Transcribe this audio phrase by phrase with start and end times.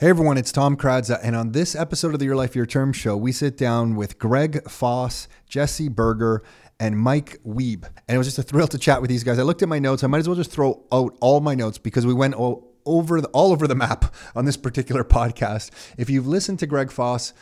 [0.00, 2.90] Hey everyone, it's Tom Karadza, and on this episode of the Your Life Your Term
[2.90, 6.42] show, we sit down with Greg Foss, Jesse Berger,
[6.78, 7.84] and Mike Wiebe.
[8.08, 9.38] And it was just a thrill to chat with these guys.
[9.38, 10.02] I looked at my notes.
[10.02, 13.20] I might as well just throw out all my notes because we went all over
[13.20, 15.70] the, all over the map on this particular podcast.
[15.98, 17.34] If you've listened to Greg Foss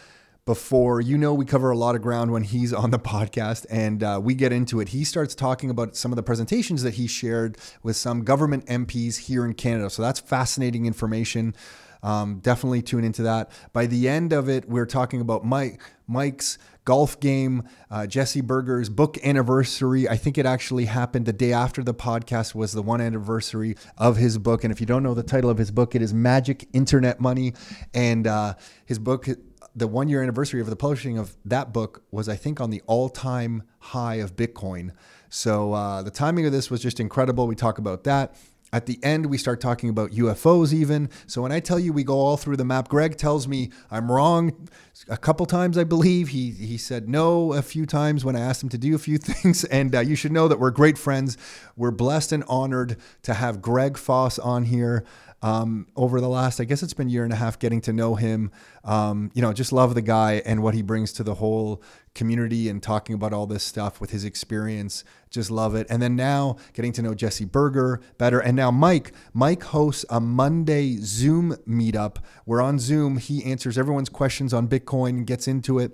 [0.45, 4.03] before, you know we cover a lot of ground when he's on the podcast and
[4.03, 4.89] uh, we get into it.
[4.89, 9.17] He starts talking about some of the presentations that he shared with some government MPs
[9.29, 9.91] here in Canada.
[9.91, 11.55] So that's fascinating information.
[12.03, 13.51] Um, definitely tune into that.
[13.73, 18.89] By the end of it, we're talking about Mike Mike's golf game, uh, Jesse Berger's
[18.89, 20.09] book anniversary.
[20.09, 24.17] I think it actually happened the day after the podcast was the one anniversary of
[24.17, 24.65] his book.
[24.65, 27.53] And if you don't know the title of his book, it is Magic Internet Money.
[27.93, 28.55] And uh,
[28.87, 29.29] his book,
[29.77, 32.81] the one year anniversary of the publishing of that book was, I think, on the
[32.87, 34.93] all time high of Bitcoin.
[35.29, 37.47] So uh, the timing of this was just incredible.
[37.47, 38.35] We talk about that.
[38.73, 41.09] At the end, we start talking about UFOs, even.
[41.27, 44.13] So when I tell you we go all through the map, Greg tells me I'm
[44.13, 44.69] wrong
[45.09, 46.29] a couple times, I believe.
[46.29, 49.19] He, he said no a few times when I asked him to do a few
[49.19, 49.65] things.
[49.65, 51.39] And uh, you should know that we're great friends.
[51.77, 55.05] We're blessed and honored to have Greg Foss on here
[55.43, 58.17] um, over the last, I guess it's been year and a half getting to know
[58.17, 58.51] him.
[58.85, 61.83] Um, you know, just love the guy and what he brings to the whole
[62.15, 65.05] community and talking about all this stuff with his experience.
[65.31, 65.87] Just love it.
[65.89, 68.41] And then now getting to know Jesse Berger better.
[68.41, 74.09] And now Mike, Mike hosts a Monday Zoom meetup where on Zoom he answers everyone's
[74.09, 75.93] questions on Bitcoin and gets into it.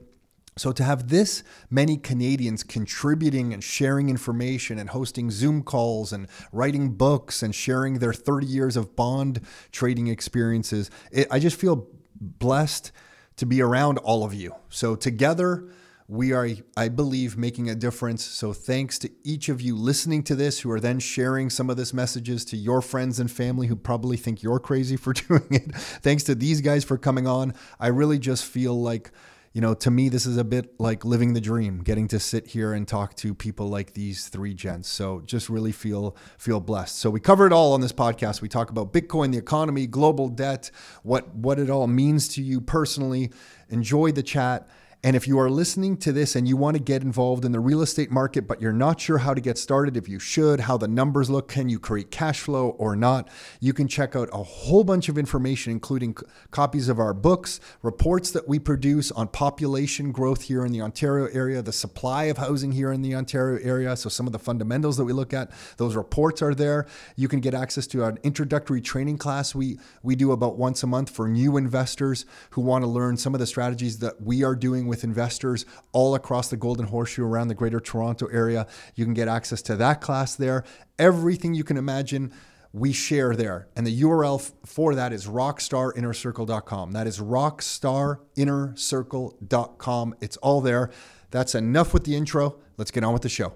[0.56, 6.28] So, to have this many Canadians contributing and sharing information and hosting Zoom calls and
[6.52, 9.40] writing books and sharing their 30 years of bond
[9.72, 11.88] trading experiences, it, I just feel
[12.20, 12.92] blessed
[13.36, 14.54] to be around all of you.
[14.68, 15.68] So, together,
[16.06, 18.22] we are, I believe, making a difference.
[18.24, 21.76] So, thanks to each of you listening to this who are then sharing some of
[21.76, 25.74] this messages to your friends and family who probably think you're crazy for doing it.
[25.74, 27.54] thanks to these guys for coming on.
[27.80, 29.10] I really just feel like
[29.54, 32.48] you know, to me, this is a bit like living the dream, getting to sit
[32.48, 34.88] here and talk to people like these three gents.
[34.88, 36.98] So just really feel feel blessed.
[36.98, 38.42] So we cover it all on this podcast.
[38.42, 40.72] We talk about Bitcoin, the economy, global debt,
[41.04, 43.30] what what it all means to you personally.
[43.68, 44.68] Enjoy the chat.
[45.04, 47.60] And if you are listening to this and you want to get involved in the
[47.60, 50.78] real estate market, but you're not sure how to get started, if you should, how
[50.78, 53.28] the numbers look, can you create cash flow or not,
[53.60, 57.60] you can check out a whole bunch of information, including c- copies of our books,
[57.82, 62.38] reports that we produce on population growth here in the Ontario area, the supply of
[62.38, 63.94] housing here in the Ontario area.
[63.98, 66.86] So, some of the fundamentals that we look at, those reports are there.
[67.14, 70.86] You can get access to an introductory training class we, we do about once a
[70.86, 74.56] month for new investors who want to learn some of the strategies that we are
[74.56, 78.66] doing with investors all across the Golden Horseshoe around the Greater Toronto area.
[78.94, 80.64] You can get access to that class there.
[80.98, 82.32] Everything you can imagine
[82.74, 83.68] we share there.
[83.76, 86.92] And the URL for that is rockstarinnercircle.com.
[86.92, 90.14] That is rockstarinnercircle.com.
[90.20, 90.90] It's all there.
[91.30, 92.56] That's enough with the intro.
[92.76, 93.52] Let's get on with the show.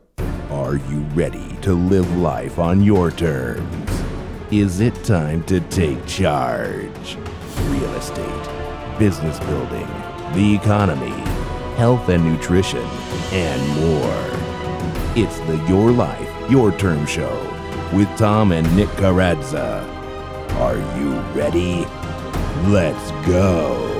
[0.50, 3.90] Are you ready to live life on your terms?
[4.50, 7.18] Is it time to take charge?
[7.66, 9.86] Real estate, business building,
[10.32, 11.12] the economy,
[11.78, 12.84] health and nutrition,
[13.30, 14.26] and more.
[15.14, 17.32] It's the Your Life, Your Term Show
[17.92, 19.86] with Tom and Nick Karadza.
[20.56, 21.86] Are you ready?
[22.68, 23.94] Let's go.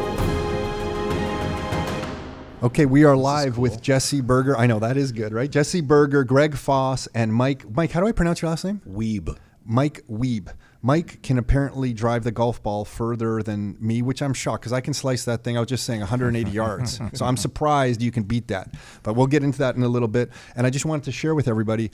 [2.65, 4.59] Okay, we are live with Jesse Berger.
[4.59, 5.49] I know that is good, right?
[5.49, 7.65] Jesse Berger, Greg Foss, and Mike.
[7.71, 8.83] Mike, how do I pronounce your last name?
[8.88, 9.38] Wiebe.
[9.65, 10.53] Mike Wiebe.
[10.81, 14.81] Mike can apparently drive the golf ball further than me, which I'm shocked because I
[14.81, 15.56] can slice that thing.
[15.56, 17.00] I was just saying 180 yards.
[17.15, 18.71] So I'm surprised you can beat that.
[19.03, 20.31] But we'll get into that in a little bit.
[20.55, 21.91] And I just wanted to share with everybody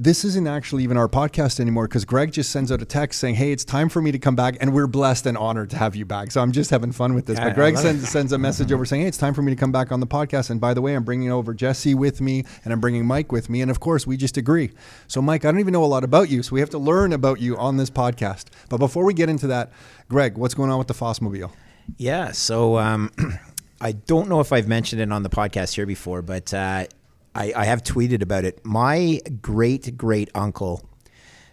[0.00, 3.34] this isn't actually even our podcast anymore because Greg just sends out a text saying,
[3.34, 4.56] Hey, it's time for me to come back.
[4.60, 6.30] And we're blessed and honored to have you back.
[6.30, 7.36] So I'm just having fun with this.
[7.36, 9.56] Yeah, but Greg sends, sends a message over saying, Hey, it's time for me to
[9.56, 10.50] come back on the podcast.
[10.50, 13.50] And by the way, I'm bringing over Jesse with me and I'm bringing Mike with
[13.50, 13.60] me.
[13.60, 14.70] And of course, we just agree.
[15.08, 16.44] So, Mike, I don't even know a lot about you.
[16.44, 18.44] So we have to learn about you on this podcast.
[18.68, 19.72] But before we get into that,
[20.08, 21.50] Greg, what's going on with the Fossmobile?
[21.96, 22.30] Yeah.
[22.30, 23.10] So um,
[23.80, 26.86] I don't know if I've mentioned it on the podcast here before, but uh,
[27.34, 28.64] I, I have tweeted about it.
[28.64, 30.88] My great great uncle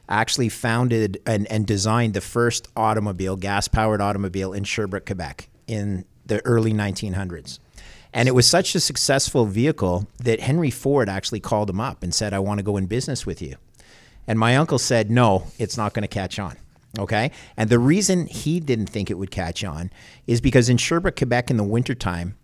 [0.07, 6.05] actually founded and, and designed the first automobile, gas powered automobile in Sherbrooke, Quebec in
[6.25, 7.59] the early 1900s.
[8.13, 12.13] And it was such a successful vehicle that Henry Ford actually called him up and
[12.13, 13.57] said, I want to go in business with you.
[14.27, 16.55] And my uncle said, No, it's not going to catch on.
[16.97, 17.31] Okay.
[17.57, 19.91] And the reason he didn't think it would catch on
[20.27, 22.37] is because in Sherbrooke, Quebec, in the wintertime,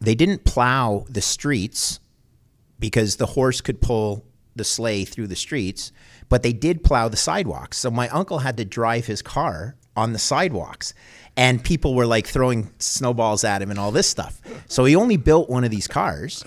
[0.00, 2.00] they didn't plow the streets
[2.78, 4.24] because the horse could pull
[4.54, 5.92] the sleigh through the streets,
[6.28, 7.78] but they did plow the sidewalks.
[7.78, 10.94] So my uncle had to drive his car on the sidewalks.
[11.36, 14.40] and people were like throwing snowballs at him and all this stuff.
[14.68, 16.42] So he only built one of these cars.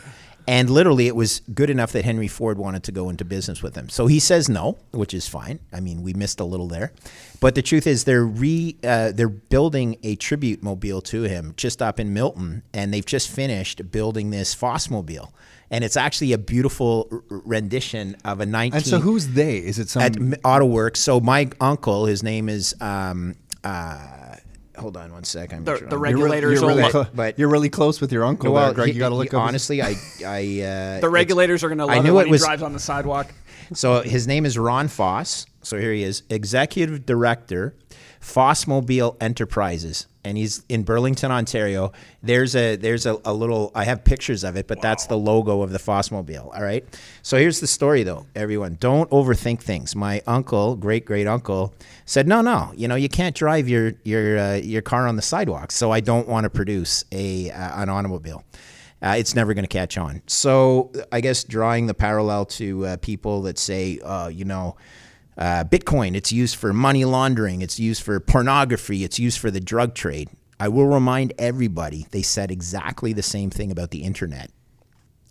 [0.48, 3.76] And literally, it was good enough that Henry Ford wanted to go into business with
[3.76, 3.88] him.
[3.88, 5.60] So he says no, which is fine.
[5.72, 6.92] I mean, we missed a little there,
[7.40, 11.84] but the truth is, they're re uh, they're building a tribute mobile to him just
[11.84, 15.32] up in Milton, and they've just finished building this Fossmobile,
[15.72, 18.78] and it's actually a beautiful r- rendition of a 19.
[18.78, 19.58] And so who's they?
[19.58, 20.02] Is it some?
[20.02, 20.98] at M- AutoWorks.
[20.98, 22.76] So my uncle, his name is.
[22.82, 24.36] Um, uh,
[24.78, 25.54] hold on one sec.
[25.54, 27.50] I'm The, sure the I'm- you're really, regulators you're will really, look- clo- but- you're
[27.50, 28.88] really close with your uncle, there, Greg.
[28.90, 29.44] he- you got to look he- up.
[29.44, 29.96] honestly, I,
[30.26, 32.46] I, uh, The regulators are going to I love knew it when it was- he
[32.48, 33.28] drives on the sidewalk.
[33.74, 35.46] So his name is Ron Foss.
[35.62, 37.76] So here he is, executive director,
[38.22, 41.92] Fossmobile Enterprises, and he's in Burlington, Ontario.
[42.22, 43.72] There's a there's a, a little.
[43.76, 46.56] I have pictures of it, but that's the logo of the Fossmobile.
[46.56, 46.86] All right.
[47.22, 48.26] So here's the story, though.
[48.36, 49.96] Everyone, don't overthink things.
[49.96, 51.74] My uncle, great great uncle,
[52.06, 55.22] said, no, no, you know, you can't drive your your uh, your car on the
[55.22, 55.72] sidewalk.
[55.72, 58.44] So I don't want to produce a uh, an automobile
[59.02, 60.22] uh, it's never going to catch on.
[60.28, 64.76] So I guess drawing the parallel to uh, people that say, uh, you know,
[65.40, 69.62] uh, Bitcoin, it's used for money laundering, it's used for pornography, it's used for the
[69.62, 70.30] drug trade.
[70.60, 74.52] I will remind everybody they said exactly the same thing about the internet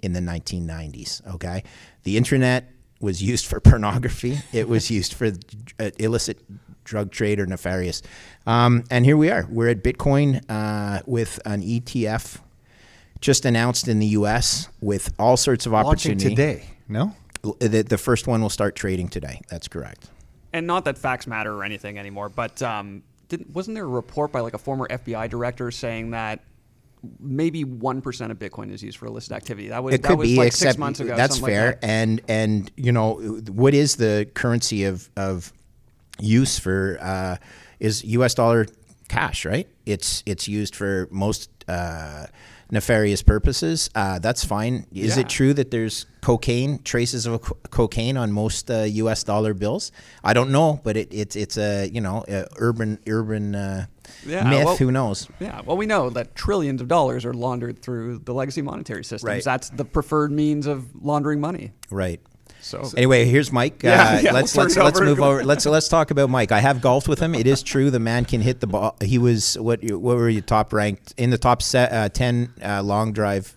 [0.03, 1.35] in the 1990s.
[1.35, 1.63] Okay,
[2.05, 4.39] the internet was used for pornography.
[4.53, 5.33] It was used for
[5.79, 6.41] uh, illicit
[6.85, 8.01] drug trade or nefarious.
[8.47, 9.47] Um, and here we are.
[9.51, 12.41] We're at Bitcoin uh, with an ETF
[13.21, 14.69] just announced in the U.S.
[14.81, 16.31] with all sorts of launching opportunity.
[16.31, 16.71] today.
[16.89, 17.15] No.
[17.61, 19.41] The, the first one will start trading today.
[19.49, 20.09] That's correct.
[20.53, 24.33] and not that facts matter or anything anymore, but um, didn't, wasn't there a report
[24.33, 26.41] by like a former FBI director saying that
[27.21, 29.69] maybe one percent of Bitcoin is used for illicit activity?
[29.69, 31.15] That was It that could was be, like except six months ago.
[31.17, 31.71] that's something like fair.
[31.73, 31.85] that.
[31.85, 33.15] and and you know
[33.51, 35.53] what is the currency of of
[36.19, 37.37] use for uh,
[37.79, 38.35] is U.S.
[38.35, 38.67] dollar
[39.09, 39.69] cash, right?
[39.87, 42.27] It's it's used for most uh,
[42.71, 43.89] nefarious purposes.
[43.95, 44.87] Uh, that's fine.
[44.93, 45.23] Is Yeah.
[45.23, 49.23] it true that there's cocaine traces of co- cocaine on most uh, U.S.
[49.25, 49.93] dollar bills?
[50.25, 53.87] I don't know, but it, it's it's a you know a urban urban uh,
[54.27, 54.65] Yeah, myth.
[54.65, 55.29] well- Who knows?
[55.41, 59.25] Yeah, well, we know that trillions of dollars are laundered through the legacy monetary systems.
[59.29, 59.45] Right.
[59.45, 61.73] That's the preferred means of laundering money.
[61.91, 62.21] Right.
[62.61, 63.83] So, Anyway, here's Mike.
[63.83, 65.05] Yeah, uh, yeah, let's we'll let's let's over.
[65.07, 65.45] move over.
[65.45, 66.53] Let's let's talk about Mike.
[66.53, 67.35] I have golfed with him.
[67.35, 68.97] It is true the man can hit the ball.
[69.01, 72.83] He was what what were you top ranked in the top set, uh, ten uh,
[72.83, 73.55] long drive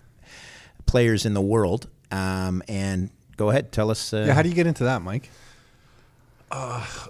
[0.86, 1.88] players in the world.
[2.10, 4.12] Um, and go ahead, tell us.
[4.12, 4.34] Uh, Yeah.
[4.34, 5.30] How do you get into that, Mike?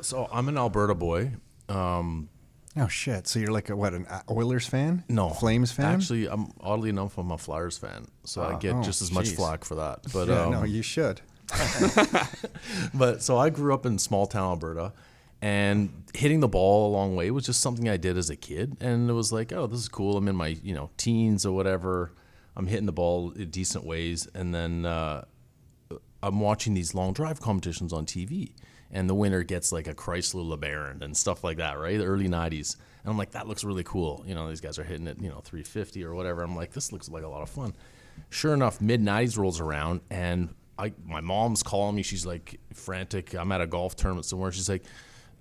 [0.03, 1.33] So I'm an Alberta boy.
[1.69, 2.29] Um,
[2.75, 3.29] Oh shit!
[3.29, 5.05] So you're like a, what an Oilers fan?
[5.06, 5.94] no, Flames fan?
[5.94, 9.27] Actually, I'm oddly enough, I'm a Flyers fan, so I get oh, just as much
[9.27, 9.37] jeez.
[9.37, 10.00] flack for that.
[10.11, 11.21] But yeah, um, no, you should.
[12.94, 14.93] but so I grew up in small town Alberta,
[15.41, 18.77] and hitting the ball a long way was just something I did as a kid,
[18.81, 20.17] and it was like, oh, this is cool.
[20.17, 22.12] I'm in my you know teens or whatever.
[22.56, 25.25] I'm hitting the ball decent ways, and then uh,
[26.23, 28.53] I'm watching these long drive competitions on TV,
[28.91, 31.99] and the winner gets like a Chrysler LeBaron and stuff like that, right?
[31.99, 34.23] The early '90s, and I'm like, that looks really cool.
[34.27, 36.43] You know, these guys are hitting it, you know, 350 or whatever.
[36.43, 37.75] I'm like, this looks like a lot of fun.
[38.31, 40.50] Sure enough, mid '90s rolls around, and
[40.82, 42.02] I my mom's calling me.
[42.02, 43.34] She's like frantic.
[43.34, 44.52] I'm at a golf tournament somewhere.
[44.52, 44.84] She's like.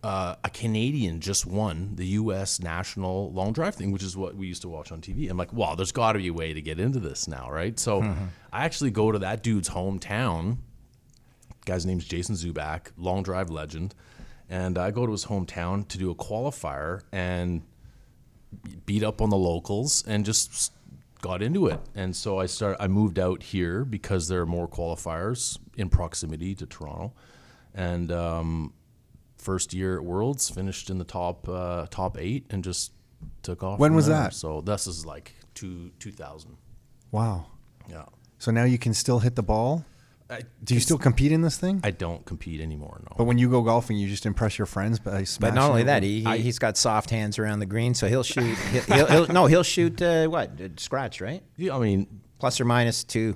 [0.03, 2.59] Uh, a Canadian just won the U.S.
[2.59, 5.29] national long drive thing, which is what we used to watch on TV.
[5.29, 7.79] I'm like, wow, there's got to be a way to get into this now, right?
[7.79, 8.01] So
[8.51, 10.57] I actually go to that dude's hometown
[11.65, 13.95] guy's name's Jason Zuback, long drive legend,
[14.50, 17.62] and I go to his hometown to do a qualifier and
[18.86, 20.74] beat up on the locals and just
[21.21, 21.79] got into it.
[21.95, 22.77] And so I start.
[22.79, 27.13] I moved out here because there are more qualifiers in proximity to Toronto,
[27.73, 28.73] and um,
[29.37, 32.91] first year at Worlds finished in the top uh, top eight and just
[33.43, 33.79] took off.
[33.79, 34.17] When was there.
[34.17, 34.33] that?
[34.33, 36.57] So this is like two two thousand.
[37.11, 37.47] Wow.
[37.89, 38.05] Yeah.
[38.37, 39.85] So now you can still hit the ball.
[40.31, 41.81] I, Do you still compete in this thing?
[41.83, 43.01] I don't compete anymore.
[43.03, 43.15] No.
[43.17, 45.39] but when you go golfing, you just impress your friends by smashing.
[45.39, 45.85] But not only it?
[45.85, 48.57] that, he, he he's got soft hands around the green, so he'll shoot.
[48.71, 51.43] He'll, he'll, he'll, no, he'll shoot uh, what Uh, scratch, right?
[51.57, 52.07] yeah, I mean,
[52.39, 53.35] Plus or minus two.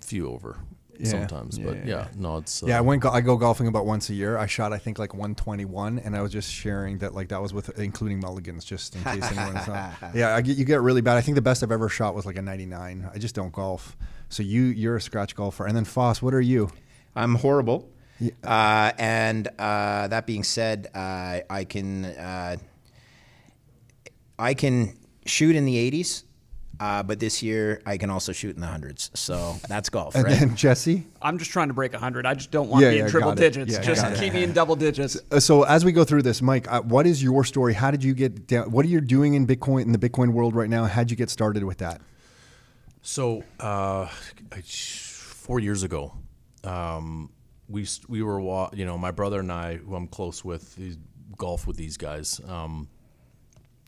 [0.00, 0.58] few over
[0.98, 2.08] Yeah, sometimes, yeah, but yeah, yeah, yeah.
[2.16, 3.02] no, it's uh, Yeah, I went.
[3.02, 4.36] Go- I go golfing about once a year.
[4.38, 7.52] I shot, I think, like 121, and I was just sharing that, like, that was
[7.52, 9.92] with including mulligans, just in case anyone's not.
[10.14, 11.16] Yeah, I get you get really bad.
[11.16, 13.10] I think the best I've ever shot was like a 99.
[13.12, 13.96] I just don't golf.
[14.34, 16.68] So you you're a scratch golfer, and then Foss, what are you?
[17.14, 17.88] I'm horrible.
[18.42, 22.56] Uh, and uh, that being said, uh, I can uh,
[24.38, 26.24] I can shoot in the 80s.
[26.80, 29.12] Uh, but this year I can also shoot in the hundreds.
[29.14, 30.36] So that's golf, And right?
[30.40, 31.06] then Jesse.
[31.22, 32.26] I'm just trying to break 100.
[32.26, 33.72] I just don't want Yeah, to be yeah, in triple digits.
[33.72, 34.18] Yeah, just got it.
[34.18, 35.16] keep me in double digits.
[35.30, 37.74] Uh, So as we go through this, Mike, uh, what is your story?
[37.74, 38.72] How did you get down?
[38.72, 40.86] What are you doing in Bitcoin in the Bitcoin world right now?
[40.86, 42.00] How'd you get started with that?
[43.06, 44.06] So uh,
[44.64, 46.14] four years ago,
[46.64, 47.30] um,
[47.68, 48.40] we we were
[48.72, 50.78] you know my brother and I, who I'm close with,
[51.36, 52.40] golf with these guys.
[52.48, 52.88] Um,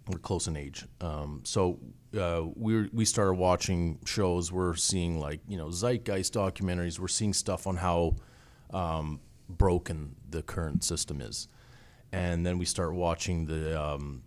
[0.07, 1.79] we're close in age, um, so
[2.17, 4.53] uh, we we started watching shows.
[4.53, 6.99] We're seeing like you know zeitgeist documentaries.
[6.99, 8.17] We're seeing stuff on how
[8.71, 11.49] um, broken the current system is,
[12.13, 14.25] and then we start watching the um,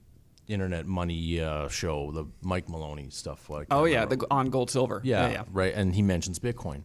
[0.50, 3.50] internet money uh, show, the Mike Maloney stuff.
[3.50, 5.00] Like Oh yeah, the on gold silver.
[5.04, 5.44] yeah, yeah.
[5.52, 5.74] right.
[5.74, 6.84] And he mentions Bitcoin,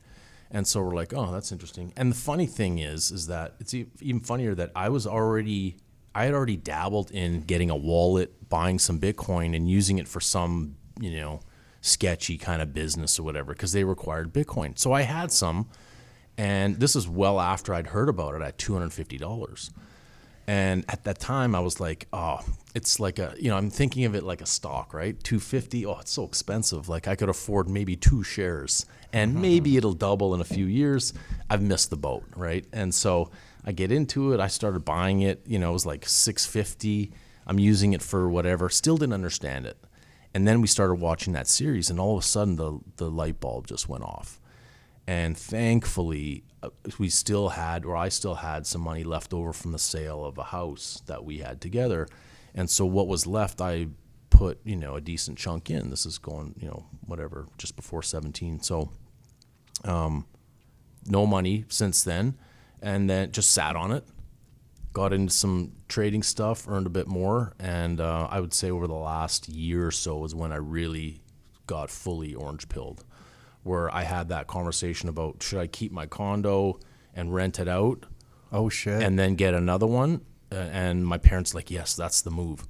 [0.50, 1.92] and so we're like, oh, that's interesting.
[1.96, 5.78] And the funny thing is, is that it's even funnier that I was already,
[6.14, 10.20] I had already dabbled in getting a wallet, buying some Bitcoin, and using it for
[10.20, 11.40] some, you know,
[11.80, 14.78] sketchy kind of business or whatever, because they required Bitcoin.
[14.78, 15.68] So I had some,
[16.38, 19.70] and this is well after I'd heard about it at two hundred fifty dollars.
[20.46, 22.40] And at that time, I was like, oh,
[22.74, 25.22] it's like a, you know, I'm thinking of it like a stock, right?
[25.22, 25.86] 250.
[25.86, 26.88] Oh, it's so expensive.
[26.88, 29.40] Like I could afford maybe two shares and mm-hmm.
[29.42, 31.14] maybe it'll double in a few years.
[31.48, 32.66] I've missed the boat, right?
[32.72, 33.30] And so
[33.64, 34.40] I get into it.
[34.40, 35.42] I started buying it.
[35.46, 37.12] You know, it was like 650.
[37.46, 38.68] I'm using it for whatever.
[38.68, 39.78] Still didn't understand it.
[40.34, 43.38] And then we started watching that series, and all of a sudden the the light
[43.38, 44.40] bulb just went off
[45.06, 46.44] and thankfully
[46.98, 50.38] we still had or i still had some money left over from the sale of
[50.38, 52.06] a house that we had together.
[52.54, 53.88] And so what was left i
[54.30, 55.90] put you know a decent chunk in.
[55.90, 58.90] This is going you know whatever just before 17 so
[59.84, 60.26] um,
[61.06, 62.36] no money since then.
[62.82, 64.04] And then just sat on it
[64.92, 67.54] got into some trading stuff earned a bit more.
[67.58, 71.20] And uh, i would say over the last year or so is when i really
[71.66, 73.04] got fully orange pilled
[73.64, 76.78] where I had that conversation about should I keep my condo
[77.14, 78.06] and rent it out
[78.52, 79.02] Oh shit!
[79.02, 80.20] and then get another one?
[80.52, 82.68] And my parents like, yes, that's the move.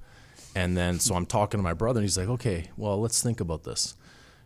[0.55, 3.39] And then so I'm talking to my brother, and he's like, okay, well, let's think
[3.39, 3.95] about this.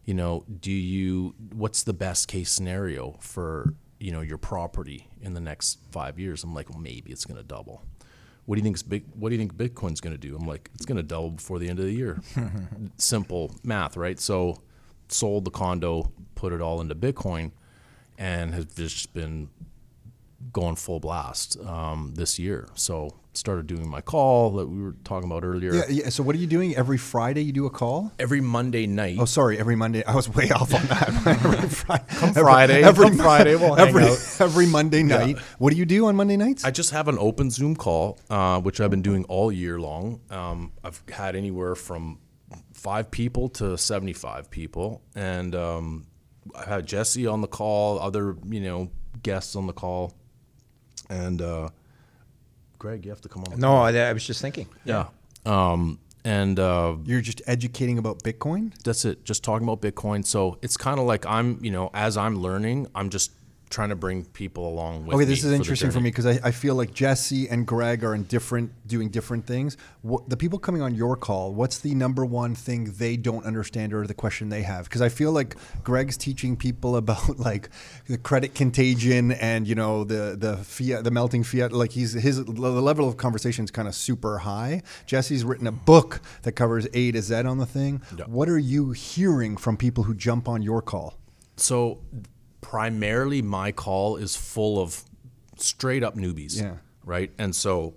[0.03, 1.35] You know, do you?
[1.53, 6.43] What's the best case scenario for you know your property in the next five years?
[6.43, 7.83] I'm like, well, maybe it's going to double.
[8.45, 9.05] What do you think's big?
[9.13, 10.35] What do you think Bitcoin's going to do?
[10.35, 12.19] I'm like, it's going to double before the end of the year.
[12.97, 14.19] Simple math, right?
[14.19, 14.63] So,
[15.09, 17.51] sold the condo, put it all into Bitcoin,
[18.17, 19.49] and has just been
[20.53, 22.69] going full blast um, this year.
[22.75, 25.73] So started doing my call that we were talking about earlier.
[25.73, 26.09] yeah, yeah.
[26.09, 27.43] So what are you doing every Friday?
[27.43, 28.13] You do a call?
[28.17, 29.17] Every Monday night.
[29.19, 29.59] Oh, sorry.
[29.59, 30.01] Every Monday.
[30.05, 31.09] I was way off on that.
[31.27, 32.05] every Friday.
[32.07, 34.05] Come Friday, come Friday, we'll every,
[34.39, 35.37] every Monday night.
[35.57, 36.63] What do you do on Monday nights?
[36.63, 40.21] I just have an open Zoom call, uh, which I've been doing all year long.
[40.29, 42.19] Um, I've had anywhere from
[42.73, 45.01] five people to 75 people.
[45.15, 46.05] And um,
[46.55, 48.89] I had Jesse on the call, other, you know,
[49.23, 50.13] guests on the call.
[51.09, 51.69] And uh,
[52.77, 53.51] Greg, you have to come on.
[53.51, 54.67] the no, I, I was just thinking.
[54.85, 55.07] Yeah.
[55.45, 58.73] Um, and uh, You're just educating about Bitcoin.
[58.83, 59.23] that's it.
[59.23, 60.25] Just talking about Bitcoin.
[60.25, 63.31] So it's kind of like I'm, you know, as I'm learning, I'm just
[63.69, 66.05] trying to bring people along with Okay, this is interesting for journey.
[66.05, 69.77] me because I, I feel like Jesse and Greg are in different, doing different things.
[70.01, 73.93] What, the people coming on your call, what's the number one thing they don't understand
[73.93, 74.85] or the question they have?
[74.85, 77.69] Because I feel like Greg's teaching people about like
[78.07, 81.71] the credit contagion and you know the the fiat, the melting fiat.
[81.71, 84.81] Like he's his the level of conversation is kind of super high.
[85.05, 88.01] Jesse's written a book that covers A to Z on the thing.
[88.25, 91.15] What are you hearing from people who jump on your call?
[91.57, 91.99] So
[92.61, 95.03] primarily my call is full of
[95.57, 96.61] straight up newbies.
[96.61, 96.75] Yeah.
[97.03, 97.31] Right.
[97.37, 97.95] And so,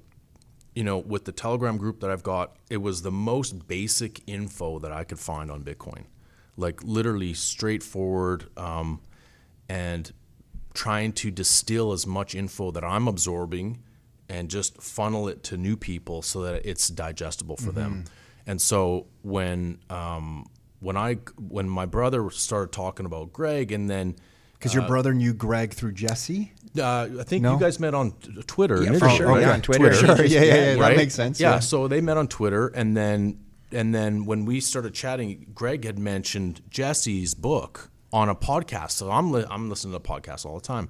[0.75, 4.79] you know, with the Telegram group that I've got, it was the most basic info
[4.79, 6.05] that I could find on Bitcoin.
[6.57, 9.01] Like literally straightforward um,
[9.69, 10.13] and
[10.75, 13.83] trying to distill as much info that I'm absorbing
[14.29, 18.05] and just funnel it to new people so that it's digestible for them.
[18.47, 20.49] And so when um,
[20.81, 24.17] when I when my brother started talking about Greg and then
[24.63, 26.53] Because your brother knew Greg through Jesse.
[26.79, 27.55] uh, I think No?
[27.55, 28.77] you guys met on t- Twitter.
[28.77, 29.27] Yeah, for initially, sure.
[29.27, 29.41] right?
[29.41, 29.93] Yeah, on Twitter.
[29.93, 31.59] Sure, yeah, yeah, yeah, that makes sense, Yeah, yeah.
[31.59, 33.41] so they met on Twitter, and then
[33.73, 38.93] and then when we started chatting, Greg had mentioned Jesse's book on a podcast.
[38.93, 40.89] So I'm li- I'm listening to podcasts all the time.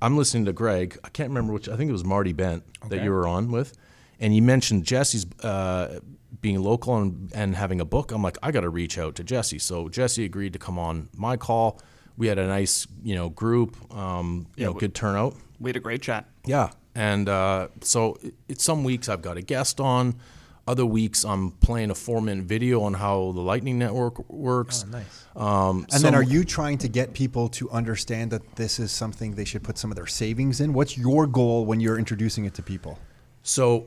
[0.00, 0.98] I'm listening to Greg.
[1.02, 1.68] I can't remember which.
[1.68, 3.76] I think it was Marty Bent that you were on with,
[4.20, 5.98] and you mentioned Jesse's uh,
[6.40, 8.12] being local and, and having a book.
[8.12, 9.58] I'm like, I got to reach out to Jesse.
[9.58, 11.80] So Jesse agreed to come on my call.
[12.20, 13.78] We had a nice, you know, group.
[13.96, 15.34] Um, you know, good turnout.
[15.58, 16.26] We had a great chat.
[16.44, 20.16] Yeah, and uh, so it's some weeks I've got a guest on,
[20.66, 24.84] other weeks I'm playing a four minute video on how the Lightning Network works.
[24.86, 25.26] Oh, nice.
[25.34, 29.34] Um, And then are you trying to get people to understand that this is something
[29.34, 30.74] they should put some of their savings in?
[30.74, 32.98] What's your goal when you're introducing it to people?
[33.42, 33.86] So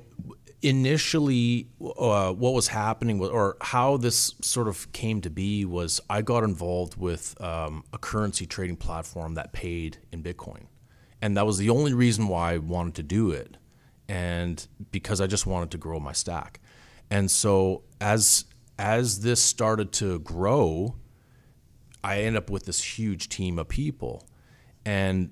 [0.63, 6.21] initially, uh, what was happening, or how this sort of came to be, was I
[6.21, 10.67] got involved with um, a currency trading platform that paid in Bitcoin,
[11.21, 13.57] and that was the only reason why I wanted to do it,
[14.07, 16.61] and because I just wanted to grow my stack,
[17.11, 18.45] and so as
[18.79, 20.95] as this started to grow,
[22.03, 24.27] I end up with this huge team of people,
[24.85, 25.31] and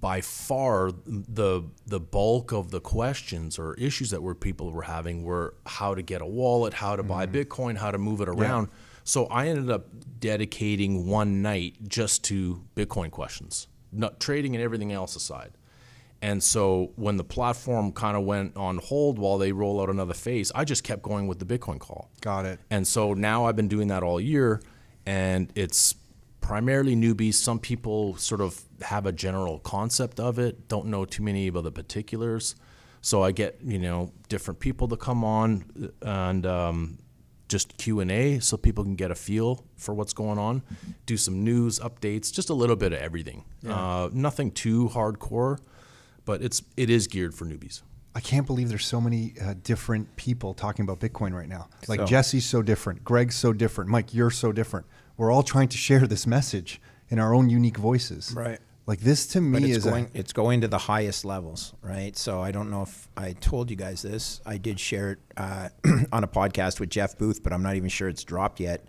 [0.00, 5.24] by far the the bulk of the questions or issues that were people were having
[5.24, 7.36] were how to get a wallet, how to buy mm-hmm.
[7.36, 8.68] Bitcoin, how to move it around.
[9.04, 9.86] So I ended up
[10.18, 15.52] dedicating one night just to Bitcoin questions, not trading and everything else aside.
[16.22, 20.14] And so when the platform kind of went on hold while they roll out another
[20.14, 22.10] phase, I just kept going with the Bitcoin call.
[22.20, 22.58] Got it.
[22.70, 24.62] And so now I've been doing that all year,
[25.04, 25.94] and it's
[26.40, 27.34] primarily newbies.
[27.34, 31.64] Some people sort of have a general concept of it, don't know too many about
[31.64, 32.54] the particulars.
[33.00, 36.98] So I get you know different people to come on and um,
[37.48, 40.62] just Q and A, so people can get a feel for what's going on.
[41.06, 43.44] Do some news updates, just a little bit of everything.
[43.68, 45.58] Uh, nothing too hardcore,
[46.24, 47.82] but it's it is geared for newbies.
[48.16, 51.68] I can't believe there's so many uh, different people talking about Bitcoin right now.
[51.86, 54.86] Like So- Jesse's so different, Greg's so different, Mike, you're so different.
[55.18, 56.80] We're all trying to share this message
[57.10, 58.32] in our own unique voices.
[58.34, 58.58] Right.
[58.86, 61.74] Like this to me But it's is going a, it's going to the highest levels,
[61.82, 62.16] right?
[62.16, 64.40] So I don't know if I told you guys this.
[64.46, 65.70] I did share it uh,
[66.12, 68.86] on a podcast with Jeff Booth, but I'm not even sure it's dropped yet.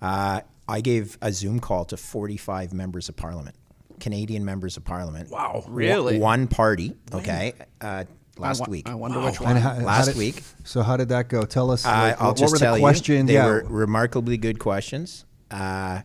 [0.00, 3.56] Uh, I gave a Zoom call to 45 members of Parliament,
[3.98, 5.28] Canadian members of Parliament.
[5.30, 5.64] Wow.
[5.66, 6.18] Really?
[6.20, 8.04] One party, okay, uh,
[8.38, 8.88] last I, week.
[8.88, 9.56] I wonder which one.
[9.56, 10.42] how- how Last did- week.
[10.62, 11.42] So how did that go?
[11.42, 11.84] Tell us.
[11.84, 13.08] Uh, like, I'll what just were tell the questions?
[13.18, 13.46] you, they yeah.
[13.46, 15.24] were remarkably good questions.
[15.50, 16.02] Uh,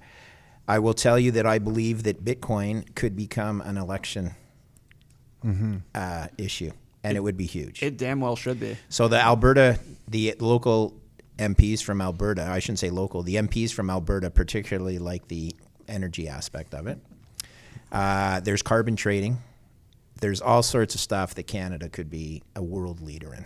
[0.67, 4.35] I will tell you that I believe that Bitcoin could become an election
[5.95, 6.71] uh, issue,
[7.03, 7.81] and it, would be huge.
[7.81, 8.77] It damn well should be.
[8.89, 10.99] so the Alberta, the local
[11.37, 15.55] MPs from Alberta, I shouldn't say local, the MPs from Alberta particularly like the
[15.87, 16.99] energy aspect of it.
[17.91, 19.37] Uh, there's carbon trading.
[20.19, 23.45] There's all sorts of stuff that Canada could be a world leader in.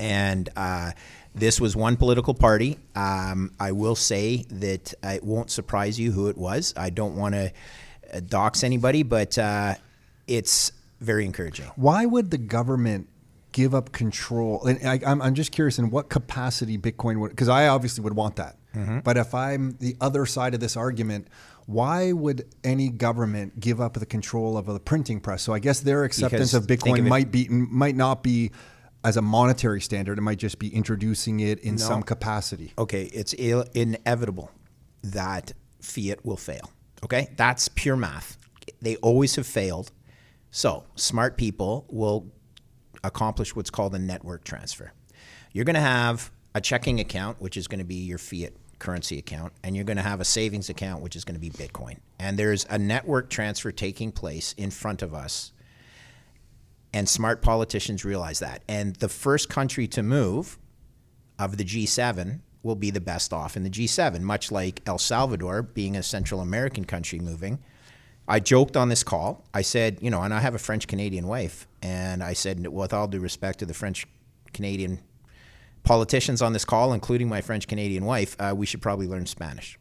[0.00, 0.92] And uh,
[1.34, 2.78] this was one political party.
[2.94, 6.72] Um, I will say that it won't surprise you who it was.
[6.76, 7.52] I don't want to
[8.12, 9.74] uh, dox anybody, but uh,
[10.26, 11.66] it's very encouraging.
[11.76, 13.08] Why would the government
[13.52, 14.64] give up control?
[14.64, 18.14] And I, I'm, I'm just curious in what capacity Bitcoin would, because I obviously would
[18.14, 18.56] want that.
[18.74, 19.00] Mm-hmm.
[19.00, 21.28] But if I'm the other side of this argument,
[21.66, 25.42] why would any government give up the control of the printing press?
[25.42, 28.50] So I guess their acceptance Because of Bitcoin of it- might be might not be
[29.04, 30.18] as a monetary standard.
[30.18, 32.72] It might just be introducing it in some capacity.
[32.78, 34.50] okay, it's inevitable
[35.02, 36.70] that fiat will fail.
[37.04, 38.38] Okay, that's pure math.
[38.80, 39.92] They always have failed.
[40.50, 42.32] So smart people will
[43.02, 44.92] accomplish what's called a network transfer.
[45.52, 49.18] You're going to have a checking account, which is going to be your fiat currency
[49.18, 51.98] account, and you're going to have a savings account, which is going to be Bitcoin.
[52.18, 55.52] And there's a network transfer taking place in front of us
[56.94, 58.62] and smart politicians realize that.
[58.68, 60.58] And the first country to move
[61.40, 65.60] of the G7 will be the best off in the G7, much like El Salvador
[65.62, 67.58] being a Central American country moving.
[68.28, 69.44] I joked on this call.
[69.52, 72.94] I said, you know, and I have a French Canadian wife, and I said, with
[72.94, 74.06] all due respect to the French
[74.52, 75.00] Canadian
[75.82, 79.78] politicians on this call, including my French Canadian wife, uh, we should probably learn Spanish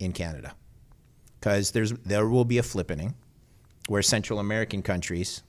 [0.00, 0.54] in Canada
[1.38, 3.14] because there will be a flippening
[3.86, 5.42] where Central American countries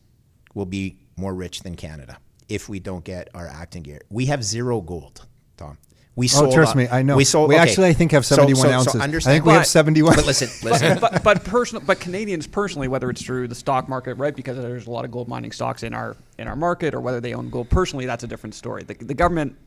[0.53, 2.17] will be more rich than Canada
[2.49, 4.01] if we don't get our acting gear.
[4.09, 5.25] We have zero gold,
[5.57, 5.77] Tom.
[6.17, 7.17] We Oh, sold trust out- me, I know.
[7.17, 7.49] We sold.
[7.49, 7.61] We okay.
[7.63, 8.95] actually, I think, have 71 so- so ounces.
[8.95, 10.15] I understand- think we have 71.
[10.15, 10.97] But listen, listen.
[11.01, 14.33] but but personal, but Canadians personally, whether it's through the stock market, right?
[14.33, 17.19] Because there's a lot of gold mining stocks in our in our market, or whether
[17.19, 18.83] they own gold personally, that's a different story.
[18.83, 19.57] The, the government,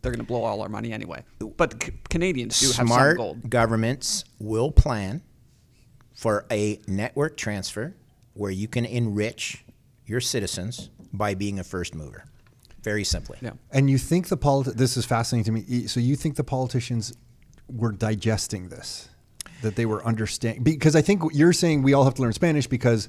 [0.00, 1.24] they're going to blow all our money anyway.
[1.56, 3.50] But c- Canadians do have some gold.
[3.50, 5.22] governments will plan
[6.14, 7.96] for a network transfer
[8.34, 9.64] where you can enrich
[10.04, 12.24] your citizens by being a first mover.
[12.82, 13.38] Very simply.
[13.40, 13.52] Yeah.
[13.72, 15.86] And you think the politi- this is fascinating to me.
[15.86, 17.12] So you think the politicians
[17.68, 19.08] were digesting this,
[19.62, 20.62] that they were understanding?
[20.62, 23.08] Because I think you're saying we all have to learn Spanish because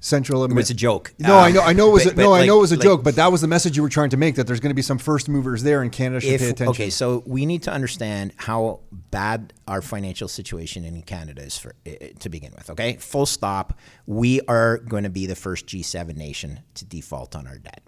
[0.00, 0.44] Central.
[0.44, 1.12] It was a joke.
[1.18, 2.04] No, Uh, I know, I know it was.
[2.04, 3.76] but- a, no, I know it was a like- joke, but that was the message
[3.76, 4.36] you were trying to make.
[4.36, 6.68] That there's going to be some first movers there, and Canada should if pay attention.
[6.70, 11.74] okay, so we need to understand how bad our financial situation in Canada is for
[11.86, 12.70] uh, to begin with.
[12.70, 13.78] Okay, full stop.
[14.06, 17.82] We are going to be the first G7 nation to default on our debt,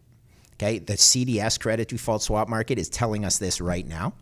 [0.55, 4.13] Okay, the CDS credit default swap market is telling us this right now.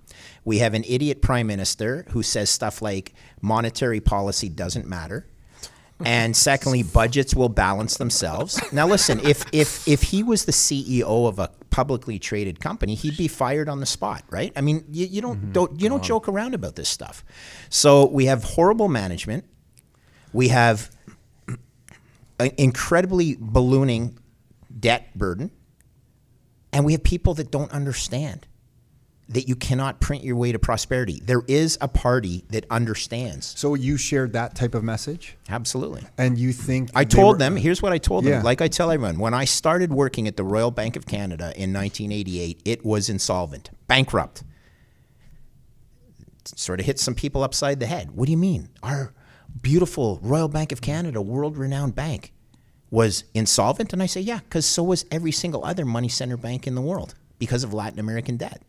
[0.44, 5.26] We have an idiot prime minister who says stuff like monetary policy doesn't matter.
[6.04, 8.60] And secondly, budgets will balance themselves.
[8.72, 13.16] Now, listen, if if if he was the CEO of a publicly traded company, he'd
[13.16, 14.52] be fired on the spot, right?
[14.54, 15.52] I mean, you, you don't mm-hmm.
[15.52, 17.24] don't you don't joke around about this stuff.
[17.68, 19.44] So we have horrible management.
[20.32, 20.90] We have
[22.38, 24.18] an incredibly ballooning
[24.78, 25.50] debt burden,
[26.72, 28.46] and we have people that don't understand
[29.30, 31.20] that you cannot print your way to prosperity.
[31.24, 33.52] There is a party that understands.
[33.58, 36.02] So you shared that type of message, Absolutely.
[36.16, 38.36] and you think I told were- them, here's what I told Yeah.
[38.36, 38.42] them.
[38.44, 41.72] Like I tell everyone, when I started working at the Royal Bank of Canada in
[41.74, 44.44] 1988, it was insolvent, bankrupt.
[46.56, 48.12] Sort of hit some people upside the head.
[48.12, 48.70] What do you mean?
[48.82, 49.12] Our
[49.60, 52.32] beautiful Royal Bank of Canada, world renowned bank,
[52.90, 53.92] was insolvent?
[53.92, 56.80] And I say, yeah, because so was every single other money center bank in the
[56.80, 58.62] world because of Latin American debt.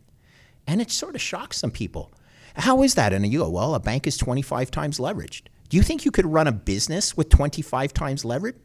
[0.66, 2.12] And it sort of shocks some people.
[2.54, 3.12] How is that?
[3.12, 5.42] And you go, well, a bank is 25 times leveraged.
[5.68, 8.56] Do you think you could run a business with 25 times leverage?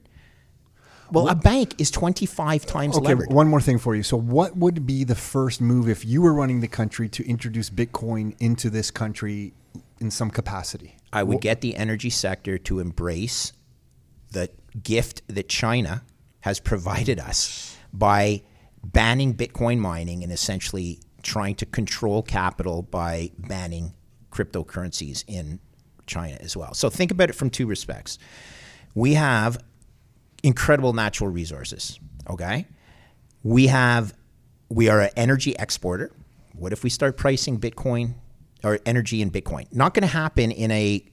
[1.12, 3.00] Well, a bank is 25 times leveraged.
[3.00, 3.32] Okay, levered.
[3.32, 4.02] one more thing for you.
[4.02, 7.70] So, what would be the first move if you were running the country to introduce
[7.70, 9.54] Bitcoin into this country
[10.00, 10.98] in some capacity?
[11.14, 13.54] I would get the energy sector to embrace
[14.32, 14.50] the
[14.82, 16.04] gift that China
[16.42, 18.42] has provided us by
[18.84, 23.94] banning Bitcoin mining and essentially trying to control capital by banning
[24.32, 25.60] cryptocurrencies in
[26.06, 26.74] China as well.
[26.74, 28.18] So think about it from two respects.
[28.94, 29.58] We have
[30.44, 32.68] incredible natural resources, okay?
[33.44, 34.14] We have
[34.70, 36.12] we are an energy exporter.
[36.54, 38.16] What if we start pricing Bitcoin
[38.64, 39.68] or energy in Bitcoin?
[39.74, 41.04] Not going to happen in a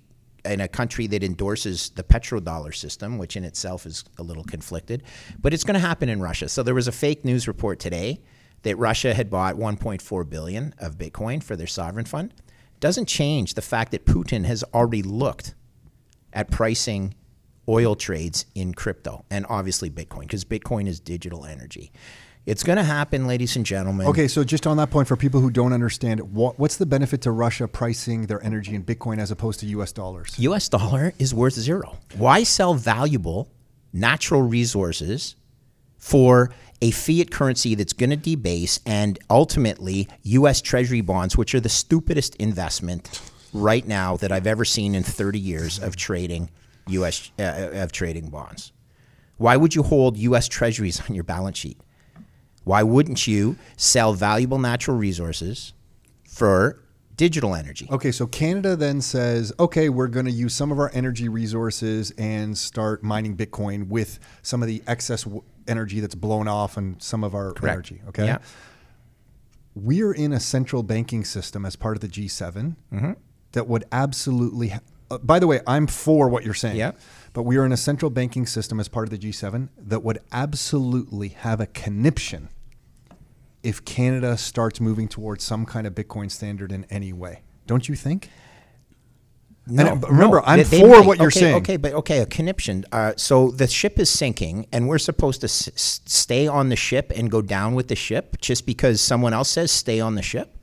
[0.44, 5.02] in a country that endorses the petrodollar system, which in itself is a little conflicted,
[5.40, 6.48] but it's going to happen in Russia.
[6.48, 8.20] So there was a fake news report today
[8.62, 12.32] that Russia had bought 1.4 billion of Bitcoin for their sovereign fund.
[12.80, 15.54] Doesn't change the fact that Putin has already looked
[16.32, 17.14] at pricing
[17.68, 21.92] oil trades in crypto and obviously Bitcoin because Bitcoin is digital energy.
[22.44, 24.08] It's going to happen, ladies and gentlemen.
[24.08, 27.22] Okay, so just on that point, for people who don't understand, what, what's the benefit
[27.22, 29.92] to Russia pricing their energy in Bitcoin as opposed to U.S.
[29.92, 30.34] dollars?
[30.40, 31.98] US dollar is worth zero.
[32.16, 33.48] Why sell valuable
[33.92, 35.36] natural resources
[36.02, 41.60] for a fiat currency that's going to debase and ultimately US Treasury bonds, which are
[41.60, 46.50] the stupidest investment right now that I've ever seen in 30 years of trading
[46.88, 48.72] US uh, of trading bonds?
[49.36, 51.78] Why would you hold US Treasuries on your balance sheet?
[52.64, 55.72] Why wouldn't you sell valuable natural resources
[56.26, 56.80] for
[57.16, 57.86] digital energy?
[57.90, 62.10] Okay, so Canada then says, okay, we're going to use some of our energy resources
[62.18, 67.00] and start mining Bitcoin with some of the excess w- energy that's blown off and
[67.02, 68.02] some of our energy.
[68.08, 68.26] Okay.
[68.26, 68.38] Yeah.
[69.74, 73.12] We're in a central banking system as part of the G7 Mm-hmm.
[73.52, 74.68] that would absolutely.
[74.68, 76.76] Ha- uh, by the way, I'm for what you're saying.
[76.76, 76.92] Yeah.
[77.32, 80.18] But we are in a central banking system as part of the G7 that would
[80.32, 82.48] absolutely have a conniption
[83.62, 87.42] if Canada starts moving towards some kind of Bitcoin standard in any way.
[87.66, 88.28] Don't you think?
[89.68, 91.06] No, And, remember, no, I'm for might.
[91.06, 91.54] what you're okay, saying.
[91.58, 92.84] Okay, but okay, a conniption.
[92.90, 95.70] Uh, so the ship is sinking, and we're supposed to s-
[96.04, 99.70] stay on the ship and go down with the ship just because someone else says
[99.70, 100.56] stay on the ship.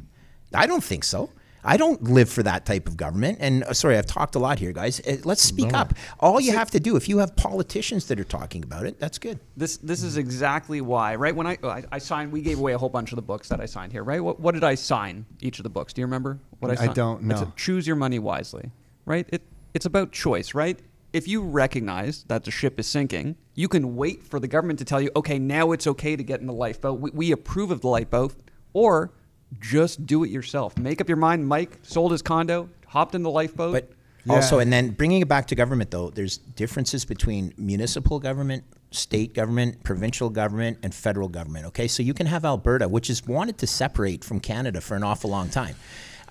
[0.54, 1.30] I don't think so.
[1.64, 3.38] I don't live for that type of government.
[3.42, 5.00] And uh, sorry, I've talked a lot here, guys.
[5.02, 5.94] Uh, let's speak up.
[6.20, 9.18] All you have to do, if you have politicians that are talking about it, that's
[9.18, 9.40] good.
[9.58, 11.36] This this is exactly why, right?
[11.36, 13.60] When I, I I signed, we gave away a whole bunch of the books that
[13.60, 14.24] I signed here, right?
[14.24, 15.94] What, what did I sign each of the books?
[15.94, 17.54] Do you remember what I I don't It's a know.
[17.56, 18.72] choose your money wisely,
[19.06, 19.28] right?
[19.30, 19.42] It
[19.74, 20.80] it's about choice, right?
[21.12, 24.86] If you recognize that the ship is sinking, you can wait for the government to
[24.86, 27.00] tell you, okay, now it's okay to get in the lifeboat.
[27.00, 28.36] We, we approve of the lifeboat,
[28.74, 29.12] or
[29.60, 30.78] just do it yourself.
[30.78, 31.48] Make up your mind.
[31.48, 33.74] Mike sold his condo, hopped in the lifeboat.
[33.74, 33.92] But
[34.30, 39.34] also, and then bringing it back to government, though, there's differences between municipal government, state
[39.34, 41.66] government, provincial government, and federal government.
[41.68, 45.04] Okay, so you can have Alberta, which has wanted to separate from Canada for an
[45.04, 45.76] awful long time.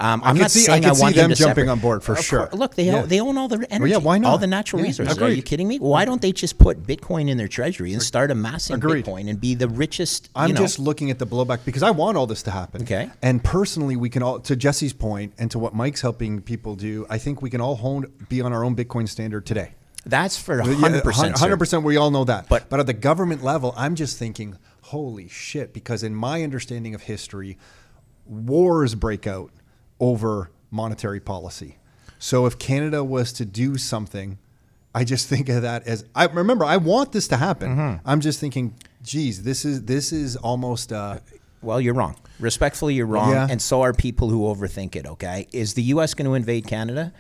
[0.01, 1.69] Um, I'm not see- I saying I, see want them jumping separate.
[1.69, 2.49] on board for sure.
[2.53, 3.03] Look, they Yeah.
[3.03, 5.19] own, they own all the energy, yeah, why all the natural Yeah, resources.
[5.19, 5.79] Are you kidding me?
[5.79, 9.05] Why don't they just put Bitcoin in their treasury and start amassing Agreed.
[9.05, 10.29] Bitcoin and be the richest?
[10.37, 12.83] I'm know, just looking at the blowback because I want all this to happen.
[12.83, 13.11] Okay.
[13.23, 17.05] And personally, we can all, to Jesse's point and to what Mike's helping people do,
[17.11, 19.73] I think we can all hone, be on our own Bitcoin standard today.
[20.07, 21.03] that's for 100.
[21.03, 21.83] percent 100%.
[21.83, 22.49] We all know that.
[22.49, 26.95] But- but at the government level, I'm just thinking, holy shit, because in my understanding
[26.95, 27.59] of history,
[28.27, 29.51] wars break out
[30.01, 31.77] over monetary policy.
[32.19, 34.39] So if Canada was to do something,
[34.95, 37.71] I just think of that as I remember I want this to happen.
[37.77, 38.09] Mm-hmm.
[38.09, 40.93] I'm just thinking geez, this is this is almost.
[40.93, 41.19] Uh,
[41.61, 42.15] Well, you're wrong.
[42.39, 43.49] Respectfully, you're wrong, Yeah.
[43.51, 45.07] and so are people who overthink it.
[45.07, 46.15] Okay, is the U.S.
[46.15, 47.13] going to invade Canada?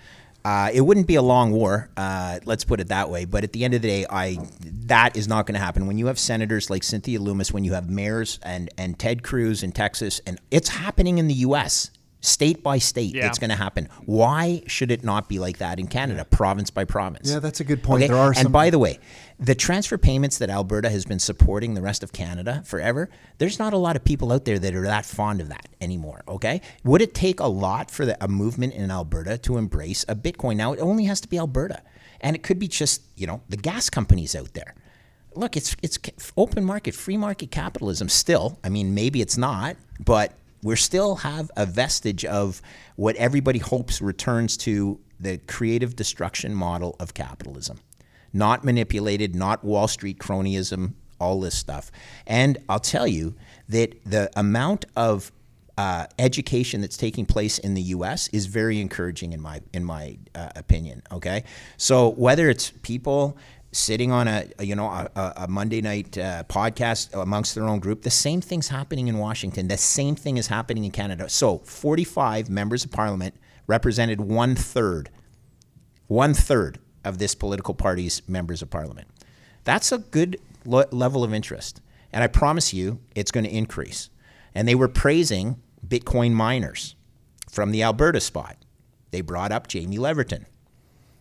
[0.44, 1.90] Uh, it wouldn't be a long war.
[1.96, 3.24] Uh, let's put it that way.
[3.24, 4.38] But at the end of the day, I
[4.86, 5.86] that is not going to happen.
[5.88, 9.62] When you have senators like Cynthia Lummis, when you have mayors and and Ted Cruz
[9.64, 11.90] in Texas, and it's happening in the U.S.
[12.20, 13.28] State by state, Yeah.
[13.28, 13.88] it's going to happen.
[14.04, 17.30] Why should it not be like that in Canada, province by province?
[17.30, 18.08] Yeah, that's a good point.
[18.08, 18.98] There are some- and by the way,
[19.38, 23.72] the transfer payments that Alberta has been supporting the rest of Canada forever, there's not
[23.72, 26.22] a lot of people out there that are that fond of that anymore.
[26.26, 30.16] Okay, would it take a lot for the, a movement in Alberta to embrace a
[30.16, 30.56] Bitcoin?
[30.56, 31.82] Now it only has to be Alberta,
[32.20, 34.74] and it could be just you know the gas companies out there.
[35.36, 36.00] Look, it's it's
[36.36, 38.08] open market, free market capitalism.
[38.08, 42.60] Still, I mean, maybe it's not, but we still have a vestige of
[42.96, 47.80] what everybody hopes returns to the creative destruction model of capitalism
[48.32, 51.90] not manipulated, not Wall Street cronyism, all this stuff.
[52.26, 53.34] And I'll tell you
[53.68, 55.32] that the amount of
[55.76, 58.28] uh, education that's taking place in the U.S.
[58.28, 61.02] is very encouraging in my in my uh, opinion.
[61.12, 61.44] Okay,
[61.76, 63.36] so whether it's people
[63.72, 67.80] sitting on a, a, you know a, a Monday night uh, podcast amongst their own
[67.80, 69.68] group, the same thing's happening in Washington.
[69.68, 71.28] The same thing is happening in Canada.
[71.28, 73.34] So 45 members of Parliament
[73.66, 75.10] represented one third
[76.08, 79.08] one third of this political party's members of parliament.
[79.64, 81.80] That's a good lo- level of interest.
[82.12, 84.10] And I promise you, it's going to increase.
[84.54, 86.96] And they were praising Bitcoin miners
[87.50, 88.56] from the Alberta spot.
[89.10, 90.46] They brought up Jamie Leverton.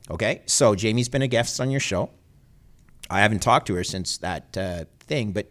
[0.10, 2.10] Okay, so Jamie's been a guest on your show.
[3.10, 5.48] I haven't talked to her since that uh, thing, but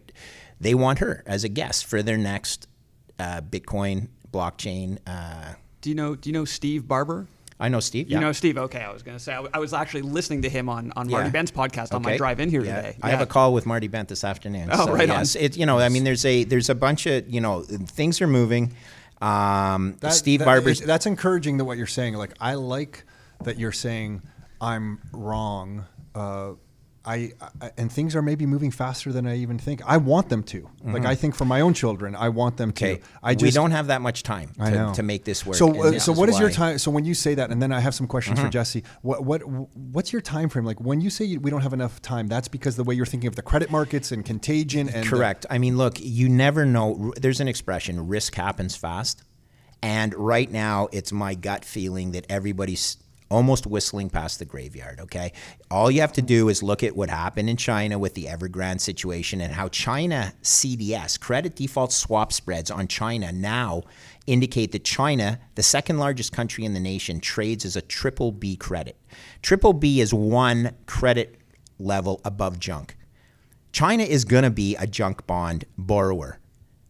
[0.61, 2.67] they want her as a guest for their next
[3.19, 4.99] uh, Bitcoin blockchain.
[5.07, 6.15] Uh, Do you know?
[6.15, 7.27] Do you know Steve Barbour?
[7.59, 8.11] I know Steve.
[8.11, 8.21] You yeah.
[8.21, 8.59] know Steve?
[8.59, 11.09] Okay, I was gonna say I, w- I was actually listening to him on, on
[11.09, 11.31] Marty Yeah.
[11.31, 12.77] Bent's podcast on my drive in here Yeah.
[12.77, 12.99] today.
[13.03, 14.69] I have a call with Marty Bent this afternoon.
[14.71, 15.25] Oh, so, right on.
[15.39, 18.27] It, you know, I mean, there's a there's a bunch of you know things are
[18.27, 18.75] moving.
[19.23, 20.83] Um, That- Steve that- Barbour's.
[20.83, 22.15] it- That's encouraging that what you're saying.
[22.15, 23.05] Like I like
[23.45, 24.21] that you're saying
[24.61, 25.87] I'm wrong.
[26.15, 26.53] Uh,
[27.07, 29.81] I, I and things are maybe moving faster than I even think.
[29.87, 30.69] I want them to.
[30.85, 32.85] Like I think for my own children, I want them to.
[32.97, 33.17] Mm-hmm.
[33.23, 35.57] I just we don't have that much time to, to make this work.
[35.57, 36.63] So, uh, so what is your Mm-hmm.
[36.63, 36.79] time?
[36.79, 38.83] So when you say that, and then I have some questions for Jesse.
[39.03, 40.65] What what what's your time frame?
[40.65, 43.07] Like when you say you, we don't have enough time, that's because the way you're
[43.07, 45.47] thinking of the credit markets and contagion and the- Correct.
[45.49, 47.13] I mean, look, you never know.
[47.17, 49.23] There's an expression: risk happens fast.
[49.83, 52.97] And right now, it's my gut feeling that everybody's
[53.29, 55.01] almost whistling past the graveyard.
[55.01, 55.33] Okay,
[55.71, 58.81] all you have to do is look at what happened in China with the Evergrande
[58.81, 63.83] situation and how China CDS credit default swap spreads on China now
[64.27, 68.57] indicate that China, the second largest country in the nation, trades as a triple B
[68.57, 68.97] credit.
[69.43, 71.41] Triple B is one credit
[71.79, 72.97] level above junk.
[73.73, 76.39] China is going to be a junk bond borrower.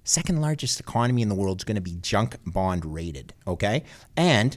[0.05, 3.83] Second largest economy in the world is going to be junk bond rated, okay?
[4.17, 4.57] And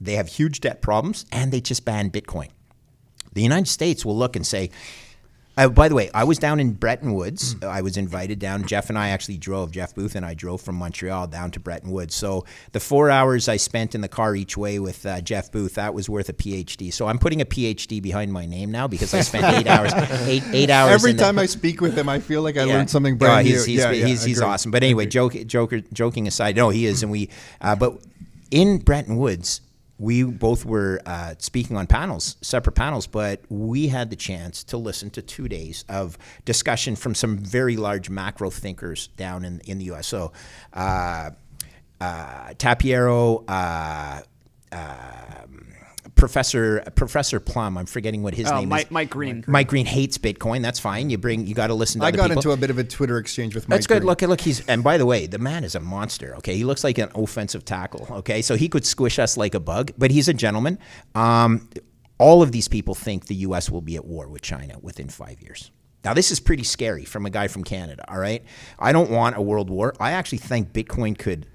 [0.00, 2.48] they have huge debt problems and they just banned Bitcoin.
[3.32, 4.70] The United States will look and say,
[5.56, 7.56] uh, by the way, I was down in Bretton Woods.
[7.64, 8.64] I was invited down.
[8.64, 9.72] Jeff and I actually drove.
[9.72, 12.14] Jeff Booth and I drove from Montreal down to Bretton Woods.
[12.14, 15.74] So the four hours I spent in the car each way with uh, Jeff Booth,
[15.74, 16.92] that was worth a PhD.
[16.92, 19.92] So I'm putting a PhD behind my name now because I spent eight hours.
[20.28, 20.92] Eight eight hours.
[20.92, 22.74] Every in the- time I speak with him, I feel like I yeah.
[22.74, 23.72] learned something Oh, brand he's, new.
[23.72, 24.70] He's, yeah, yeah, he's, he's awesome.
[24.70, 27.30] But anyway, joke, joker, joking aside, no, he is, and we.
[27.60, 27.98] Uh, but
[28.52, 29.60] in Bretton Woods,
[29.98, 34.76] we both were uh, speaking on panels, separate panels, but we had the chance to
[34.76, 39.78] listen to two days of discussion from some very large macro thinkers down in in
[39.78, 40.06] the U.S.
[40.06, 40.32] So.
[40.72, 41.30] Uh,
[42.00, 44.20] uh, Tapiero, uh,
[44.70, 45.67] um,
[46.18, 47.78] Professor Professor Plum.
[47.78, 48.90] I'm forgetting what his Oh, name Mike- is.
[48.90, 49.44] Mike Green.
[49.46, 50.60] Mike Green hates Bitcoin.
[50.62, 51.08] That's fine.
[51.08, 51.46] You bring.
[51.46, 52.38] You got to listen to I other got people.
[52.42, 53.76] into a bit of a Twitter exchange with Mike.
[53.78, 54.00] That's good.
[54.00, 54.06] Green.
[54.08, 56.34] Look, look, he's and by the way, the man is a monster.
[56.36, 58.06] Okay, he looks like an offensive tackle.
[58.10, 60.78] Okay, so he could squish us like a bug, but he's a gentleman.
[61.14, 61.68] Um,
[62.18, 63.70] all of these people think the U.S.
[63.70, 65.70] will be at war with China within five years.
[66.04, 68.04] Now, this is pretty scary from a guy from Canada.
[68.08, 68.42] All right,
[68.78, 69.94] I don't want a world war.
[70.00, 71.46] I actually think Bitcoin could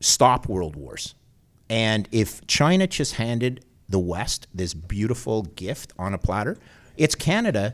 [0.00, 1.14] stop world wars.
[1.70, 6.58] And if China just handed the West this beautiful gift on a platter,
[6.96, 7.72] it's Canada's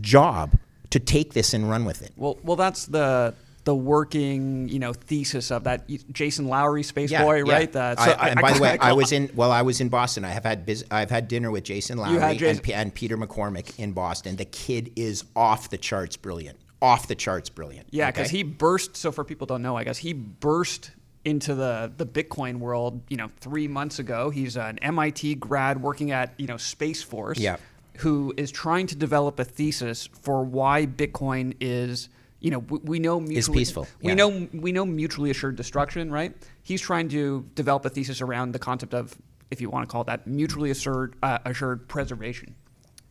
[0.00, 0.58] job
[0.90, 2.12] to take this and run with it.
[2.16, 7.42] Well, well, that's the the working you know thesis of that Jason Lowery space boy,
[7.42, 7.70] right?
[7.70, 9.28] The- I- so I- and by the way, I was in.
[9.34, 10.24] Well, I was in Boston.
[10.24, 13.18] I have had biz, I've had dinner with Jason Lowery Jason- and, P- and Peter
[13.18, 14.36] McCormack in Boston.
[14.36, 16.58] The kid is off the charts, brilliant.
[16.80, 17.88] Off the charts, brilliant.
[17.90, 18.38] Yeah, because okay?
[18.38, 18.96] he burst.
[18.96, 20.92] So for people don't know, I guess he burst
[21.26, 23.02] into the the Bitcoin world.
[23.10, 24.30] You know, three months ago.
[24.30, 27.38] He's an MIT grad working at you know Space Force.
[27.38, 27.56] Yeah.
[27.98, 32.10] who is trying to develop a thesis for why Bitcoin is,
[32.40, 34.14] you know, we, we know mutually, peaceful, We yeah.
[34.16, 36.34] know we know mutually assured destruction, right?
[36.62, 39.16] He's trying to develop a thesis around the concept of,
[39.50, 42.54] if you want to call it that, mutually assured uh, assured preservation,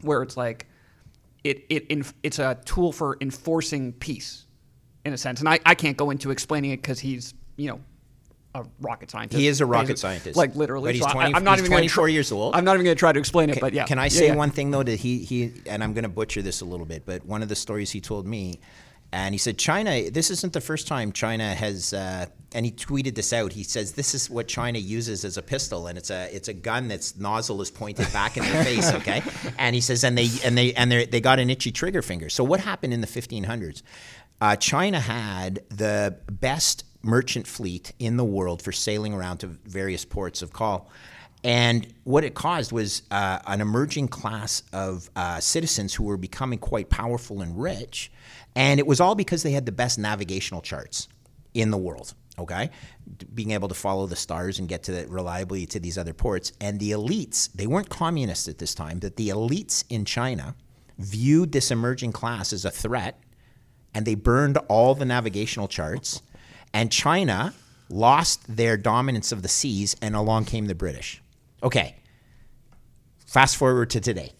[0.01, 0.67] where it's like,
[1.43, 4.45] it it inf- it's a tool for enforcing peace,
[5.03, 5.39] in a sense.
[5.39, 7.79] And I, I can't go into explaining it because he's you know.
[8.55, 9.39] A rocket scientist.
[9.39, 10.37] He is a rocket scientist.
[10.37, 10.87] like literally.
[10.89, 12.55] But he's So I- 20 I'm not he's even gonna 24 try- years old.
[12.55, 13.85] I'm not even going to try to explain it, but yeah.
[13.85, 14.35] Can I Yeah, say yeah.
[14.35, 14.83] one thing though?
[14.83, 17.49] That he he and I'm going to butcher this a little bit, but one of
[17.49, 18.59] the stories he told me,
[19.11, 20.09] and he said China.
[20.09, 23.51] This isn't the first time China has, uh, and he tweeted this out.
[23.53, 26.53] He says this is what China uses as a pistol, and it's a it's a
[26.53, 28.89] gun that's nozzle is pointed back in their face.
[28.95, 29.21] Okay,
[29.57, 32.29] and he says and they and they and they they got an itchy trigger finger.
[32.29, 33.81] So what happened in the 1500s?
[34.41, 40.03] Uh, China had the best merchant fleet in the world for sailing around to various
[40.03, 40.89] ports of call.
[41.43, 46.57] And what it caused was uh, an emerging class of uh, citizens who were becoming
[46.57, 48.11] quite powerful and rich.
[48.55, 51.07] And it was all because they had the best navigational charts
[51.53, 52.15] in the world.
[52.37, 52.69] Okay,
[53.33, 56.51] being able to follow the stars and get to the, reliably to these other ports,
[56.59, 60.53] and the elites, they weren't communists at this time, but the elites in China
[60.97, 63.21] viewed this emerging class as a threat,
[63.93, 66.21] and they burned all the navigational charts,
[66.75, 67.53] and China
[67.89, 71.21] lost their dominance of the seas, and along came the British.
[71.63, 71.95] Okay,
[73.25, 74.33] fast forward to today.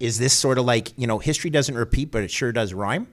[0.00, 3.06] Is this sort of like, you know, history doesn't repeat, but it sure does rhyme?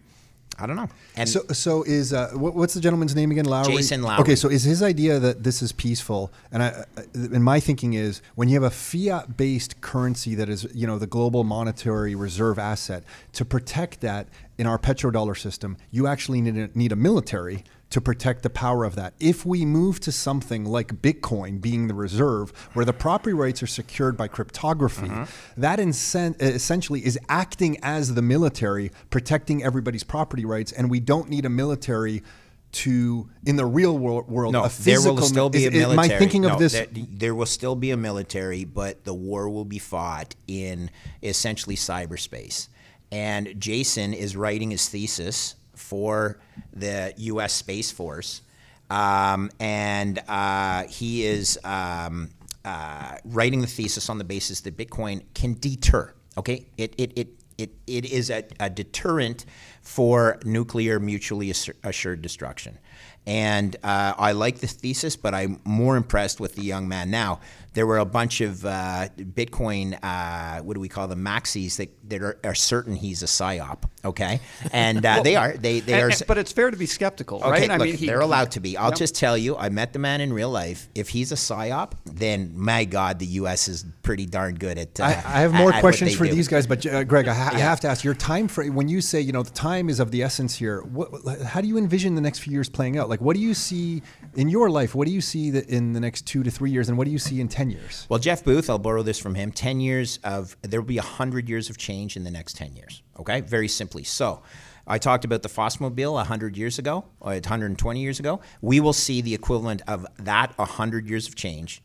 [0.60, 0.89] I don't know.
[1.15, 3.45] And So, so is uh, what, what's the gentleman's name again?
[3.45, 3.76] Lowery.
[3.76, 4.21] Jason Lowery.
[4.21, 6.32] Okay, so is his idea that this is peaceful?
[6.52, 10.86] And I, and my thinking is when you have a fiat-based currency that is, you
[10.86, 16.39] know, the global monetary reserve asset, to protect that in our petrodollar system, you actually
[16.41, 19.13] need a, need a military to protect the power of that.
[19.19, 23.67] If we move to something like Bitcoin being the reserve, where the property rights are
[23.67, 25.62] secured by cryptography, mm-hmm.
[25.62, 31.29] that incen- essentially is acting as the military, protecting everybody's property rights, and we don't
[31.29, 32.23] need a military
[32.71, 35.93] to, in the real world, world no, a there will still be is- a military.
[35.93, 36.73] Am I thinking No, of this?
[36.73, 40.89] There, there will still be a military, but the war will be fought in
[41.21, 42.69] essentially cyberspace.
[43.12, 45.53] And Jason is writing his thesis
[45.93, 46.39] for
[46.73, 47.53] the U.S.
[47.53, 48.41] Space Force,
[48.89, 52.32] um, and uh, he is um,
[52.65, 56.12] uh, writing the thesis on the basis that Bitcoin can deter.
[56.36, 57.27] Okay, it it it.
[57.56, 59.45] It, it is a, a deterrent
[59.84, 62.79] for nuclear mutually assur- assured destruction.
[63.27, 67.12] And uh, I like the thesis, but I'm more impressed with the young man.
[67.12, 67.41] Now,
[67.74, 71.90] there were a bunch of uh, Bitcoin, uh, what do we call them, maxis that,
[72.10, 74.40] that are, are certain he's a psyop, okay?
[74.72, 75.54] And uh, they are.
[75.54, 76.26] They, they And- are.
[76.28, 77.70] but it's fair to be skeptical, Okay, right?
[77.72, 78.78] I look, mean, he- they're allowed to be.
[78.78, 78.98] I'll Yep.
[79.00, 80.88] just tell you, I met the man in real life.
[80.94, 83.68] If he's a psyop, then my God, the U.S.
[83.68, 85.00] is pretty darn good at.
[85.00, 86.34] Uh, I, I have more at questions they for do.
[86.36, 88.76] these guys, but uh, Greg, I, ha- I have to ask your time frame.
[88.76, 91.10] When you say, you know, the time is of the essence here, what,
[91.44, 93.10] how do you envision the next few years playing out?
[93.10, 94.02] Like, what do you see
[94.36, 94.94] in your life?
[94.94, 97.12] What do you see that in the next two to three years, and what do
[97.12, 98.06] you see in ten years?
[98.10, 99.52] Well, Jeff Booth, I'll borrow this from him.
[99.52, 103.04] Ten years of there will be hundred years of change in the next ten years.
[103.19, 104.04] Okay, very simply.
[104.04, 104.41] So,
[104.88, 108.41] I talked about the Fossmobile hundred years ago, uh, or 120 years ago.
[108.62, 111.83] We will see the equivalent of that hundred years of change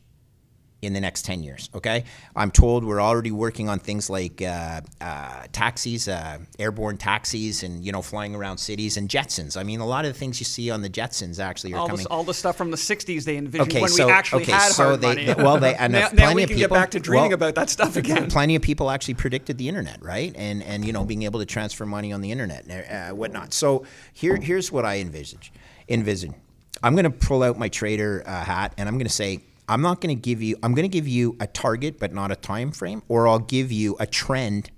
[0.81, 1.69] in the next 10 years.
[1.75, 7.63] Okay, I'm told we're already working on things like uh, uh, taxis, uh, airborne taxis,
[7.63, 9.57] and you know flying around cities and Jetsons.
[9.57, 11.87] I mean, a lot of the things you see on the Jetsons actually are all,
[11.87, 11.97] coming.
[11.97, 14.51] this, all the stuff from the 60s they envisioned Okay, when so- we actually okay,
[14.53, 15.25] had so hard they- money.
[15.25, 16.99] they- well, they- and now, if now plenty we of can people- get back to
[16.99, 18.29] dreaming well, about that stuff again.
[18.39, 20.33] Plenty of people actually predicted the internet, right?
[20.37, 23.53] And and you know being able to transfer money on the internet and uh, whatnot.
[23.53, 25.51] So here here's what I envisage.
[25.89, 26.35] Envision.
[26.83, 29.81] I'm going to pull out my trader uh, hat and I'm going to say I'm
[29.81, 30.57] not going to give you.
[30.63, 33.71] I'm going to give you a target, but not a time frame, or I'll give
[33.71, 34.71] you a trend,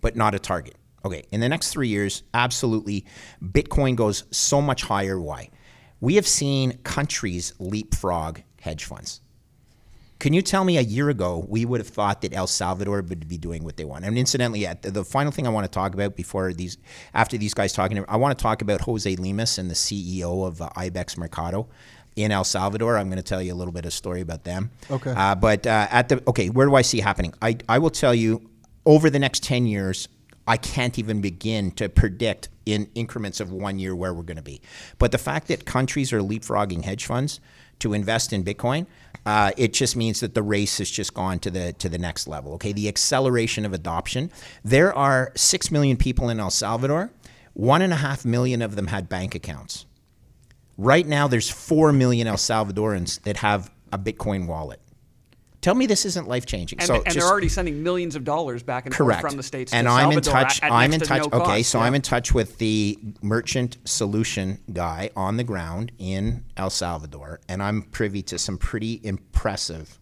[0.00, 0.76] but not a target.
[1.04, 3.04] Okay, in the next three years, absolutely,
[3.42, 5.20] Bitcoin goes so much higher.
[5.20, 5.50] Why?
[6.00, 9.20] We have seen countries leapfrog hedge funds.
[10.20, 13.26] Can you tell me a year ago we would have thought that El Salvador would
[13.26, 14.04] be doing what they want?
[14.04, 16.78] And incidentally, yeah, the, the final thing I want to talk about before these,
[17.12, 20.62] after these guys talking, I want to talk about Jose Lemus and the CEO of
[20.62, 21.68] uh, Ibex Mercado
[22.16, 22.96] in El Salvador.
[22.96, 24.70] I'm going to tell you a little bit of story about them.
[24.90, 25.12] Okay.
[25.16, 27.34] Uh, but uh, at the okay, where do I see happening?
[27.40, 28.48] I I will tell you
[28.84, 30.08] over the next ten years.
[30.46, 34.42] I can't even begin to predict in increments of one year where we're going to
[34.42, 34.60] be.
[34.98, 37.38] But the fact that countries are leapfrogging hedge funds
[37.78, 38.86] to invest in Bitcoin,
[39.24, 42.26] uh, it just means that the race has just gone to the to the next
[42.26, 42.54] level.
[42.54, 44.30] Okay, the acceleration of adoption.
[44.64, 47.10] There are six million people in El Salvador.
[47.54, 49.86] One and a half million of them had bank accounts.
[50.78, 54.80] Right now, there's four million El Salvadorans that have a Bitcoin wallet.
[55.60, 56.80] Tell me this isn't life changing.
[56.80, 59.36] And, so and just- they're already sending millions of dollars back and correct forth from
[59.36, 60.58] the states and I'm in touch.
[60.60, 61.20] At, at I'm in to touch.
[61.30, 61.70] no okay, cost.
[61.70, 61.84] so Yeah.
[61.84, 67.62] I'm in touch with the merchant solution guy on the ground in El Salvador, and
[67.62, 70.00] I'm privy to some pretty impressive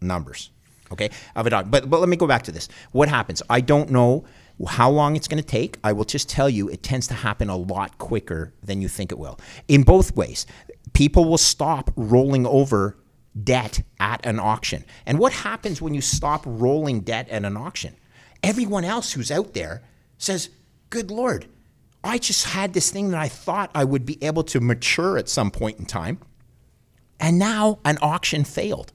[0.00, 0.50] numbers.
[0.92, 1.50] Okay, of it.
[1.50, 2.68] But but let me go back to this.
[2.92, 3.42] What happens?
[3.50, 4.24] I don't know
[4.64, 5.78] how long it's going to take.
[5.84, 9.12] I will just tell you, it tends to happen a lot quicker than you think
[9.12, 9.38] it will.
[9.68, 10.46] In both ways,
[10.94, 12.96] people will stop rolling over
[13.42, 14.84] debt at an auction.
[15.04, 17.94] And what happens when you stop rolling debt at an auction?
[18.42, 19.82] Everyone else who's out there
[20.16, 20.48] says,
[20.88, 21.46] "Good Lord."
[22.02, 25.28] I just had this thing that I thought I would be able to mature at
[25.28, 26.18] some point in time.
[27.18, 28.92] And now an auction failed.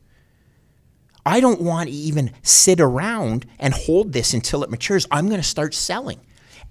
[1.26, 5.08] I don't want to even sit around and hold this until it matures.
[5.12, 6.20] I'm going to start selling.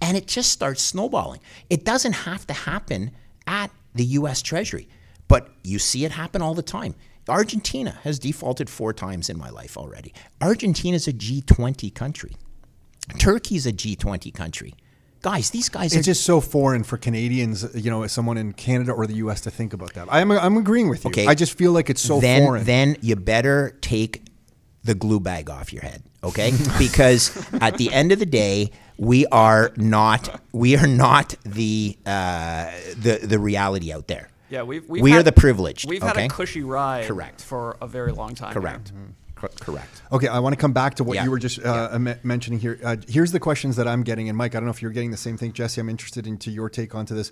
[0.00, 1.40] And it just starts snowballing.
[1.68, 3.12] It doesn't have to happen
[3.46, 4.88] at the US Treasury,
[5.28, 6.94] but you see it happen all the time.
[7.28, 10.12] Argentina has defaulted four times in my life already.
[10.40, 12.32] Argentina is a G20 country.
[13.18, 14.74] Turkey's a G20 country.
[15.22, 18.54] Guys, these guys are It's just so foreign for Canadians, you know, as someone in
[18.54, 19.42] Canada or the U.S.
[19.42, 20.08] to think about that.
[20.10, 21.10] I'm, I'm agreeing with you.
[21.10, 21.26] Okay.
[21.26, 22.64] I just feel like it's so then, foreign.
[22.64, 24.22] Then you better take
[24.84, 26.52] the glue bag off your head, okay?
[26.78, 32.70] because at the end of the day, we are not we are not the uh,
[32.96, 34.28] the the reality out there.
[34.48, 35.88] Yeah, we've, we've we are the privileged.
[35.88, 36.22] We've okay?
[36.22, 37.40] had a cushy ride Correct.
[37.40, 38.52] for a very long time.
[38.52, 38.60] here.
[38.60, 38.92] Correct.
[39.36, 40.02] Cor- Correct.
[40.12, 41.24] Okay, I want to come back to what Yeah.
[41.24, 42.78] you were just uh, me- mentioning here.
[42.82, 45.12] Uh, here's the questions that I'm getting, and Mike, I don't know if you're getting
[45.12, 45.52] the same thing.
[45.52, 47.30] Jesse, I'm interested into your take onto this.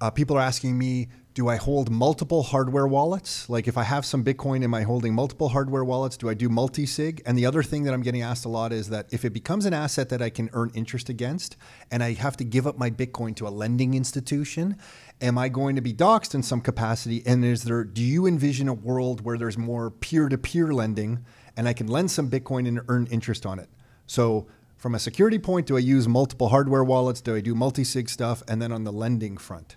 [0.00, 1.08] Uh, people are asking me,
[1.40, 3.48] do I hold multiple hardware wallets?
[3.48, 6.18] Like, if I have some Bitcoin, am I holding multiple hardware wallets?
[6.18, 7.22] Do I do multi sig?
[7.24, 9.64] And the other thing that I'm getting asked a lot is that if it becomes
[9.64, 11.56] an asset that I can earn interest against,
[11.90, 14.76] and I have to give up my Bitcoin to a lending institution,
[15.22, 17.22] am I going to be doxxed in some capacity?
[17.24, 17.84] And is there?
[17.84, 21.24] Do you envision a world where there's more peer-to-peer lending,
[21.56, 23.70] and I can lend some Bitcoin and earn interest on it?
[24.06, 27.22] So, from a security point, do I use multiple hardware wallets?
[27.22, 28.42] Do I do multi-sig stuff?
[28.46, 29.76] And then on the lending front,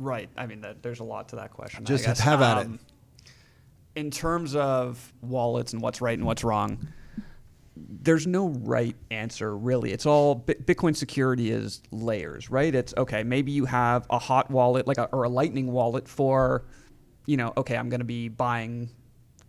[0.00, 0.30] Right.
[0.34, 1.84] I mean, that, there's a lot to that question.
[1.84, 2.66] I Just have at it.
[2.66, 2.80] Um,
[3.96, 6.88] In terms of wallets and what's right and what's wrong,
[7.76, 9.92] there's no right answer really.
[9.92, 12.74] It's all Bitcoin security is layers, right?
[12.74, 13.22] It's okay.
[13.22, 16.64] Maybe you have a hot wallet, like a, or a Lightning wallet for,
[17.26, 18.88] you know, okay, I'm going to be buying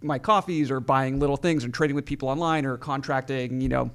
[0.01, 3.91] my coffees or buying little things and trading with people online or contracting, you know,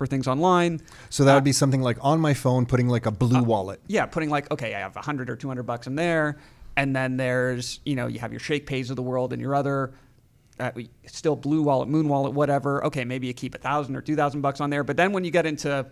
[0.00, 0.80] for things online.
[1.10, 3.76] so that would be something like on my phone, putting like a BlueWallet.
[3.86, 6.38] Yeah, putting like, okay, I have a 100 or 200 bucks in there.
[6.74, 9.92] And then there's, you know, you have your Shakepays of the world and your other,
[10.58, 10.70] uh,
[11.04, 12.82] still Blue Wallet, Muun Wallet, whatever.
[12.86, 14.82] Okay, maybe you keep a 1,000 or 2,000 bucks on there.
[14.82, 15.84] But then when you get into,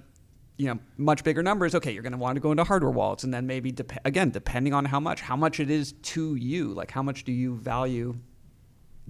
[0.57, 3.25] you know, much bigger numbers, okay, you're going to want to go into hardware wallets.
[3.25, 6.69] And then maybe, dep- again, depending on how much, how much it is to you,
[6.73, 8.17] like how much do you value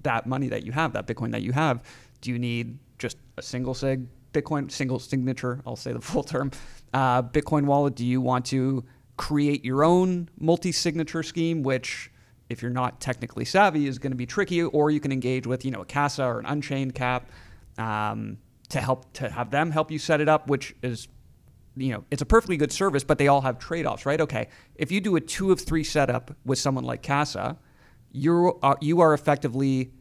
[0.03, 1.83] that money that you have, that Bitcoin that you have,
[2.19, 5.61] do you need just a single sig Bitcoin, single signature?
[5.65, 6.51] I'll say the full term.
[6.93, 7.95] Uh, Bitcoin wallet.
[7.95, 8.83] Do you want to
[9.17, 12.11] create your own multi-signature scheme, which,
[12.49, 15.65] if you're not technically savvy, is going to be tricky, or you can engage with
[15.65, 17.29] you know a Casa or an Unchained Cap
[17.77, 18.37] um,
[18.69, 21.07] to help to have them help you set it up, which is
[21.75, 24.19] you know, it's a perfectly good service, but they all have trade-offs, right?
[24.19, 27.57] Okay, if you do a two of three setup with someone like Casa,
[28.11, 29.91] you're uh, you are effectively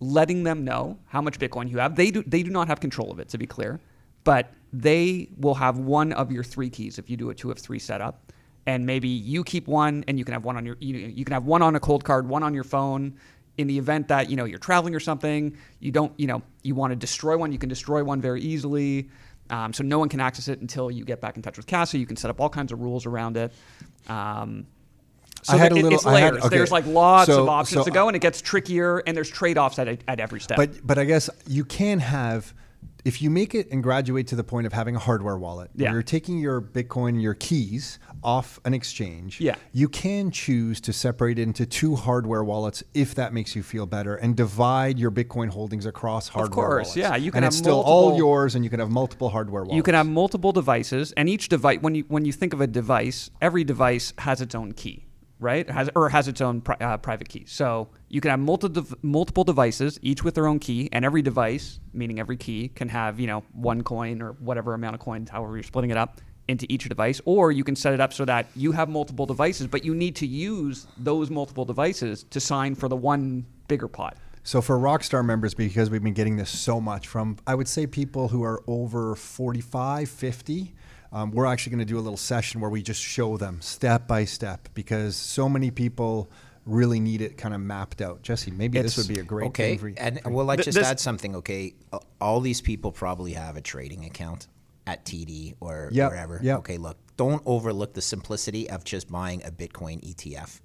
[0.00, 1.94] letting them know how much Bitcoin you have.
[1.94, 3.80] They do they do not have control of it, to be clear,
[4.24, 7.58] but they will have one of your three keys if you do a two of
[7.58, 8.32] three setup,
[8.66, 11.32] and maybe you keep one, and you can have one on your you, you can
[11.32, 13.14] have one on a Coldcard, one on your phone.
[13.58, 16.74] In the event that you know you're traveling or something, you don't you know you
[16.74, 19.10] want to destroy one, you can destroy one very easily.
[19.50, 21.98] Um, so no one can access it until you get back in touch with Casa.
[21.98, 23.52] You can set up all kinds of rules around it.
[24.08, 24.66] Um,
[25.42, 26.44] so I had a little- it's I had- layers.
[26.46, 26.56] okay.
[26.56, 29.30] There's like lots So- of options so- to go, and it gets trickier, and there's
[29.30, 30.56] trade-offs at, at every step.
[30.56, 32.52] But but I guess you can have
[33.02, 35.86] if you make it and graduate to the point of having a hardware wallet, where
[35.86, 35.92] Yeah.
[35.94, 39.40] you're taking your Bitcoin, your keys off an exchange.
[39.40, 39.54] Yeah.
[39.72, 43.86] you can choose to separate it into two hardware wallets if that makes you feel
[43.86, 46.96] better, and divide your Bitcoin holdings across hardware Of course, wallets.
[46.98, 49.62] yeah, you can and have it's still all yours, and you can have multiple hardware
[49.62, 49.76] wallets.
[49.76, 52.66] You can have multiple devices, and each device, when you when you think of a
[52.66, 55.06] device, every device has its own key,
[55.40, 55.68] right?
[55.68, 57.44] Has or has its own pri- uh, private key.
[57.46, 61.80] So you can have multiple multiple devices, each with their own key, and every device,
[61.92, 65.56] meaning every key, can have you know one coin or whatever amount of coins, however
[65.56, 67.20] you're splitting it up into each device.
[67.24, 70.16] Or you can set it up so that you have multiple devices, but you need
[70.16, 74.16] to use those multiple devices to sign for the one bigger pot.
[74.42, 77.86] So for Rockstar members, because we've been getting this so much from, I would say
[77.86, 80.74] people who are over 45, 50,
[81.12, 84.06] um, we're actually going to do a little session where we just show them step
[84.06, 86.30] by step because so many people
[86.66, 88.22] really need it kind of mapped out.
[88.22, 89.70] Jesse, maybe this would be a great okay.
[89.70, 89.94] thing for you.
[89.98, 91.34] And well, I Th- just this- add something.
[91.36, 94.46] Okay, Uh, all these people probably have a trading account
[94.86, 96.40] at TD or Yep, wherever.
[96.42, 96.58] yep.
[96.60, 100.60] Okay, look, don't overlook the simplicity of just buying a Bitcoin ETF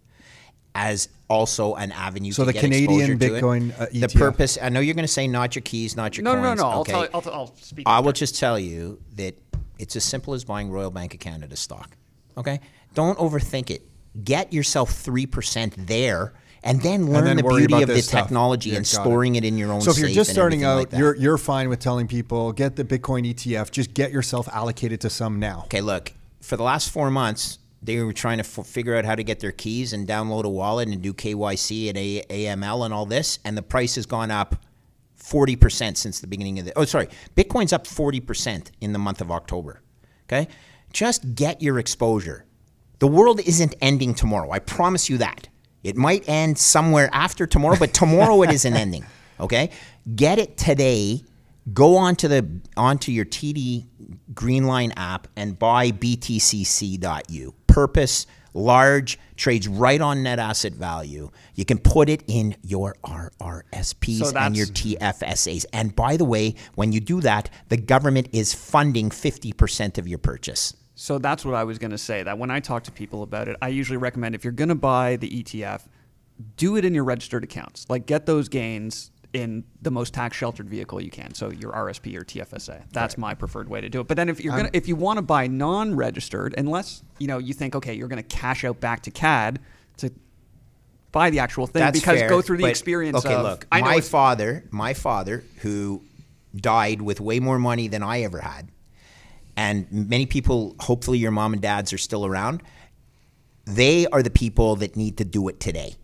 [0.76, 2.32] as also an avenue.
[2.32, 3.42] So to the get Canadian exposure to it.
[3.42, 4.58] Bitcoin, uh, the purpose.
[4.62, 6.60] I know you're going to say not your keys, not your No, no, coins.
[6.60, 6.70] no, no.
[6.70, 6.92] I'll okay?
[6.92, 7.10] tell you.
[7.14, 7.88] I'll, t- I'll speak.
[7.88, 8.06] I after.
[8.06, 9.36] will just tell you that
[9.80, 11.98] it's as simple as buying Royal Bank of Canada stock.
[12.38, 12.60] Okay?
[12.94, 13.82] Don't overthink it.
[14.24, 18.24] Get yourself 3% there and then learn then the beauty of the this stuff.
[18.24, 19.02] technology Yeah, and got it.
[19.02, 19.44] storing it.
[19.46, 21.80] in your own So if you're safe just starting out, like you're you're fine with
[21.80, 23.72] telling people get the Bitcoin ETF.
[23.72, 25.62] Just get yourself allocated to some now.
[25.66, 29.16] Okay, look, for the last four months, they were trying to f- figure out how
[29.16, 32.94] to get their keys and download a wallet and do KYC and a- AML and
[32.94, 34.56] all this, and the price has gone up
[35.22, 36.74] 40% since the beginning of the.
[36.78, 37.08] Oh, sorry.
[37.36, 39.82] Bitcoin's up 40% in the month of October.
[40.28, 40.48] Okay?
[40.94, 42.46] Just get your exposure.
[43.00, 44.52] The world isn't ending tomorrow.
[44.52, 45.48] I promise you that.
[45.84, 49.06] It might end somewhere after tomorrow, but tomorrow it isn't ending.
[49.38, 49.72] Okay?
[50.16, 51.22] Get it today.
[51.74, 53.86] Go onto the onto your TD
[54.34, 57.54] Greenline app and buy BTCC.U.
[57.76, 61.30] Purpose large trades right on net asset value.
[61.56, 65.66] You can put it in your RRSPs So and your TFSAs.
[65.74, 70.18] And by the way, when you do that, the government is funding 50% of your
[70.18, 70.74] purchase.
[70.96, 72.24] So that's what I was going to say.
[72.24, 74.76] That when I talk to people about it, I usually recommend if you're going to
[74.76, 75.82] buy the ETF,
[76.56, 77.86] do it in your registered accounts.
[77.90, 81.34] Like get those gains in the most tax sheltered vehicle you can.
[81.34, 82.84] So your RSP or TFSA.
[82.92, 84.08] That's my preferred way to do it.
[84.08, 87.54] But then if you're gonna if you want to buy non-registered, unless you know you
[87.54, 89.60] think okay you're going to cash out back to CAD
[89.98, 90.12] to
[91.12, 93.18] buy the actual thing because fair, go through the but- experience.
[93.26, 96.02] Okay, of, look, my father, my father, who
[96.56, 98.70] died with way more money than I ever had,
[99.58, 102.64] and many people, hopefully your mom and dads are still around.
[103.66, 105.96] They are the people that need to do it today.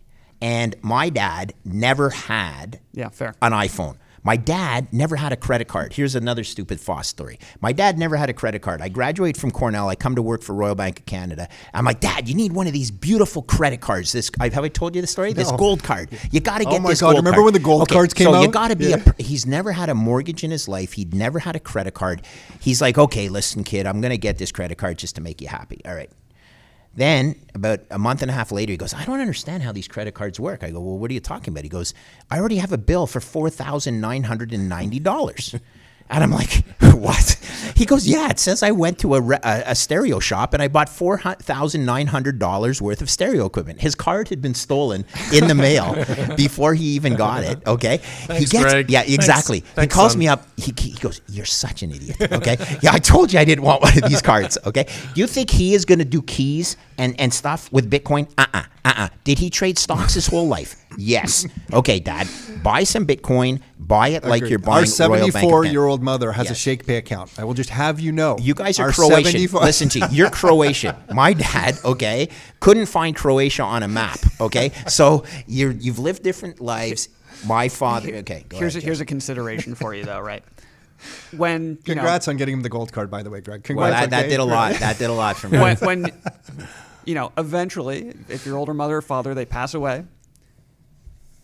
[0.42, 3.34] And my dad never had Yeah, fair.
[3.40, 3.96] an iPhone.
[4.24, 5.94] My dad never had a credit card.
[5.94, 7.40] Here's another stupid Foss story.
[7.60, 8.80] My dad never had a credit card.
[8.80, 9.88] I graduate from Cornell.
[9.88, 11.48] I come to work for Royal Bank of Canada.
[11.74, 14.12] I'm like, Dad, you need one of these beautiful credit cards.
[14.12, 15.32] This I- have I told you the story?
[15.32, 16.10] This gold card.
[16.30, 16.70] You got to get.
[16.70, 17.44] Oh get my this God, gold remember card.
[17.46, 18.52] when the gold Okay, cards came so you out?
[18.52, 19.02] got to be Yeah.
[19.18, 19.22] a.
[19.22, 20.92] He's never had a mortgage in his life.
[20.92, 22.22] He'd never had a credit card.
[22.60, 25.48] He's like, okay, listen, kid, I'm gonna get this credit card just to make you
[25.48, 25.80] happy.
[25.84, 26.10] All right.
[26.94, 29.88] Then, about a month and a half later, he goes, I don't understand how these
[29.88, 30.62] credit cards work.
[30.62, 31.64] I go, Well, what are you talking about?
[31.64, 31.94] He goes,
[32.30, 35.54] I already have a bill for $4,990.
[35.54, 35.62] And
[36.10, 37.38] I'm like, What?
[37.74, 40.62] He goes, Yeah, it says I went to a, re- a, a stereo shop and
[40.62, 43.80] I bought $4,900 worth of stereo equipment.
[43.80, 45.94] His card had been stolen in the mail
[46.36, 47.66] before he even got it.
[47.66, 47.98] Okay.
[47.98, 48.90] Thanks, he gets, Greg.
[48.90, 49.14] Yeah, Thanks.
[49.14, 49.60] exactly.
[49.60, 50.18] he Thanks, calls son.
[50.20, 50.46] me up.
[50.56, 52.20] He, he goes, You're such an idiot.
[52.32, 52.56] Okay.
[52.82, 54.58] yeah, I told you I didn't want one of these cards.
[54.64, 54.84] Okay.
[55.14, 58.30] Do you think he is going to do keys and, and stuff with Bitcoin?
[58.38, 58.92] Uh uh-uh, uh.
[58.96, 60.76] Uh Did he trade stocks his whole life?
[60.98, 61.46] Yes.
[61.72, 62.28] Okay, Dad.
[62.62, 63.60] Buy some Bitcoin.
[63.78, 64.50] Buy it like Agreed.
[64.50, 66.60] you're buying Our Royal Bank 74 year old mother has a Yes.
[66.64, 67.38] Shakepay account.
[67.38, 68.38] I will just have you know.
[68.40, 69.32] You guys are Croatian.
[69.32, 70.06] 74 Listen to you.
[70.12, 70.94] You're Croatian.
[71.12, 72.28] My dad, okay,
[72.60, 74.20] couldn't find Croatia on a map.
[74.40, 77.08] Okay, so you're you've lived different lives.
[77.46, 78.14] My father.
[78.16, 80.44] Okay, go here's a, here's a consideration for you though, right?
[81.36, 83.68] When you know, Congrats on getting him the gold card, by the way, Greg.
[83.74, 84.74] Well, that, that did a lot.
[84.76, 85.58] That did a lot for me.
[85.58, 86.06] when, when
[87.04, 90.04] you know eventually if your older mother or father they pass away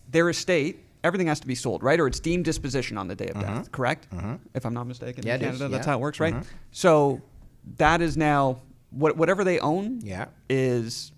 [0.09, 3.27] their estate everything has to be sold right or it's deemed disposition on the day
[3.27, 4.07] of death correct
[4.53, 5.27] if i'm not mistaken Mm-hmm.
[5.27, 5.91] Yeah, in canada is, that's yeah.
[5.91, 6.45] how it works right Mhm.
[6.71, 7.21] so
[7.77, 10.25] that is now what, whatever they own Yeah.
[10.49, 11.11] is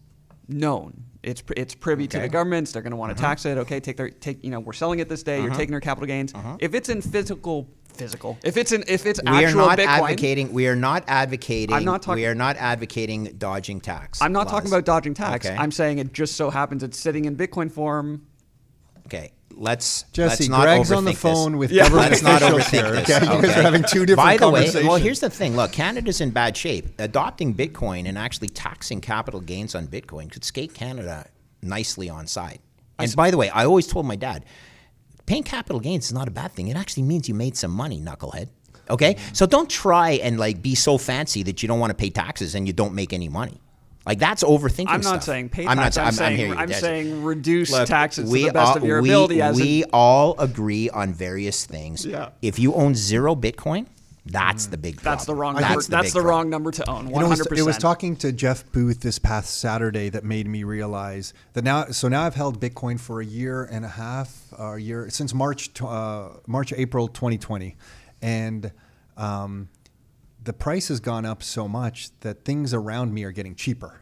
[0.48, 3.80] known it's it's privy to the governments they're going to want to tax it okay
[3.80, 6.34] take their take you know we're selling it this day you're taking their capital gains
[6.60, 9.86] if it's in physical physical if it's in if it's we are actual not bitcoin
[9.88, 10.52] advocating.
[10.54, 11.76] We are not advocating.
[11.76, 14.22] I'm not talking- We are not advocating dodging tax.
[14.22, 15.46] I'm not talking about dodging tax.
[15.46, 15.56] Okay.
[15.56, 18.26] I'm saying it just so happens it's sitting in Bitcoin form.
[19.08, 21.60] Okay, let's Jesse, let's not Greg's on the phone this.
[21.60, 21.84] with Yeah.
[21.84, 22.92] government Let's not overthink here.
[22.92, 23.10] this.
[23.10, 25.56] Okay, you guys are having two different By the way, well, here's the thing.
[25.56, 26.88] Look, Canada's in bad shape.
[27.00, 31.28] Adopting Bitcoin and actually taxing capital gains on Bitcoin could skate Canada
[31.62, 32.60] nicely on side.
[33.00, 34.46] And by the way, I always told my dad,
[35.26, 36.68] paying capital gains is not a bad thing.
[36.68, 38.50] It actually means you made some money, knucklehead.
[38.90, 42.10] Okay, so don't try and like be so fancy that you don't want to pay
[42.10, 43.62] taxes and you don't make any money.
[44.06, 44.86] Like that's overthinking.
[44.90, 45.14] I'm stuff.
[45.14, 45.96] not saying pay I'm tax.
[45.96, 46.02] not.
[46.02, 48.78] I'm, I'm, saying, I'm, hearing I'm saying reduce Look, taxes to we the best all-
[48.78, 49.42] of your we- ability.
[49.42, 52.06] As we a, all agree on various things.
[52.06, 52.30] Yeah.
[52.42, 53.86] If you own zero Bitcoin,
[54.26, 55.02] that's the big.
[55.02, 55.40] that's the problem.
[55.40, 55.76] wrong number.
[55.76, 57.08] That's That's, the, the, wrong number to own.
[57.08, 60.24] You One know, it was, it was talking to Jeff Booth this past Saturday that
[60.24, 61.86] made me realize that now.
[61.88, 65.34] So now I've held Bitcoin for a year and a half, or a year since
[65.34, 67.76] March, uh, March April 2020,
[68.22, 68.72] and
[69.18, 69.70] um,
[70.44, 74.02] the price has gone up so much that things around me are getting cheaper.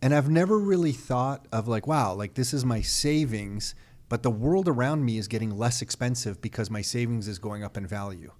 [0.00, 3.74] And I've never really thought of like, wow, like this is my savings,
[4.08, 7.76] but the world around me is getting less expensive because my savings is going up
[7.76, 8.32] in value.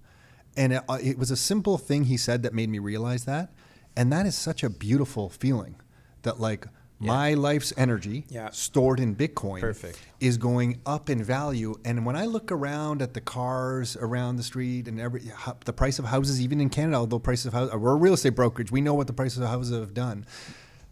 [0.57, 3.53] And it, uh, it was a simple thing he said that made me realize that.
[3.95, 5.75] And that is such a beautiful feeling
[6.23, 6.67] that like
[6.99, 8.49] my life's energy Yeah.
[8.51, 9.99] stored in Bitcoin Perfect.
[10.21, 11.75] is going up in value.
[11.83, 15.21] And when I look around at the cars around the street and every
[15.65, 18.35] the price of houses, even in Canada, although prices of houses, we're a real estate
[18.35, 20.25] brokerage, we know what the prices of houses have done.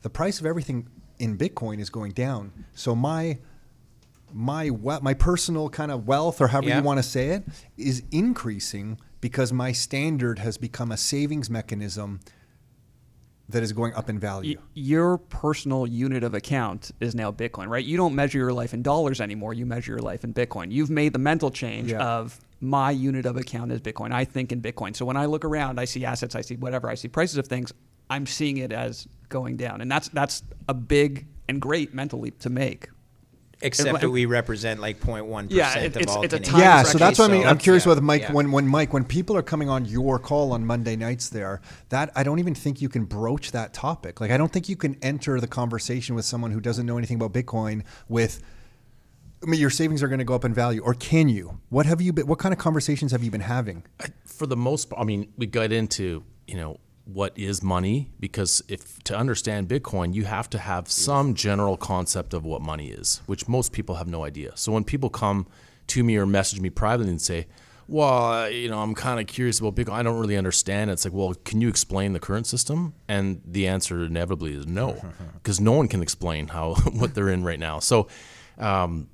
[0.01, 0.87] The price of everything
[1.19, 2.51] in Bitcoin is going down.
[2.73, 3.37] So my
[4.33, 6.77] my we- my personal kind of wealth or however Yeah.
[6.79, 7.43] you want to say it
[7.77, 12.19] is increasing because my standard has become a savings mechanism
[13.51, 14.57] that is going up in value.
[14.57, 17.83] Y- your personal unit of account is now Bitcoin, right?
[17.85, 19.53] You don't measure your life in dollars anymore.
[19.53, 20.71] You measure your life in Bitcoin.
[20.71, 22.03] You've made the mental change Yeah.
[22.03, 24.11] of my unit of account is Bitcoin.
[24.11, 24.95] I think in Bitcoin.
[24.95, 27.47] So when I look around, I see assets, I see whatever, I see prices of
[27.47, 27.71] things.
[28.09, 32.39] I'm seeing it as going down, and that's that's a big and great mental leap
[32.39, 32.89] to make.
[33.61, 36.47] Except It- that we represent like 0.1 Yeah, it- of it's- all it's a Canadians.
[36.51, 37.43] time yeah, so that's what I mean.
[37.43, 38.31] So I'm curious yeah, with Mike yeah.
[38.31, 42.11] when when Mike when people are coming on your call on Monday nights there, that
[42.15, 44.19] I don't even think you can broach that topic.
[44.21, 47.15] Like I don't think you can enter the conversation with someone who doesn't know anything
[47.21, 48.41] about Bitcoin with
[49.43, 51.59] I mean, your savings are going to go up in value, or can you?
[51.69, 52.27] What have you been?
[52.27, 53.83] What kind of conversations have you been having?
[54.25, 56.79] for the most part, I mean, we got into, you know,
[57.13, 62.33] what is money because if to understand Bitcoin, you have to have some general concept
[62.33, 64.51] of what money is, which most people have no idea.
[64.55, 65.47] So when people come
[65.87, 67.47] to me or message me privately and say,
[67.87, 69.93] "Well, you know, I'm kind of curious about Bitcoin.
[69.93, 73.67] I don't really understand." It's like, "Well, can you explain the current system?" And the
[73.67, 74.97] answer inevitably is no,
[75.33, 77.79] because no one can explain how what they're in right now.
[77.79, 78.07] So,
[78.57, 79.09] um,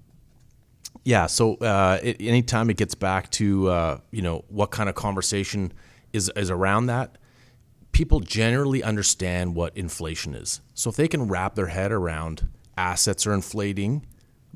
[1.04, 1.26] yeah.
[1.28, 5.74] So uh, it, anytime it gets back to uh, you know what kind of conversation
[6.14, 7.18] is is around that,
[7.92, 10.62] people generally understand what inflation is.
[10.74, 14.06] So if they can wrap their head around assets are inflating,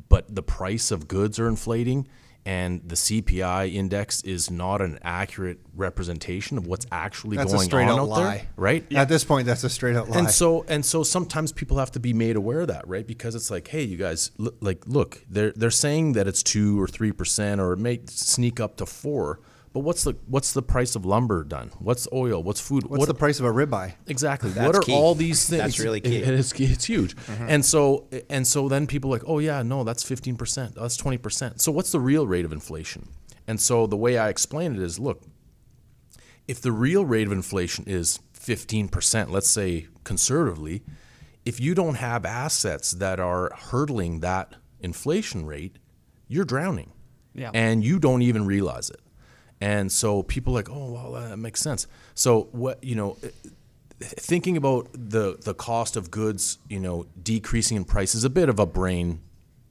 [0.09, 2.07] but the price of goods are inflating,
[2.45, 7.67] and the CPI index is not an accurate representation of what's actually That's a going
[7.67, 8.47] straight on out out there, lie.
[8.55, 8.93] right?
[8.93, 10.17] At this point, that's a straight out lie.
[10.17, 13.05] And so and so sometimes people have to be made aware of that, right?
[13.05, 16.81] Because it's like, hey, you guys, look, like, look, they're they're saying that it's two
[16.81, 19.39] or three percent, or it may sneak up to four.
[19.73, 21.71] But what's the what's the price of lumber done?
[21.79, 22.43] What's oil?
[22.43, 22.83] What's food?
[22.87, 23.93] What's what the price of a ribeye?
[24.07, 24.49] Exactly.
[24.51, 24.93] That's what are key.
[24.93, 25.61] all these things?
[25.61, 26.17] That's really key.
[26.17, 27.15] It- it's, it's huge.
[27.15, 27.49] Mm-hmm.
[27.49, 30.75] And so and so then people are like, oh yeah, no, that's fifteen percent.
[30.75, 31.61] That's twenty percent.
[31.61, 33.09] So what's the real rate of inflation?
[33.47, 35.23] And so the way I explain it is, look,
[36.47, 40.83] if the real rate of inflation is fifteen percent, let's say conservatively,
[41.45, 45.77] if you don't have assets that are hurdling that inflation rate,
[46.27, 46.91] you're drowning.
[47.33, 47.51] Yeah.
[47.53, 48.99] And you don't even realize it.
[49.61, 51.85] And so people like, oh, well, that makes sense.
[52.15, 53.29] So what you know, eh,
[54.01, 58.49] thinking about the the cost of goods, you know, decreasing in price is a bit
[58.49, 59.21] of a brain,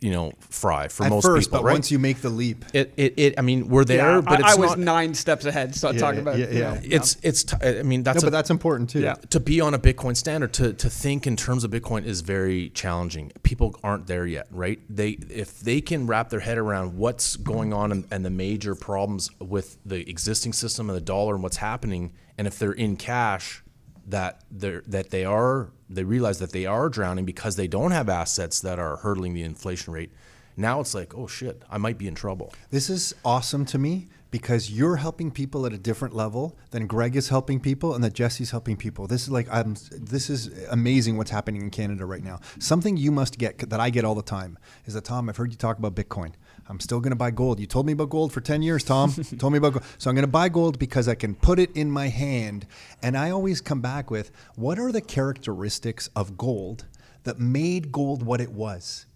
[0.00, 1.72] you know, fry for At most first, people, but right?
[1.72, 4.48] once you make the leap, it, it, it, I mean, we're there, Yeah, but I,
[4.48, 4.78] it's I was not.
[4.78, 5.74] nine steps ahead.
[5.74, 6.80] So talking yeah, about yeah, you yeah.
[6.82, 7.44] it's it's.
[7.44, 9.00] T- I mean, that's no, a, but that's important too.
[9.00, 9.14] Yeah.
[9.30, 12.70] to be on a Bitcoin standard to to think in terms of Bitcoin is very
[12.70, 13.32] challenging.
[13.42, 14.80] People aren't there yet, right?
[14.88, 18.74] They if they can wrap their head around what's going on and, and the major
[18.74, 22.96] problems with the existing system and the dollar and what's happening, and if they're in
[22.96, 23.62] cash,
[24.06, 28.08] that they're that they are they realize that they are drowning because they don't have
[28.08, 30.12] assets that are hurdling the inflation rate.
[30.56, 32.52] Now it's like, oh shit, I might be in trouble.
[32.70, 37.16] This is awesome to me because you're helping people at a different level than Greg
[37.16, 39.06] is helping people and that Jesse's helping people.
[39.06, 42.40] This is like I'm this is amazing what's happening in Canada right now.
[42.58, 45.50] Something you must get that I get all the time is that Tom, I've heard
[45.50, 46.32] you talk about Bitcoin.
[46.70, 47.58] I'm still going to buy gold.
[47.58, 49.12] You told me about gold for 10 years, Tom.
[49.38, 49.84] Told me about gold.
[49.98, 52.64] So I'm going to buy gold because I can put it in my hand.
[53.02, 56.86] And I always come back with what are the characteristics of gold
[57.24, 59.06] that made gold what it was?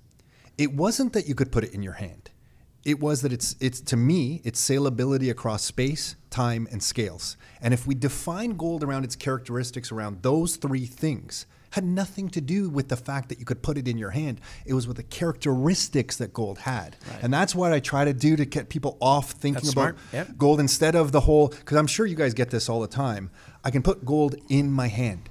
[0.59, 2.31] It wasn't that you could put it in your hand.
[2.85, 7.37] It was that it's it's to me its salability across space, time, and scales.
[7.65, 12.41] And if we define gold around its characteristics around those three things, had nothing to
[12.41, 14.41] do with the fact that you could put it in your hand.
[14.65, 16.97] It was with the characteristics that gold had.
[17.23, 19.97] And that's what I try to do to get people off thinking That's about.
[20.13, 20.39] Yep.
[20.39, 23.31] gold instead of the whole because I'm sure you guys get this all the time.
[23.65, 25.31] I can put gold in my hand.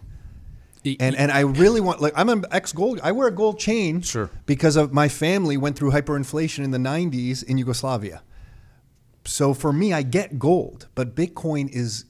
[0.99, 2.99] And and I really want like I'm an ex gold.
[3.01, 4.29] I wear a gold chain, Sure.
[4.45, 8.21] because of my family went through hyperinflation in the 90s in Yugoslavia.
[9.23, 12.03] So for me, I get gold, but Bitcoin is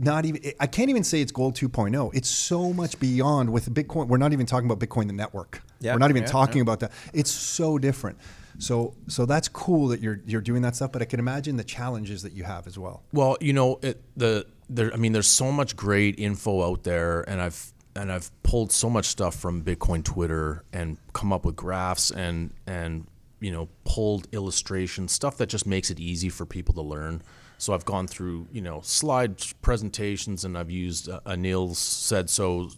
[0.00, 0.52] not even.
[0.58, 2.10] I can't even say it's gold 2.0.
[2.14, 4.08] It's so much beyond with Bitcoin.
[4.08, 5.62] We're not even talking about Bitcoin the network.
[5.80, 6.92] Yeah, we're not even yeah, talking about that.
[7.12, 8.18] It's so different.
[8.58, 10.92] So so that's cool that you're you're doing that stuff.
[10.92, 13.02] But I can imagine the challenges that you have as well.
[13.12, 14.92] Well, you know, it, the there.
[14.92, 18.88] I mean, there's so much great info out there, and I've and I've pulled so
[18.88, 23.06] much stuff from Bitcoin Twitter and come up with graphs and and
[23.40, 27.22] you know pulled illustrations, stuff that just makes it easy for people to learn.
[27.60, 32.74] So I've gone through you know slide presentations and I've used uh, Anilsaidso.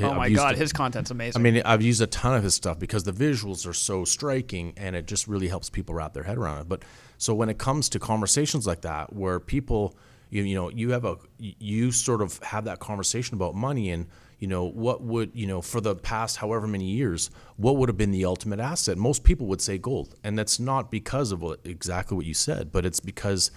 [0.00, 1.40] Oh I've my god, it- his content's amazing.
[1.40, 4.72] I mean, I've used a ton of his stuff because the visuals are so striking
[4.76, 6.68] and it just really helps people wrap their head around it.
[6.68, 6.82] But
[7.18, 9.96] so when it comes to conversations like that, where people,
[10.30, 14.06] you, you know, you have a, you sort of have that conversation about money and,
[14.38, 17.96] you know, what would, you know, for the past however many years, what would have
[17.96, 18.98] been the ultimate asset?
[18.98, 20.14] Most people would say gold.
[20.24, 23.50] And that's not because of what, exactly what you said, but it's because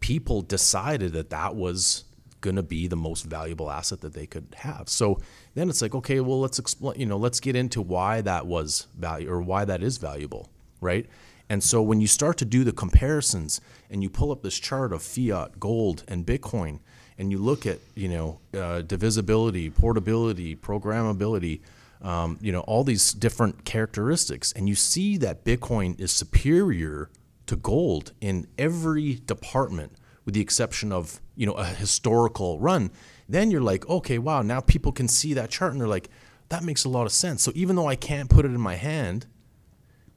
[0.00, 2.04] people decided that that was
[2.40, 4.88] going to be the most valuable asset that they could have.
[4.88, 5.20] So
[5.54, 8.88] then it's like, okay, well, let's explain, you know, let's get into why that was
[8.98, 11.06] value or why that is valuable, right?
[11.48, 13.60] And so when you start to do the comparisons
[13.90, 16.80] and you pull up this chart of fiat, gold, and Bitcoin,
[17.18, 21.60] and you look at, you know, uh, divisibility, portability, programmability,
[22.00, 27.10] um, you know, all these different characteristics, and you see that Bitcoin is superior
[27.46, 29.92] to gold in every department
[30.24, 32.90] with the exception of you know a historical run
[33.28, 36.08] then you're like okay wow now people can see that chart and they're like
[36.52, 37.42] that makes a lot of sense.
[37.42, 39.26] So even though i can't put it in my hand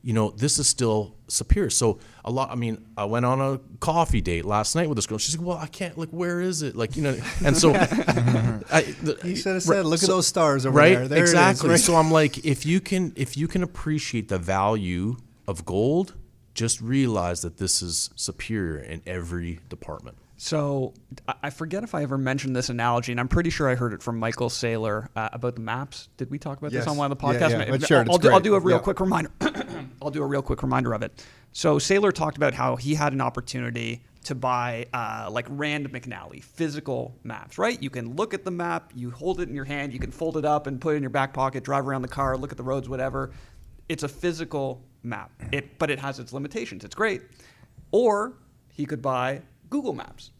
[0.02, 1.72] you know this is still superior.
[1.72, 5.08] So a lot i mean i went on a coffee date last night with this
[5.08, 5.18] girl.
[5.18, 6.76] She's like well i can't like where is it?
[6.76, 10.66] Like you know and so I, the, He should have said, "Look at those stars
[10.66, 11.70] over right there." There it is, exactly.
[11.70, 11.80] Right?
[11.90, 15.18] so i'm like if you can if you can appreciate the value
[15.48, 16.14] of gold
[16.56, 20.94] just realize that this is superior in every department So
[21.30, 23.94] I- I forget if I ever mentioned this analogy, and I'm pretty sure I heard
[23.94, 26.10] it from Michael Saylor uh, about the maps.
[26.18, 26.84] Did we talk about Yes.
[26.84, 27.52] this on one of the podcasts?
[27.52, 28.82] yeah, Ma- but sure, I'll, it's do, I'll do a real Yeah.
[28.82, 29.32] quick reminder.
[30.02, 31.24] I'll do a real quick reminder of it.
[31.54, 36.44] So Saylor talked about how he had an opportunity to buy uh, like Rand McNally
[36.44, 37.82] physical maps, right?
[37.82, 40.36] You can look at the map, you hold it in your hand, you can fold
[40.36, 42.58] it up and put it in your back pocket, drive around the car, look at
[42.58, 43.32] the roads, whatever.
[43.90, 45.54] It's a physical map, mm-hmm.
[45.54, 46.84] it, but it has its limitations.
[46.84, 47.22] It's great.
[47.92, 48.34] Or
[48.70, 50.32] he could buy Google Maps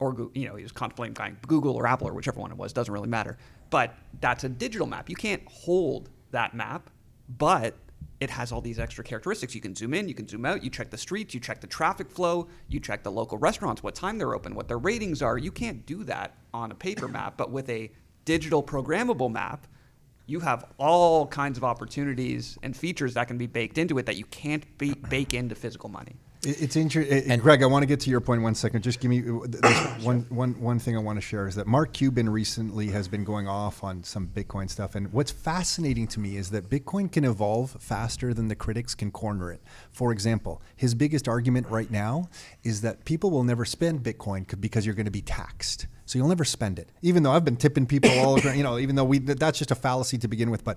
[0.00, 2.72] or you know he was contemplating buying Google or Apple or whichever one it was
[2.72, 3.38] doesn't really matter.
[3.68, 5.08] But that's a digital map.
[5.08, 6.90] You can't hold that map,
[7.38, 7.76] but
[8.18, 9.54] it has all these extra characteristics.
[9.54, 11.66] You can zoom in, you can zoom out, you check the streets, you check the
[11.66, 15.38] traffic flow, you check the local restaurants, what time they're open, what their ratings are.
[15.38, 17.90] You can't do that on a paper map, but with a
[18.24, 19.66] digital programmable map,
[20.30, 24.16] you have all kinds of opportunities and features that can be baked into it that
[24.16, 26.14] you can't be, bake into physical money.
[26.42, 27.30] It's interesting.
[27.30, 28.82] And Greg, I want to get to your point in one second.
[28.82, 31.92] Just give me there's one, one, one thing I want to share is that Mark
[31.92, 34.94] Cuban recently has been going off on some Bitcoin stuff.
[34.94, 39.10] And what's fascinating to me is that Bitcoin can evolve faster than the critics can
[39.10, 39.60] corner it.
[39.92, 42.30] For example, his biggest argument right now
[42.62, 45.88] is that people will never spend Bitcoin because you're going to be taxed.
[46.10, 46.90] So you'll never spend it.
[47.02, 49.70] Even though I've been tipping people all around, you know, even though we that's just
[49.70, 50.64] a fallacy to begin with.
[50.64, 50.76] But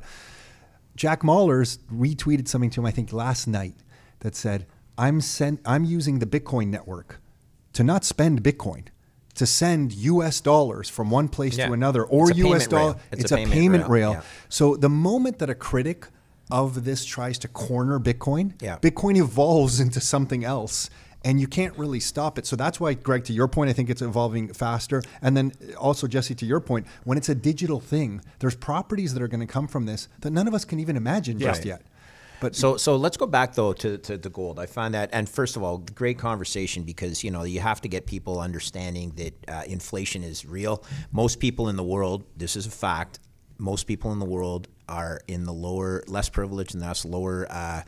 [0.96, 3.74] Jack Mallers retweeted something to him, I think, last night
[4.20, 7.20] that said, I'm sent I'm using the Bitcoin network
[7.74, 8.90] to not spend Bitcoin,
[9.34, 11.66] to send US dollars from one place Yeah.
[11.66, 12.92] to another or It's US payment dollar.
[12.92, 13.00] rail.
[13.14, 14.12] It's a payment rail, rail.
[14.12, 14.22] yeah.
[14.50, 16.10] So the moment that a critic
[16.52, 18.78] of this tries to corner Bitcoin, Yeah.
[18.78, 20.92] Bitcoin evolves into something else.
[21.24, 22.46] And you can't really stop it.
[22.46, 25.02] So that's why, Greg, to your point, I think it's evolving faster.
[25.22, 29.24] And then also, Jesse, to your point, when it's a digital thing, there's properties that
[29.24, 31.82] are going to come from this that none of us can even imagine just yet.
[32.44, 34.60] But So, so let's go back though to, to the gold.
[34.60, 37.88] I find that, and first of all, great conversation because you know you have to
[37.88, 40.84] get people understanding that uh, inflation is real.
[41.14, 43.20] Most people in the world, this is a fact.
[43.60, 47.84] Most people in the world are in the lower, less privileged, and that's lower uh,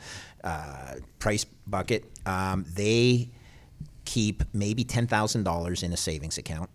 [0.46, 2.04] uh, price bucket.
[2.24, 3.30] Um, they
[4.04, 6.70] keep maybe ten thousand dollars in a savings account.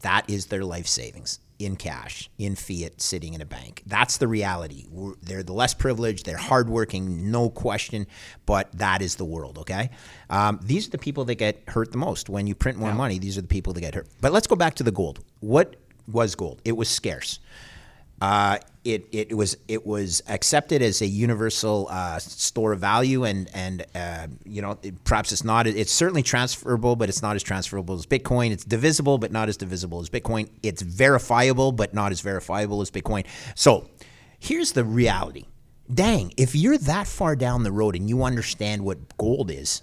[0.00, 3.82] That is their life savings in cash, in fiat, sitting in a bank.
[3.84, 4.86] That's the reality.
[4.88, 6.24] We're, they're the less privileged.
[6.24, 8.06] They're hardworking, no question.
[8.46, 9.58] But that is the world.
[9.58, 9.90] Okay.
[10.30, 13.18] Um, these are the people that get hurt the most when you print more money.
[13.18, 14.08] These are the people that get hurt.
[14.22, 15.22] But let's go back to the gold.
[15.40, 15.76] What
[16.08, 16.62] was gold?
[16.64, 17.40] It was scarce.
[18.22, 23.50] Uh, it, it was it was accepted as a universal uh, store of value, and
[23.54, 25.66] and uh, you know it, perhaps it's not.
[25.66, 28.52] It's certainly transferable, but it's not as transferable as Bitcoin.
[28.52, 30.48] It's divisible, but not as divisible as Bitcoin.
[30.62, 33.26] It's verifiable, but not as verifiable as Bitcoin.
[33.54, 33.90] So
[34.38, 35.44] here's the reality.
[35.92, 39.82] Dang, if you're that far down the road and you understand what gold is,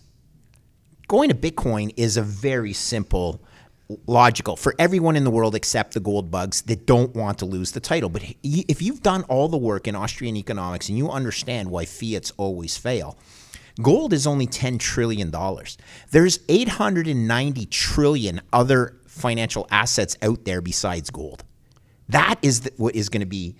[1.08, 3.41] going to Bitcoin is a very simple,
[4.05, 7.71] logical for everyone in the world except the gold bugs that don't want to lose
[7.71, 8.09] the title.
[8.09, 12.31] But if you've done all the work in Austrian economics and you understand why fiats
[12.38, 13.17] always fail,
[13.81, 15.33] gold is only $10 trillion.
[16.11, 21.43] There's 890 trillion other financial assets out there besides gold.
[22.09, 23.55] That is the, what is going to be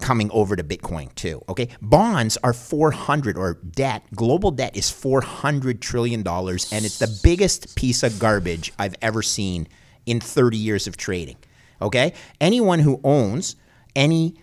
[0.00, 1.42] coming over to Bitcoin too.
[1.48, 4.04] Okay, bonds are 400 or debt.
[4.14, 9.22] Global debt is 400 trillion dollars, and it's the biggest piece of garbage I've ever
[9.22, 9.68] seen
[10.06, 11.36] in 30 years of trading.
[11.82, 13.56] Okay, anyone who owns
[13.94, 14.36] any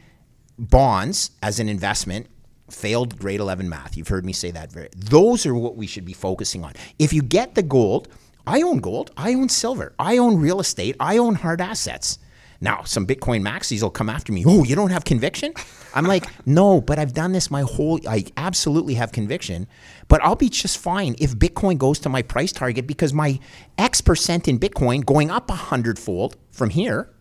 [0.58, 2.28] bonds as an investment
[2.70, 3.95] failed grade 11 math.
[3.95, 4.89] You've heard me say that very.
[4.95, 6.74] Those are what we should be focusing on.
[6.99, 8.08] If you get the gold,
[8.45, 12.20] I own gold, I own silver, I own real estate, I own hard assets.
[12.60, 14.43] Now, some Bitcoin maxis will come after me.
[14.45, 15.53] Oh, you don't have conviction?
[15.93, 17.99] I'm like, no, but I've done this my whole.
[18.08, 19.68] I absolutely have conviction,
[20.08, 23.39] but I'll be just fine if Bitcoin goes to my price target because my
[23.78, 27.14] X percent in Bitcoin going up a hundredfold from here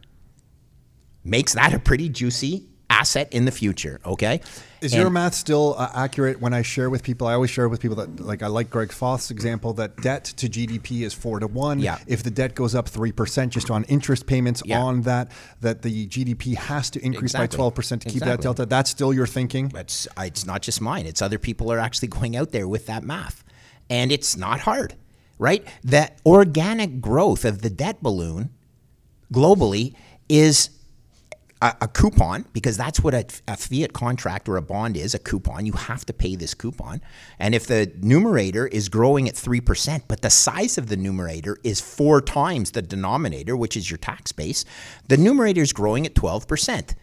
[1.24, 4.00] makes that a pretty juicy asset in the future.
[4.06, 4.40] Okay.
[4.86, 7.26] Is And- your math still uh, accurate when I share with people?
[7.26, 10.48] I always share with people that, like, I like Greg Foss's example that debt to
[10.48, 11.80] GDP is four to one.
[11.80, 11.98] Yeah.
[12.06, 14.80] If the debt goes up 3% just on interest payments Yeah.
[14.80, 17.58] on that, that the GDP has to increase Exactly.
[17.58, 18.64] by 12% to keep that delta.
[18.64, 19.72] That's still your thinking?
[19.74, 21.04] It's it's not just mine.
[21.06, 23.42] It's other people are actually going out there with that math,
[23.90, 24.94] and it's not hard,
[25.38, 25.66] right?
[25.82, 28.50] That organic growth of the debt balloon
[29.32, 29.94] globally
[30.28, 30.70] is
[31.62, 35.18] a, a coupon because that's what a, a fiat contract or a bond is a
[35.18, 35.66] coupon.
[35.66, 37.00] You have to pay this coupon.
[37.38, 41.80] And if the numerator is growing at 3%, but the size of the numerator is
[41.80, 44.64] four times the denominator, which is your tax base,
[45.08, 46.94] the numerator is growing at 12%.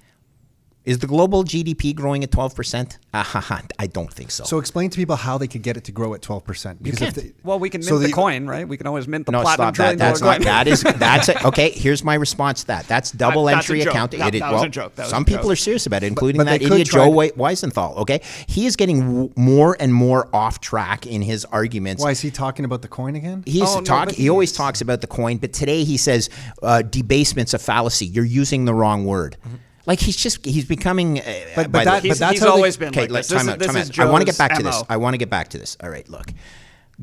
[0.85, 2.97] Is the global GDP growing at 12%?
[3.13, 4.43] Ah, I don't think so.
[4.43, 6.83] So explain to people how they could get it to grow at 12%.
[6.83, 7.15] Because can't.
[7.15, 8.67] they, Well, we can mint so the, coin, right?
[8.67, 9.97] We can always mint the no, platinum stop that.
[9.97, 10.37] That's dollar not.
[10.39, 10.45] coin.
[10.45, 10.81] That is.
[10.83, 11.45] That's it.
[11.45, 11.69] Okay.
[11.69, 12.87] Here's my response to that.
[12.87, 13.93] That's double That's a entry joke.
[13.93, 14.19] accounting.
[14.19, 14.95] That- It is- that was a well, joke.
[14.95, 15.51] That some a people joke.
[15.53, 17.97] are serious about it, including but that they idiot Joe to- Weisenthal.
[17.99, 22.03] Okay, he is getting w- more and more off track in his arguments.
[22.03, 23.43] why is he talking about the coin again?
[23.45, 24.07] He's Oh, talk.
[24.09, 26.29] but he always talks about the coin, but today he says
[26.61, 28.05] uh, debasement's a fallacy.
[28.05, 29.37] You're using the wrong word.
[29.85, 31.19] Like he's just he's becoming.
[31.19, 31.23] Uh,
[31.55, 33.37] But- but that- He's, that's he's they- always been Okay, like let's this.
[33.37, 33.59] This time is, out.
[33.59, 33.99] this Time is out.
[33.99, 34.83] I want to get back to this.
[34.89, 35.75] I want to get back to this.
[35.83, 36.27] All right, look,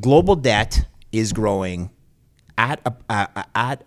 [0.01, 1.91] global debt is growing
[2.57, 3.85] at a, a- a- at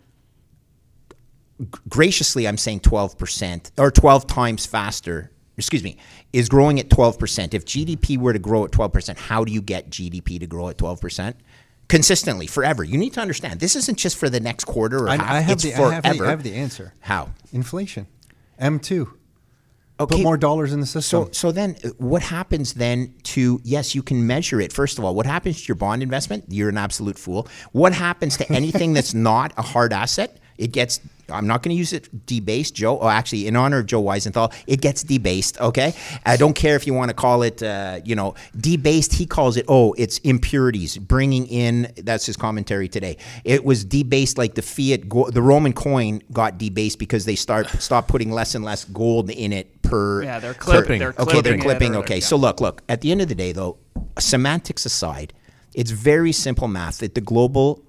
[1.89, 2.47] graciously.
[2.47, 5.31] I'm saying 12 percent or 12 times faster.
[5.57, 5.97] Excuse me,
[6.31, 7.53] is growing at 12 percent.
[7.53, 10.69] If GDP were to grow at 12 percent, how do you get GDP to grow
[10.69, 11.35] at 12 percent?
[11.89, 12.83] Consistently, forever.
[12.83, 13.59] You need to understand.
[13.59, 15.29] This isn't just for the next quarter or I, half.
[15.31, 16.01] I have it's the, forever.
[16.03, 16.93] I, have the, I have the answer.
[17.01, 17.29] How?
[17.51, 18.07] Inflation.
[18.59, 19.11] M2.
[19.99, 20.15] Okay.
[20.15, 21.25] Put more dollars in the system.
[21.25, 24.73] So, so then uh, what happens then to, yes, you can measure it.
[24.73, 26.45] First of all, what happens to your bond investment?
[26.49, 27.47] You're an absolute fool.
[27.73, 30.39] What happens to anything that's not a hard asset?
[30.57, 30.99] It gets,
[31.29, 32.99] I'm not going to use it debased, Joe.
[32.99, 35.93] Oh, actually, in honor of Joe Weisenthal, it gets debased, okay?
[36.25, 39.13] I don't care if you want to call it, uh, you know, debased.
[39.13, 43.17] He calls it, oh, it's impurities, bringing in, that's his commentary today.
[43.45, 47.67] It was debased like the fiat, go, the Roman coin got debased because they start
[47.79, 50.23] stop putting less and less gold in it per.
[50.23, 50.99] Yeah, they're per- clipping.
[50.99, 51.95] They're okay, they're clipping it clipping.
[51.95, 52.81] or Okay, they're- so look, look.
[52.89, 53.77] At the end of the day, though,
[54.19, 55.33] semantics aside,
[55.73, 57.81] it's very simple math that the global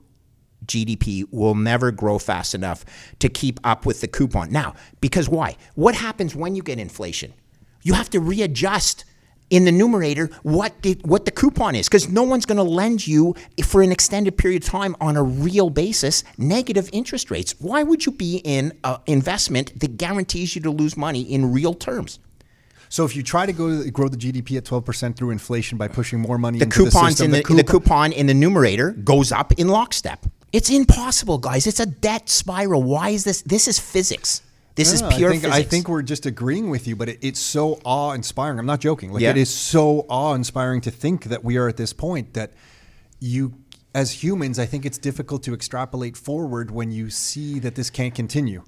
[0.67, 2.85] GDP will never grow fast enough
[3.19, 4.51] to keep up with the coupon.
[4.51, 5.57] Now, because why?
[5.75, 7.33] What happens when you get inflation?
[7.83, 9.05] You have to readjust
[9.51, 13.07] in the numerator what the, what the coupon is because no one's going to lend
[13.07, 17.55] you for an extended period of time on a real basis negative interest rates.
[17.59, 21.75] Why would you be in an investment that guarantees you to lose money in real
[21.75, 22.19] terms?
[22.89, 26.21] So if you try to go grow the GDP at 12% through inflation by pushing
[26.21, 28.93] more money the into coupons the system, in the, coupon- the coupon in the numerator
[28.93, 30.27] goes up in lockstep.
[30.55, 31.67] It's impossible, guys.
[31.67, 32.81] It's a debt spiral.
[32.85, 33.43] Why is this?
[33.43, 34.41] This is physics.
[34.77, 35.57] This is pure I think, physics.
[35.57, 38.61] I think we're just agreeing with you, but it, it's so awe-inspiring.
[38.61, 39.13] I'm not joking.
[39.13, 39.31] Like Yeah.
[39.31, 42.53] it is so awe-inspiring to think that we are at this point that
[43.19, 43.55] you,
[43.97, 48.15] as humans, I think it's difficult to extrapolate forward when you see that this can't
[48.15, 48.63] continue.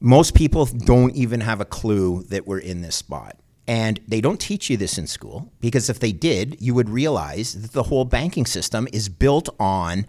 [0.00, 3.36] most people don't even have a clue that we're in this spot.
[3.68, 7.54] And they don't teach you this in school because if they did, you would realize
[7.62, 10.04] that the whole banking system is built on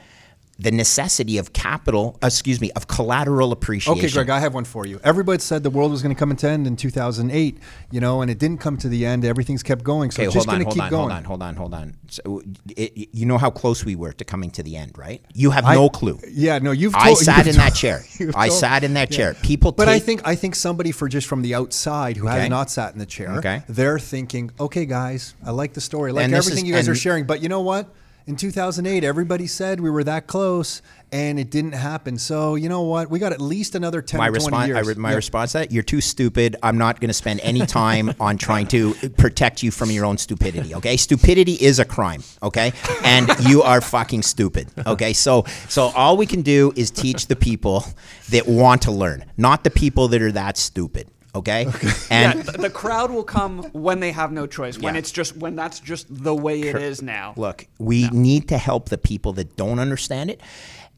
[0.59, 3.99] the necessity of capital, uh, excuse me, of collateral appreciation.
[4.05, 4.99] Okay, Greg, I have one for you.
[5.03, 7.57] Everybody said the world was going to come to end in 2008,
[7.91, 9.25] you know, and it didn't come to the end.
[9.25, 11.23] Everything's kept going, so Okay, it's just hold on, going to hold keep on, going.
[11.25, 11.95] hold on, hold on, hold on.
[12.07, 12.43] So,
[12.77, 15.23] it, you know how close we were to coming to the end, right?
[15.33, 16.19] You have I- no clue.
[16.29, 16.93] Yeah, no, you've.
[16.95, 18.03] I sat you've in that chair.
[18.35, 19.17] I told- sat in that yeah.
[19.17, 19.33] chair.
[19.41, 22.41] People But I think I think somebody for just from the outside who Okay.
[22.41, 23.63] has not sat in the chair, Okay.
[23.67, 26.87] they're thinking, okay, guys, I like the story, I like And everything is- you guys
[26.87, 27.89] are sharing, but you know what?
[28.25, 32.17] In 2008, everybody said we were that close, and it didn't happen.
[32.17, 33.09] So you know what?
[33.09, 34.87] We got at least another 10 my or 20 response, I years.
[34.87, 35.15] re- my Yeah.
[35.17, 36.55] response to that: You're too stupid.
[36.63, 40.17] I'm not going to spend any time on trying to protect you from your own
[40.17, 40.73] stupidity.
[40.75, 42.23] Okay, stupidity is a crime.
[42.41, 42.71] Okay,
[43.03, 44.69] and you are fucking stupid.
[44.87, 47.83] Okay, so so all we can do is teach the people
[48.29, 51.09] that want to learn, not the people that are that stupid.
[51.35, 54.77] Okay, Yeah, and th- the crowd will come when they have no choice.
[54.77, 54.99] When Yeah.
[54.99, 57.33] it's just when that's just the way it is now.
[57.37, 60.41] look, we need to help the people that don't understand it.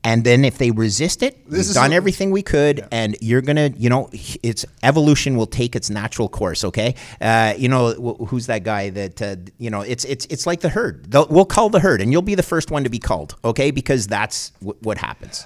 [0.03, 3.41] And then if they resist it, This we've done a- everything we could, and you're
[3.41, 4.07] gonna, you know,
[4.43, 6.63] it's evolution will take its natural course.
[6.63, 9.81] Okay, uh, you know wh- who's that guy that uh, you know?
[9.81, 11.09] It's it's it's like the herd.
[11.11, 13.35] They'll, we'll call the herd, and you'll be the first one to be called.
[13.43, 15.43] Okay, because that's w- what happens.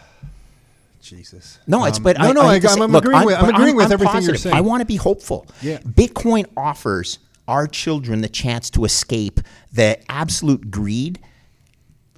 [1.01, 1.59] Jesus.
[1.67, 2.41] No, it's Um, but no, I, no.
[2.41, 3.35] I I, have to am I'm look, agreeing with.
[3.35, 4.55] I'm but agreeing with I'm everything you're saying.
[4.55, 5.47] I want to be hopeful.
[5.61, 5.79] Yeah.
[5.79, 9.39] Bitcoin offers our children the chance to escape
[9.73, 11.19] the absolute greed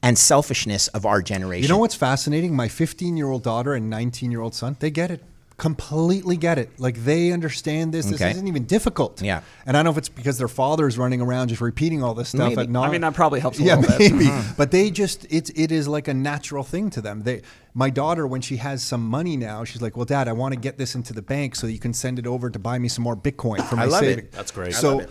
[0.04, 1.64] and selfishness of our generation.
[1.64, 2.56] You know what's fascinating?
[2.56, 5.24] My 15 year old daughter and 19 year old son, they get it.
[5.62, 6.72] Completely get it.
[6.80, 8.08] Like they understand this.
[8.08, 8.32] This Okay.
[8.32, 9.22] isn't even difficult.
[9.22, 9.42] Yeah.
[9.64, 12.16] And I don't know if it's because their father is running around just repeating all
[12.16, 12.62] this stuff Maybe.
[12.64, 12.90] at not.
[12.90, 14.12] I mean, that probably helps a yeah, little bit.
[14.12, 14.26] maybe.
[14.26, 14.54] Mm-hmm.
[14.58, 17.22] But they just it's it is like a natural thing to them.
[17.22, 17.44] They
[17.76, 20.60] my daughter when she has some money now, she's like, "Well, Dad, I want to
[20.60, 23.04] get this into the bank so you can send it over to buy me some
[23.04, 24.32] more Bitcoin for my I love it.
[24.32, 24.70] That's great.
[24.70, 24.98] I So.
[24.98, 25.10] love it.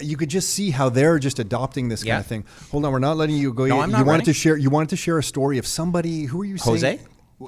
[0.00, 2.14] You could just see how they're just adopting this Yeah.
[2.14, 2.44] kind of thing.
[2.72, 3.66] Hold on, we're not letting you go.
[3.66, 4.32] No, you I'm not you wanted ready.
[4.32, 4.56] to share.
[4.56, 6.24] You wanted to share a story of somebody.
[6.24, 6.56] Who are you?
[6.58, 6.80] Jose?
[6.80, 6.98] saying?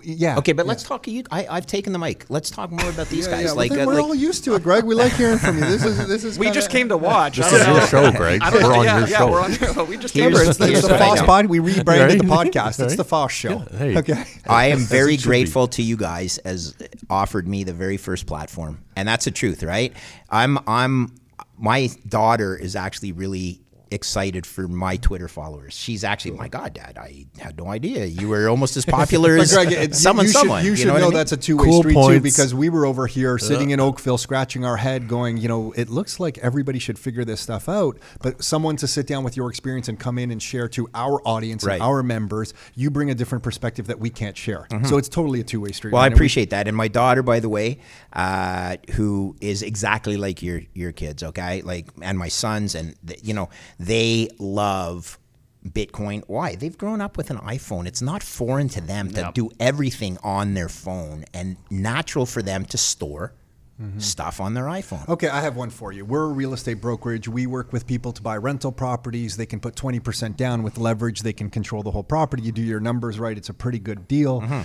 [0.04, 0.38] Yeah.
[0.38, 0.68] Okay, but yeah.
[0.70, 1.24] let's talk to you.
[1.30, 2.26] I, I've taken the mic.
[2.28, 3.44] Let's talk more about these Yeah, guys.
[3.46, 4.84] yeah, like, we're, uh, we're like- all used to it, Greg.
[4.84, 5.64] We like hearing from you.
[5.64, 6.38] This is this is.
[6.38, 7.36] We kinda- just came to watch.
[7.36, 8.00] This I don't is know.
[8.02, 8.40] your show, Greg.
[8.42, 9.30] I We're on yeah, your yeah, show.
[9.30, 9.84] we're on your show.
[9.84, 11.26] We just came Remember, it's, the- here's it's the what I Foss know.
[11.26, 11.46] pod.
[11.46, 12.84] We rebranded the podcast.
[12.84, 13.64] It's the Foss show.
[13.72, 13.96] Yeah, hey.
[13.98, 14.24] Okay.
[14.46, 15.28] I am very it should be.
[15.30, 16.74] grateful to you guys as
[17.10, 19.92] offered me the very first platform, and that's the truth, right?
[20.30, 21.14] I'm I'm
[21.58, 23.60] my daughter is actually really
[23.90, 25.74] excited for my Twitter followers.
[25.74, 29.52] She's actually, my God, Dad, I had no idea you were almost as popular as
[29.52, 30.26] Greg, it- someone.
[30.26, 30.64] you should, someone.
[30.64, 31.14] you should know, know, I mean?
[31.14, 34.64] that's a two-way Cool street too, because we were over here sitting in Oakville, scratching
[34.64, 37.98] our head, going, you know, it looks like everybody should figure this stuff out.
[38.22, 41.20] But someone to sit down with your experience and come in and share to our
[41.26, 41.74] audience Right.
[41.74, 44.66] and our members, you bring a different perspective that we can't share.
[44.86, 45.88] So it's totally a two-way street.
[45.90, 45.94] Mm-hmm.
[45.94, 46.12] Well, I man.
[46.12, 46.66] And we- appreciate that.
[46.68, 47.78] And my daughter, by the way,
[48.12, 51.62] uh, who is exactly like your your kids, okay?
[51.62, 53.48] Like, and my sons, and th- you know,
[53.78, 55.18] they love
[55.66, 56.22] Bitcoin.
[56.26, 56.54] Why?
[56.54, 57.86] They've grown up with an iPhone.
[57.86, 62.64] It's not foreign to them to do everything on their phone, and natural for them
[62.66, 63.34] to store
[63.80, 63.98] mm-hmm.
[63.98, 65.08] stuff on their iPhone.
[65.08, 66.04] Okay, I have one for you.
[66.04, 67.28] We're a real estate brokerage.
[67.28, 69.36] We work with people to buy rental properties.
[69.36, 71.20] They can put 20% down with leverage.
[71.20, 72.42] They can control the whole property.
[72.42, 74.40] You do your numbers right, it's a pretty good deal.
[74.40, 74.62] Mm-hmm.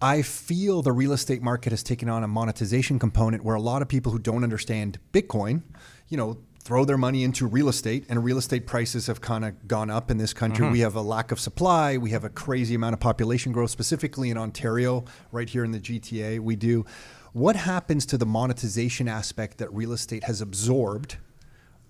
[0.00, 3.82] I feel the real estate market has taken on a monetization component where a lot
[3.82, 5.62] of people who don't understand Bitcoin,
[6.08, 9.66] you know, throw their money into real estate and real estate prices have kind of
[9.66, 10.70] gone up in this country.
[10.70, 14.30] We have a lack of supply, we have a crazy amount of population growth specifically
[14.30, 16.38] in Ontario, right here in the GTA.
[16.38, 16.86] We do.
[17.32, 21.16] What happens to the monetization aspect that real estate has absorbed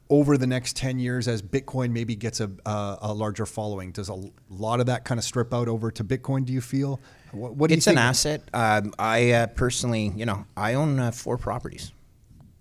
[0.08, 3.92] over the next 10 years as Bitcoin maybe gets a, a, a larger following?
[3.92, 4.18] Does a
[4.48, 6.98] lot of that kind of strip out over to Bitcoin, do you feel?
[7.32, 8.42] What, what do it's you an asset.
[8.54, 11.92] Um, I uh, personally, you know, I own uh, four properties,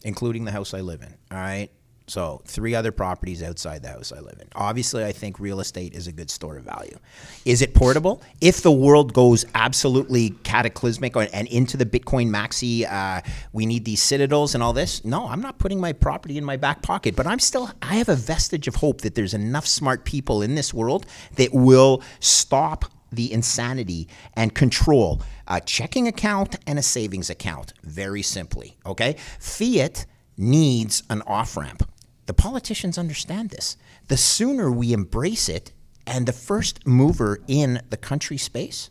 [0.04, 1.16] including the house I live in.
[1.32, 1.70] All right.
[2.12, 4.48] So three other properties outside the house I live in.
[4.54, 6.98] Obviously, I think real estate is a good store of value.
[7.46, 8.22] Is it portable?
[8.42, 13.22] If the world goes absolutely cataclysmic or- and into the Bitcoin maxi, uh,
[13.54, 15.06] we need these citadels and all this.
[15.06, 17.72] No, I'm not putting my property in my back pocket, but I'm still.
[17.82, 21.06] I have a vestige of hope that there's enough smart people in this world
[21.38, 28.22] that will stop the insanity and control a checking account and a savings account very
[28.22, 30.06] simply okay fiat
[30.38, 31.91] needs an off ramp
[32.32, 33.76] the politicians understand this
[34.08, 35.74] the sooner we embrace it
[36.08, 38.90] and the first mover in the country space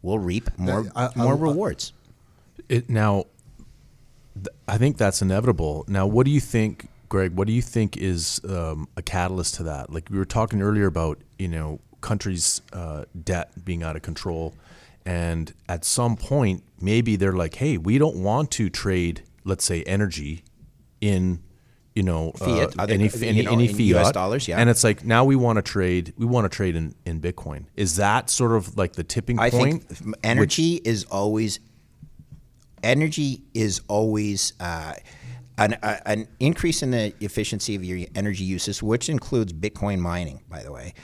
[0.00, 1.92] will reap more I- I- more I- rewards
[2.70, 3.24] It now,
[4.34, 5.84] th- I think that's inevitable.
[5.88, 7.32] Now, what do you think, Greg?
[7.36, 9.92] What do you think is um, a catalyst to that?
[9.92, 14.54] Like we were talking earlier about, you know, countries' uh, debt being out of control,
[15.04, 19.82] and at some point, maybe they're like, "Hey, we don't want to trade, let's say,
[19.82, 20.42] energy
[21.02, 21.40] in."
[21.94, 24.58] You know, Fiat, uh, other- any, you any, know, any fiat US dollars, yeah.
[24.58, 26.12] and it's like now we want to trade.
[26.16, 27.66] We want to trade in, in Bitcoin.
[27.76, 29.84] Is that sort of like the tipping I point?
[29.84, 31.60] think which- energy is always
[32.82, 34.94] energy is always uh,
[35.58, 40.42] an, a, an increase in the efficiency of your energy uses, which includes Bitcoin mining,
[40.48, 40.94] by the way,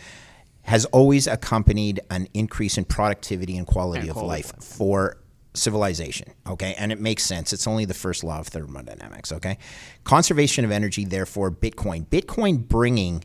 [0.62, 5.16] has always accompanied an increase in productivity and quality And of quality life for
[5.54, 6.32] civilization.
[6.46, 7.52] Okay, and it makes sense.
[7.52, 9.32] It's only the first law of thermodynamics.
[9.32, 9.58] Okay,
[10.04, 12.06] conservation of energy, therefore, Bitcoin.
[12.06, 13.24] Bitcoin bringing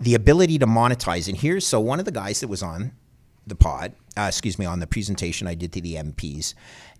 [0.00, 1.28] the ability to monetize.
[1.28, 2.92] And here's so one of the guys that was on
[3.46, 6.54] the pod, uh, excuse me, on the presentation I did to the MPs,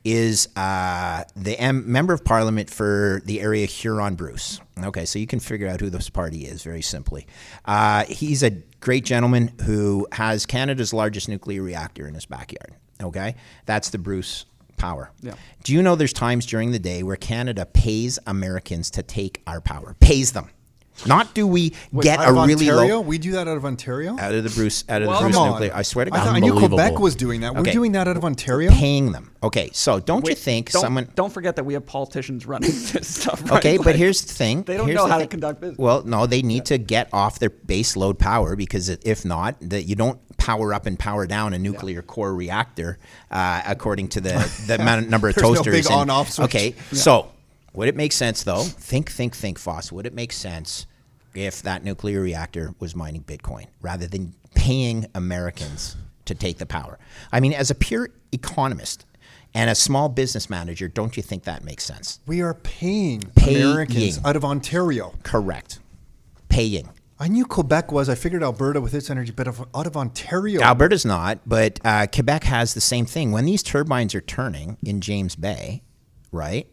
[0.05, 4.61] is uh, the M- member of parliament for the area Huron Bruce.
[4.83, 7.27] Okay, so you can figure out who this party is very simply.
[7.65, 8.51] Uh, he's a
[8.81, 12.75] great gentleman who has Canada's largest nuclear reactor in his backyard.
[13.01, 13.37] Okay,
[13.67, 14.45] that's the Bruce
[14.83, 15.12] power.
[15.20, 15.35] Yeah.
[15.62, 19.61] Do you know there's times during the day where Canada pays Americans to take our
[19.61, 19.95] power?
[20.01, 20.51] Pays them.
[21.07, 22.97] Not do we get Out a of really Ontario?
[22.97, 24.16] low We do that out of Ontario?
[24.18, 25.72] out of the Bruce out of Well, the Bruce nuclear.
[25.74, 27.55] I swear to I, God, thought, I knew Quebec was doing that.
[27.55, 27.72] We're Okay.
[27.72, 28.70] doing that out of Ontario?
[28.70, 29.30] paying them.
[29.43, 31.09] Okay, so don't you think don't, someone?
[31.14, 33.43] Don't forget that we have politicians running this stuff.
[33.43, 33.53] Right?
[33.59, 34.62] Okay, but here's the thing.
[34.62, 35.78] They don't Here's know the how to conduct business.
[35.78, 39.84] Well, no, they need to get off their base load power because if not, that
[39.84, 42.99] you don't power up and power down a nuclear core reactor
[43.30, 44.34] uh, according to the
[44.66, 45.74] the amount, number of There's no toasters.
[45.74, 46.45] big and- on-off switch.
[46.47, 47.28] Okay, so
[47.75, 48.62] would it make sense though?
[48.62, 49.91] Think, think, think, Foss.
[49.93, 50.87] Would it make sense
[51.35, 55.97] if that nuclear reactor was mining Bitcoin rather than paying Americans
[56.27, 56.99] to take the power?
[57.33, 59.07] I mean, as a pure economist.
[59.55, 62.20] And a small business manager, don't you think that makes sense?
[62.27, 63.62] We are paying Paying.
[63.62, 65.12] Americans out of Ontario.
[65.25, 65.79] Correct.
[66.49, 66.89] Paying.
[67.20, 68.09] I knew Quebec was.
[68.09, 70.62] I figured Alberta with its energy, but out of Ontario.
[70.62, 73.31] Alberta's not, but uh, Quebec has the same thing.
[73.31, 75.83] When these turbines are turning in James Bay,
[76.33, 76.66] right?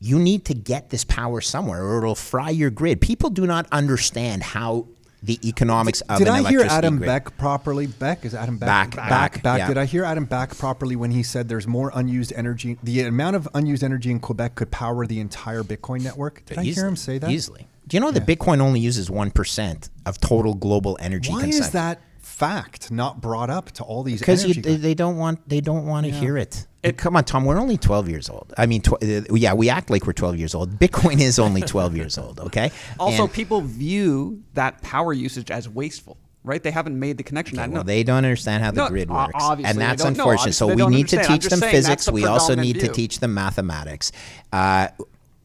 [0.00, 3.00] You need to get this power somewhere, or it'll fry your grid.
[3.00, 4.86] People do not understand how
[5.22, 7.86] the economics of Did I hear Adam grid- Beck properly?
[7.86, 8.66] Beck is Adam Beck.
[8.66, 9.10] Back, Back.
[9.10, 9.58] Back, Back.
[9.58, 9.68] yeah.
[9.68, 12.78] Did I hear Adam Back properly when he said there's more unused energy?
[12.82, 16.44] The amount of unused energy in Quebec could power the entire Bitcoin network.
[16.46, 17.30] Did I hear him say that?
[17.30, 17.66] Easily.
[17.86, 21.64] Do you know that Bitcoin only uses 1% of total global energy Why consumption?
[21.64, 24.20] is that fact not brought up to all these?
[24.20, 26.66] Because you, they, they don't want they don't want to hear it.
[26.96, 27.44] Come on, Tom.
[27.44, 28.54] We're only twelve years old.
[28.56, 30.78] I mean, tw- uh, yeah, we act like we're twelve years old.
[30.78, 32.40] Bitcoin is only twelve years old.
[32.40, 32.70] Okay.
[32.98, 36.62] also, And- people view that power usage as wasteful, right?
[36.62, 37.58] They haven't made the connection.
[37.58, 40.16] I well, they don't understand how the No, grid works, and that's don't.
[40.16, 40.54] No, unfortunate.
[40.54, 41.26] so we need to understand.
[41.26, 42.04] I'm teach them physics.
[42.06, 44.10] the We also need to teach them mathematics.
[44.50, 44.88] Uh,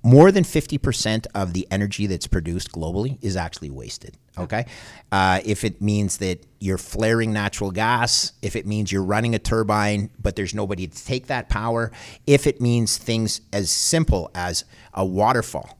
[0.06, 4.16] more than 50% of the energy that's produced globally is actually wasted.
[4.38, 4.68] Okay.
[5.12, 9.39] Uh, if it means that you're flaring natural gas, if it means you're running a
[9.39, 11.91] turbine, but there's nobody to take that power,
[12.28, 15.76] if it means things as simple as a waterfall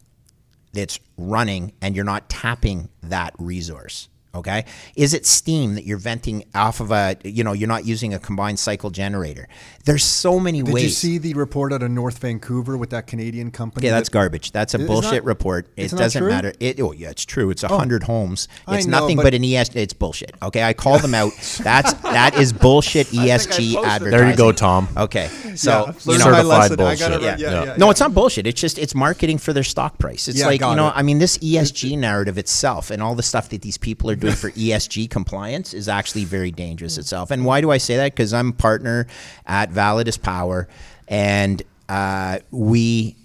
[0.74, 4.10] that's running and you're not tapping that resource.
[4.36, 4.66] Okay.
[4.96, 8.20] Is it steam that you're venting off of a, you know, you're not using a
[8.20, 9.48] combined cycle generator?
[9.86, 10.84] There's so many Did ways.
[10.84, 13.86] Did you see the report out of North Vancouver with that Canadian company?
[13.88, 14.52] Yeah, that's that- garbage.
[14.52, 15.68] That's a bullshit not- report.
[15.78, 16.30] It doesn't true?
[16.30, 16.54] matter.
[16.60, 17.50] It, oh, yeah, it's true.
[17.50, 17.78] It's a oh.
[17.78, 18.48] hundred homes.
[18.68, 19.76] I It's know, nothing but- but, an ES.
[19.76, 20.34] It's bullshit.
[20.42, 21.32] Okay, I call them out.
[21.64, 24.12] That's that is bullshit ESG advertising.
[24.12, 24.88] There you go, Tom.
[24.98, 27.00] Okay, so Yeah, you know, Certified bullshit.
[27.00, 27.36] gotta- yeah.
[27.38, 27.64] yeah, Yeah.
[27.66, 28.48] yeah, no, it's not bullshit.
[28.48, 30.28] It's just it's marketing for their stock price.
[30.28, 30.94] It's Yeah, like you know, it.
[30.96, 34.25] I mean, this ESG narrative itself and all the stuff that these people are doing
[34.34, 37.32] for ESG compliance is actually very dangerous itself.
[37.32, 38.14] And why do I say that?
[38.14, 39.08] Because I'm a partner
[39.46, 40.68] at Validus Power,
[41.08, 43.16] and uh, we,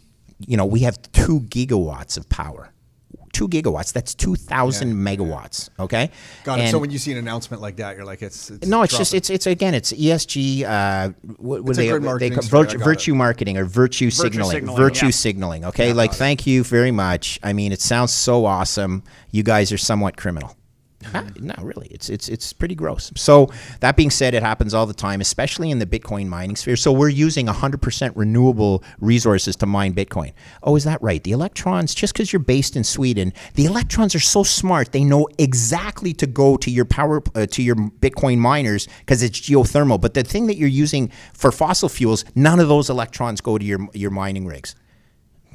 [0.47, 2.73] you know, we have two gigawatts of power.
[3.33, 3.93] Two gigawatts.
[3.93, 5.71] That's two thousand megawatts.
[5.79, 6.11] Okay.
[6.43, 6.63] Got it.
[6.63, 8.99] And- So when you see an announcement like that, you're like, it's, it's no, it's
[8.99, 10.65] just it's it's again it's ESG.
[10.65, 14.51] Uh, what, what It's they, good they call- story, virtue, virtue marketing or virtue, signaling,
[14.51, 15.11] signaling, virtue yeah.
[15.13, 15.65] signaling.
[15.67, 17.39] Okay, like thank you very much.
[17.43, 19.05] I mean, it sounds so awesome.
[19.31, 20.57] You guys are somewhat criminal.
[21.15, 23.11] Ah, no, really, it's it's it's pretty gross.
[23.17, 23.49] So
[23.81, 26.77] that being said, it happens all the time, especially in the Bitcoin mining sphere.
[26.77, 30.33] So we're using 100% renewable resources to mine Bitcoin.
[30.63, 31.23] Oh, is that right?
[31.25, 35.27] The electrons, just because you're based in Sweden, the electrons are so smart; they know
[35.39, 39.99] exactly to go to your power uh, to your Bitcoin miners because it's geothermal.
[39.99, 43.65] But the thing that you're using for fossil fuels, none of those electrons go to
[43.65, 44.75] your your mining rigs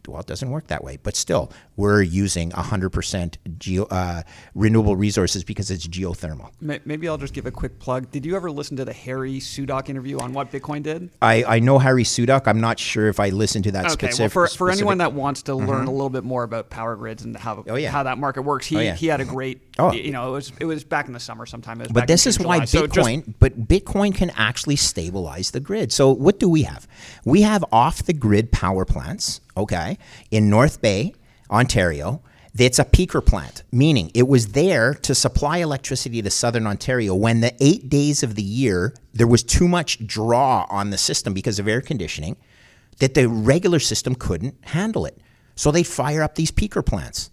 [0.08, 0.98] well, it doesn't work that way.
[1.02, 6.50] But still, we're using 100% geo, uh, renewable resources because it's geothermal.
[6.62, 8.12] Maybe I'll just give a quick plug.
[8.12, 11.10] Did you ever listen to the Harry Sudock interview on what Bitcoin did?
[11.22, 12.48] I, I know Harry Sudock.
[12.48, 14.20] I'm not sure if I listened to that Okay, specific.
[14.20, 16.96] well, for, for specific- anyone that wants to learn a little bit more about power
[16.96, 17.90] grids and how Oh, yeah.
[17.92, 18.96] how that market works, he, Oh, yeah.
[18.96, 19.65] he had a great.
[19.78, 19.92] Oh.
[19.92, 21.82] You know, it was it was back in the summer sometime.
[21.82, 22.66] It was But this is June, why July.
[22.66, 25.92] So Bitcoin, but Bitcoin can actually stabilize the grid.
[25.92, 26.88] So what do we have?
[27.26, 29.98] We have off the grid power plants, okay,
[30.32, 31.14] in North Bay,
[31.50, 32.22] Ontario.
[32.58, 37.42] It's a peaker plant, meaning it was there to supply electricity to southern Ontario when
[37.42, 41.60] the eight days of the year there was too much draw on the system because
[41.60, 42.38] of air conditioning
[43.00, 45.18] that the regular system couldn't handle it.
[45.56, 47.30] So they fire up these peaker plants.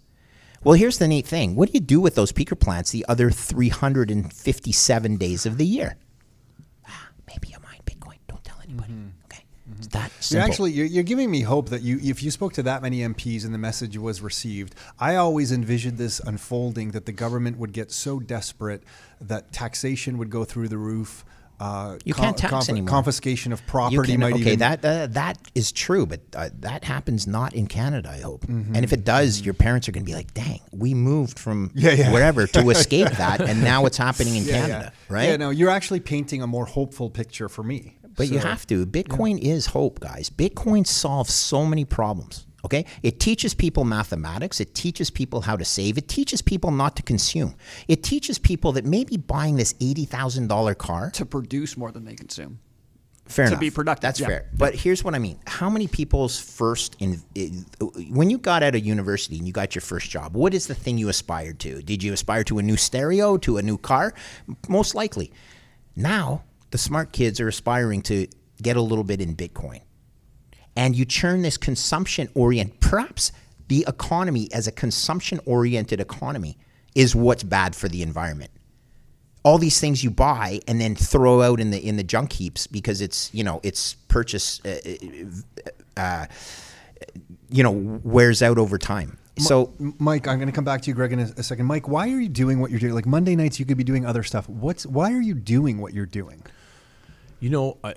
[0.63, 1.55] Well, here's the neat thing.
[1.55, 5.97] What do you do with those peaker plants the other 357 days of the year?
[6.87, 8.15] Ah, maybe you mine Bitcoin.
[8.29, 8.93] Don't tell anybody.
[9.25, 9.43] Okay.
[9.77, 12.63] It's that You're actually you're, you're giving me hope that you if you spoke to
[12.63, 14.73] that many MPs and the message was received.
[14.97, 18.83] I always envisioned this unfolding that the government would get so desperate
[19.19, 21.25] that taxation would go through the roof.
[21.63, 22.89] Uh, You can't tax anymore.
[22.89, 24.59] Confiscation of property can- might okay, even.
[24.59, 28.09] that uh, that is true, but uh, that happens not in Canada.
[28.09, 28.75] I hope, Mm-hmm.
[28.75, 31.71] and if it does, your parents are going to be like, "Dang, we moved from
[31.75, 32.11] Yeah, yeah.
[32.11, 35.15] wherever to escape that, and now it's happening in yeah, Canada, yeah.
[35.15, 37.97] right?" Yeah, no, you're actually painting a more hopeful picture for me.
[38.15, 38.85] But you have to.
[38.85, 40.29] Bitcoin is hope, guys.
[40.29, 42.45] Bitcoin solves so many problems.
[42.65, 42.85] Okay?
[43.01, 44.59] It teaches people mathematics.
[44.61, 45.97] It teaches people how to save.
[45.97, 47.55] It teaches people not to consume.
[47.87, 52.59] It teaches people that maybe buying this $80,000 car, to produce more than they consume.
[53.25, 53.59] fair to enough.
[53.59, 54.27] be productive, That's yeah.
[54.27, 54.49] fair.
[54.57, 55.39] But here's what I mean.
[55.45, 57.65] How many people's first, in, in,
[58.09, 60.75] when you got out of university and you got your first job, what is the
[60.75, 61.81] thing you aspired to?
[61.81, 64.13] Did you aspire to a new stereo, to a new car?
[64.69, 65.31] Most likely.
[65.95, 68.27] Now, the smart kids are aspiring to
[68.61, 69.81] get a little bit in Bitcoin.
[70.75, 73.31] And you churn this consumption orient, perhaps
[73.67, 76.57] the economy as a consumption oriented economy
[76.95, 78.51] is what's bad for the environment
[79.43, 82.65] all these things you buy and then throw out in the in the junk heaps
[82.65, 84.79] because it's you know it's purchase uh,
[85.97, 86.25] uh,
[87.49, 87.71] you know
[88.03, 89.17] wears out over time.
[89.39, 91.65] So Mike, I'm going to come back to you, Greg, in a, a second.
[91.65, 92.93] Mike, why are you doing what you're doing?
[92.93, 94.47] Like Monday nights, you could be doing other stuff.
[94.47, 96.43] What's why are you doing what you're doing?
[97.39, 97.95] You know, I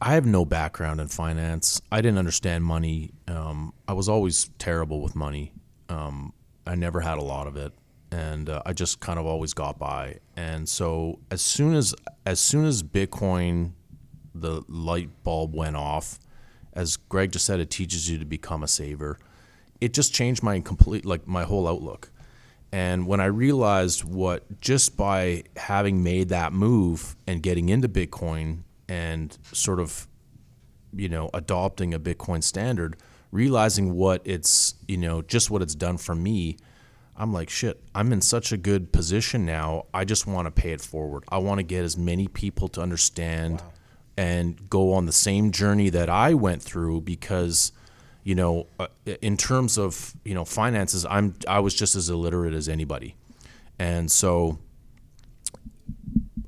[0.00, 1.80] I have no background in finance.
[1.90, 3.12] I didn't understand money.
[3.28, 5.52] Um, I was always terrible with money.
[5.88, 6.32] Um,
[6.66, 7.72] I never had a lot of it,
[8.10, 10.18] and uh, I just kind of always got by.
[10.36, 11.94] And so as soon as
[12.24, 13.72] as soon as Bitcoin,
[14.34, 16.18] the light bulb went off,
[16.72, 19.18] as Greg just said, it teaches you to become a saver.
[19.80, 22.10] It just changed my complete like my whole outlook.
[22.72, 28.64] And when I realized what just by having made that move and getting into Bitcoin
[28.88, 30.06] and sort of,
[30.94, 32.96] you know, adopting a Bitcoin standard,
[33.32, 36.56] realizing what it's, you know, just what it's done for me,
[37.16, 39.86] I'm like, shit, I'm in such a good position now.
[39.94, 41.24] I just want to pay it forward.
[41.28, 43.62] I want to get as many people to understand
[44.16, 47.72] and go on the same journey that I went through because
[48.26, 48.88] you know, uh,
[49.22, 53.14] in terms of you know finances, I'm I was just as illiterate as anybody,
[53.78, 54.58] and so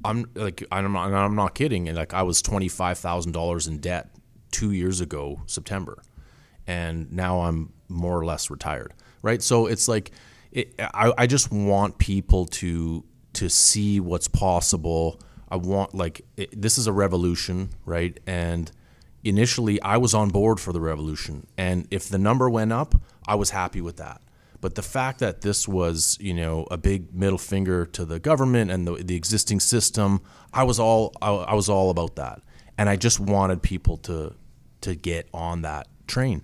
[0.08, 1.88] I'm like I'm not, I'm not kidding.
[1.88, 4.08] And like I was twenty five thousand dollars in debt
[4.50, 6.02] two years ago September,
[6.66, 8.94] and now I'm more or less retired.
[9.20, 10.12] Right, so it's like
[10.50, 13.04] it, I I just want people to
[13.34, 15.20] to see what's possible.
[15.50, 18.18] I want like it, this is a revolution, right?
[18.26, 18.72] And
[19.24, 22.94] initially I was on board for the revolution, and if the number went up,
[23.26, 24.22] I was happy with that.
[24.60, 28.70] But the fact that this was, you know, a big middle finger to the government
[28.70, 30.20] and the, the existing system,
[30.52, 32.42] I was all I, I was all about that,
[32.76, 34.34] and I just wanted people to
[34.80, 36.42] to get on that train.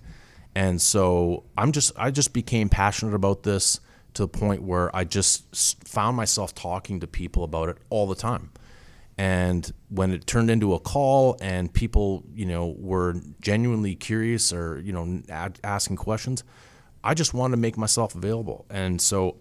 [0.55, 3.81] And so I'm just I just became passionate about this
[4.13, 8.15] to the point where I just found myself talking to people about it all the
[8.15, 8.51] time.
[9.17, 14.81] And when it turned into a call and people, you know, were genuinely curious or,
[14.81, 15.21] you know,
[15.63, 16.43] asking questions,
[17.05, 18.65] I just wanted to make myself available.
[18.69, 19.37] And so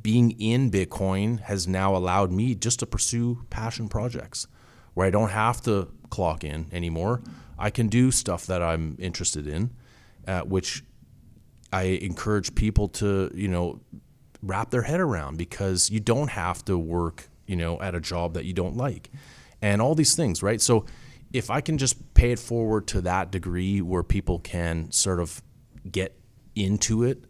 [0.00, 4.46] being in Bitcoin has now allowed me just to pursue passion projects
[4.94, 7.22] where I don't have to clock in anymore.
[7.58, 9.70] I can do stuff that I'm interested in,
[10.26, 10.82] uh, which
[11.72, 13.80] I encourage people to, you know,
[14.42, 18.34] wrap their head around because you don't have to work, you know, at a job
[18.34, 19.10] that you don't like
[19.60, 20.60] and all these things, right?
[20.60, 20.86] So
[21.32, 25.42] if I can just pay it forward to that degree where people can sort of
[25.90, 26.18] get
[26.56, 27.24] into it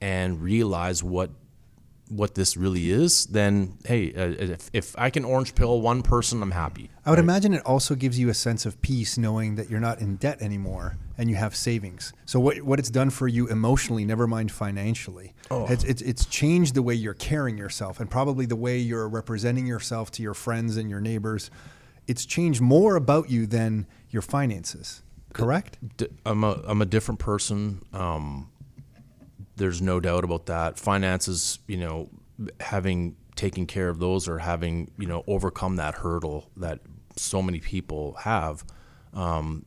[0.00, 1.30] and realize what
[2.10, 6.42] what this really is, then hey, uh, if, if I can orange pill one person,
[6.42, 6.90] I'm happy.
[7.04, 10.00] I would imagine it also gives you a sense of peace knowing that you're not
[10.00, 12.12] in debt anymore and you have savings.
[12.24, 16.74] So what what it's done for you emotionally, never mind financially, it's, it's it's changed
[16.74, 20.76] the way you're carrying yourself and probably the way you're representing yourself to your friends
[20.76, 21.50] and your neighbors.
[22.06, 25.02] It's changed more about you than your finances.
[25.34, 25.76] Correct?
[25.98, 27.82] D- I'm a I'm a different person.
[27.92, 28.50] Um,
[29.58, 30.78] there's no doubt about that.
[30.78, 32.08] Finances, you know,
[32.60, 36.80] having taken care of those or having you know overcome that hurdle that
[37.16, 38.64] so many people have,
[39.12, 39.64] um,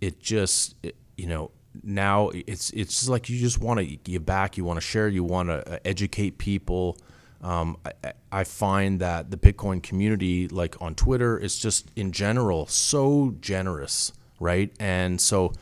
[0.00, 1.50] it just it, you know
[1.82, 5.08] now it's it's just like you just want to give back, you want to share,
[5.08, 6.98] you want to educate people.
[7.40, 12.66] Um, I, I find that the Bitcoin community, like on Twitter, is just in general
[12.66, 14.72] so generous, right?
[14.78, 15.52] And so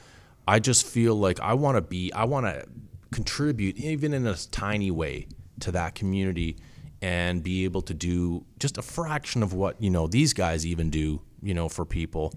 [0.47, 2.67] I just feel like I want to be, I want to
[3.13, 5.27] contribute, even in a tiny way,
[5.61, 6.57] to that community
[7.03, 10.91] and be able to do just a fraction of what you know these guys even
[10.91, 12.33] do, you know, for people.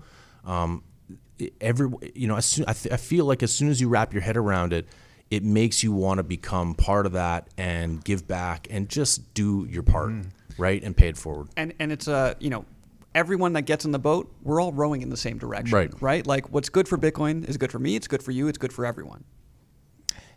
[0.46, 0.84] Um,
[1.62, 4.14] every you know, as soon, I, th- I feel like as soon as you wrap
[4.14, 4.88] your head around it,
[5.32, 9.66] it makes you want to become part of that and give back and just do
[9.70, 10.14] your part,
[10.58, 11.48] right, and pay it forward.
[11.58, 12.66] and and it's a you know
[13.16, 16.02] everyone that gets in the boat we're all rowing in the same direction Right.
[16.02, 18.58] right like what's good for bitcoin is good for me it's good for you it's
[18.58, 19.24] good for everyone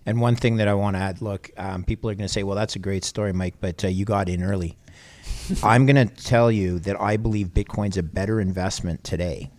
[0.06, 2.44] And one thing that I want to add look, um, people are going to say,
[2.44, 4.78] well, that's a great story, Mike, but uh, you got in early.
[5.62, 9.50] I'm going to tell you that I believe Bitcoin's a better investment today.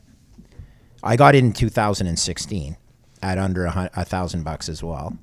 [1.03, 2.77] I got in 2016
[3.21, 5.17] at under a, a thousand bucks as well.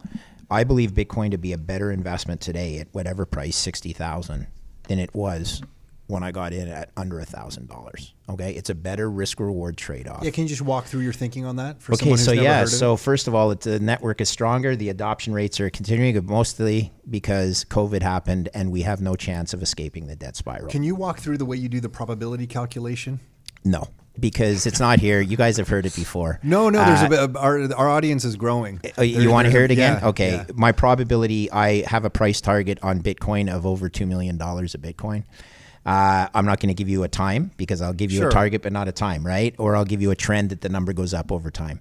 [0.50, 4.46] I believe Bitcoin to be a better investment today at whatever price, 60,000,
[4.88, 5.62] than it was
[6.06, 8.12] when I got in at under a thousand dollars.
[8.28, 8.52] Okay.
[8.52, 10.22] It's a better risk reward trade off.
[10.22, 12.32] Yeah, can you just walk through your thinking on that for Okay, someone who's so
[12.32, 14.76] never yeah, so first of all, it's, the network is stronger.
[14.76, 19.62] The adoption rates are continuing, mostly because COVID happened, and we have no chance of
[19.62, 20.68] escaping the debt spiral.
[20.68, 23.20] Can you walk through the way you do the probability calculation?
[23.66, 23.88] no,
[24.20, 25.20] because it's not here.
[25.20, 26.38] You guys have heard it before.
[26.42, 26.84] No, no.
[26.84, 27.36] There's Uh, a bit.
[27.36, 28.80] Our our audience is growing.
[28.98, 29.98] Oh, you want to hear it again?
[30.02, 30.30] yeah, okay.
[30.32, 30.44] yeah.
[30.54, 34.38] My probability, I have a price target on Bitcoin of over $2 million a
[34.78, 35.24] Bitcoin.
[35.86, 38.28] Uh, I'm not going to give you a time because I'll give you Sure.
[38.28, 39.54] a target, but not a time, right?
[39.58, 41.80] Or I'll give you a trend that the number goes up over time.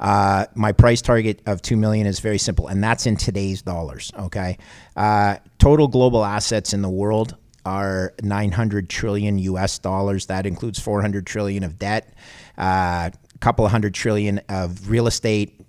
[0.00, 4.10] Uh, my price target of 2 million is very simple, and that's in today's dollars,
[4.18, 4.56] okay?
[4.96, 10.26] Uh, total global assets in the world are 900 trillion US dollars.
[10.26, 12.12] That includes 400 trillion of debt,
[12.58, 15.60] uh, a couple of hundred trillion of real estate,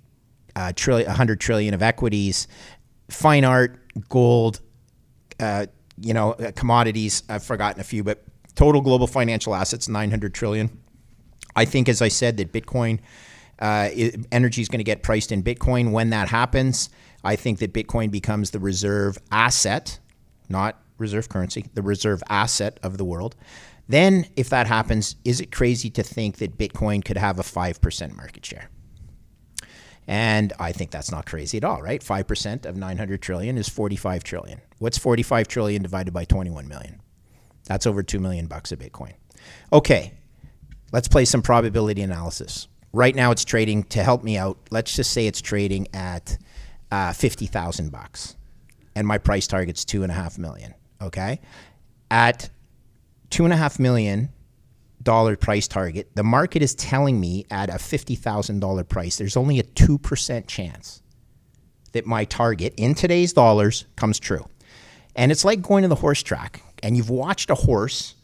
[0.55, 2.47] uh, trillion, 100 trillion of equities,
[3.09, 3.77] fine art,
[4.09, 4.61] gold,
[5.39, 5.67] uh,
[6.03, 7.23] you know, uh, commodities.
[7.29, 8.23] I've forgotten a few, but
[8.55, 10.81] total global financial assets, 900 trillion.
[11.55, 12.99] I think, as I said, that Bitcoin
[13.59, 13.89] uh,
[14.31, 15.91] energy is going to get priced in Bitcoin.
[15.91, 16.89] When that happens,
[17.23, 19.99] I think that Bitcoin becomes the reserve asset,
[20.49, 23.35] not reserve currency, the reserve asset of the world.
[23.87, 28.15] Then, if that happens, is it crazy to think that Bitcoin could have a 5%
[28.15, 28.69] market share?
[30.07, 32.01] And I think that's not crazy at all, right?
[32.01, 34.61] 5% of 900 trillion is 45 trillion.
[34.83, 37.01] What's 45 trillion divided by 21 million?
[37.67, 39.13] That's over 2 million bucks of Bitcoin.
[39.71, 40.11] Okay,
[40.91, 42.67] let's play some probability analysis.
[42.91, 44.57] Right now it's trading to help me out.
[44.71, 46.37] Let's just say it's trading at
[46.91, 48.35] uh, 50,000 bucks
[48.93, 50.73] and my price target's two and a half million.
[51.01, 51.39] Okay.
[52.11, 52.49] At
[53.29, 54.33] two and a half million
[55.01, 59.37] dollar price target, the market is telling me at a fifty thousand dollar price, there's
[59.37, 61.01] only a two percent chance
[61.93, 64.45] that my target in today's dollars comes true.
[65.15, 68.15] And it's like going to the horse track and you've watched a horse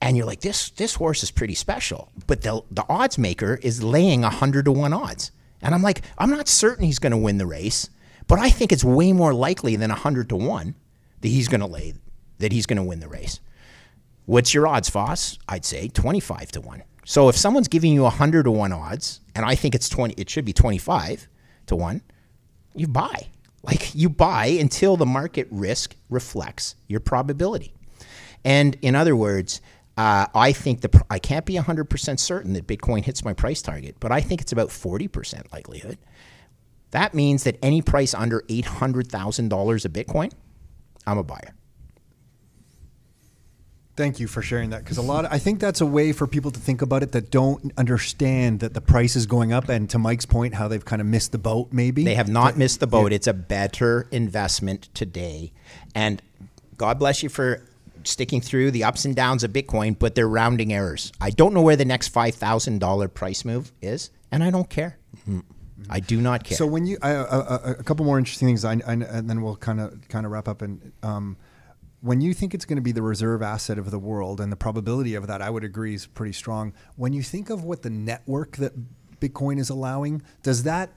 [0.00, 2.10] and you're like, this this horse is pretty special.
[2.26, 5.30] But the the odds maker is laying hundred to one odds.
[5.60, 7.88] And I'm like, I'm not certain he's gonna win the race,
[8.26, 10.74] but I think it's way more likely than hundred to one
[11.20, 11.94] that he's gonna lay
[12.38, 13.38] that he's gonna win the race.
[14.24, 15.38] What's your odds, Foss?
[15.48, 16.82] I'd say 25 to 1.
[17.04, 20.30] So if someone's giving you 100 to 1 odds, and I think it's 20, it
[20.30, 21.26] should be 25
[21.66, 22.02] to 1,
[22.74, 23.26] you buy.
[23.62, 27.74] Like you buy until the market risk reflects your probability.
[28.44, 29.60] And in other words,
[29.96, 33.96] uh, I think the I can't be 100% certain that Bitcoin hits my price target,
[34.00, 35.98] but I think it's about 40% likelihood.
[36.90, 40.32] That means that any price under $800,000 a Bitcoin,
[41.06, 41.54] I'm a buyer.
[43.94, 45.30] Thank you for sharing that because a lot.
[45.30, 48.72] I think that's a way for people to think about it that don't understand that
[48.72, 49.68] the price is going up.
[49.68, 51.68] And to Mike's point, how they've kind of missed the boat.
[51.72, 53.12] Maybe They have not missed the boat.
[53.12, 55.52] It's a better investment today.
[55.94, 56.22] And
[56.78, 57.62] God bless you for
[58.04, 61.12] sticking through the ups and downs of Bitcoin, but they're rounding errors.
[61.20, 64.98] I don't know where the next $5,000 price move is, and I don't care.
[65.90, 66.56] I do not care.
[66.56, 69.80] So when you, I, a, couple more interesting things, I, I, and then we'll kind
[69.80, 70.62] of kind of wrap up.
[70.62, 71.36] And um,
[72.02, 74.56] when you think it's going to be the reserve asset of the world, and the
[74.56, 76.74] probability of that, I would agree is pretty strong.
[76.96, 78.72] When you think of what the network that
[79.20, 80.90] Bitcoin is allowing, does that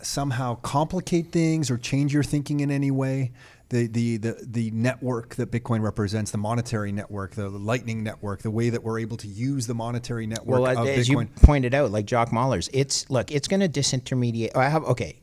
[0.00, 3.32] somehow complicate things or change your thinking in any way?
[3.70, 8.50] The, the, the, the network that Bitcoin represents, the monetary network, the Lightning network, the
[8.50, 11.22] way that we're able to use the monetary network well, as Bitcoin.
[11.24, 14.56] you pointed out, like Jack Mallers, it's look, it's going to disintermediate.
[14.56, 15.20] I have okay.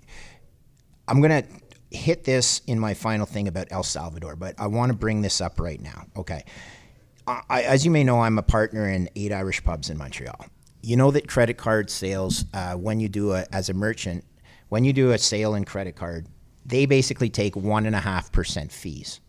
[1.07, 1.49] I'm going to
[1.95, 5.41] hit this in my final thing about El Salvador, but I want to bring this
[5.41, 6.05] up right now.
[6.15, 6.43] Okay,
[7.27, 10.45] I, as you may know, I'm a partner in eight Irish pubs in Montreal.
[10.81, 14.23] You know that credit card sales, uh, when you do a as a merchant,
[14.69, 16.27] when you do a sale in credit card,
[16.65, 19.21] they basically take one and a half percent fees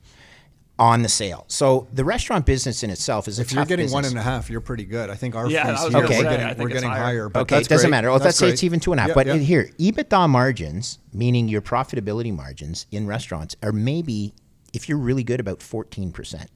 [0.79, 1.47] on the sale.
[1.49, 3.95] So the restaurant business in itself is a if you're getting business.
[3.95, 5.09] one and a half, you're pretty good.
[5.09, 7.03] I think our Yeah, fees I was here, gonna we're say, getting, we're getting higher.
[7.03, 7.29] higher.
[7.31, 7.91] But Okay, it doesn't great.
[7.93, 8.09] matter.
[8.11, 9.09] Well, That's let's say it's even two and a half.
[9.09, 9.35] Yeah, but yeah.
[9.37, 14.35] here, EBITDA margins, meaning your profitability margins in restaurants, are maybe,
[14.75, 16.47] if you're really good, about 14%,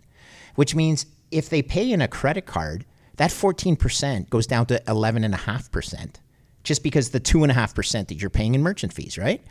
[0.55, 2.85] which means if they pay in a credit card,
[3.17, 6.17] that 14% goes down to 11.5%.
[6.63, 9.43] just because the two and a half percent that you're paying in merchant fees, right?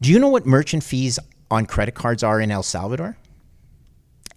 [0.00, 1.18] Do you know what merchant fees
[1.50, 3.16] on credit cards are in El Salvador?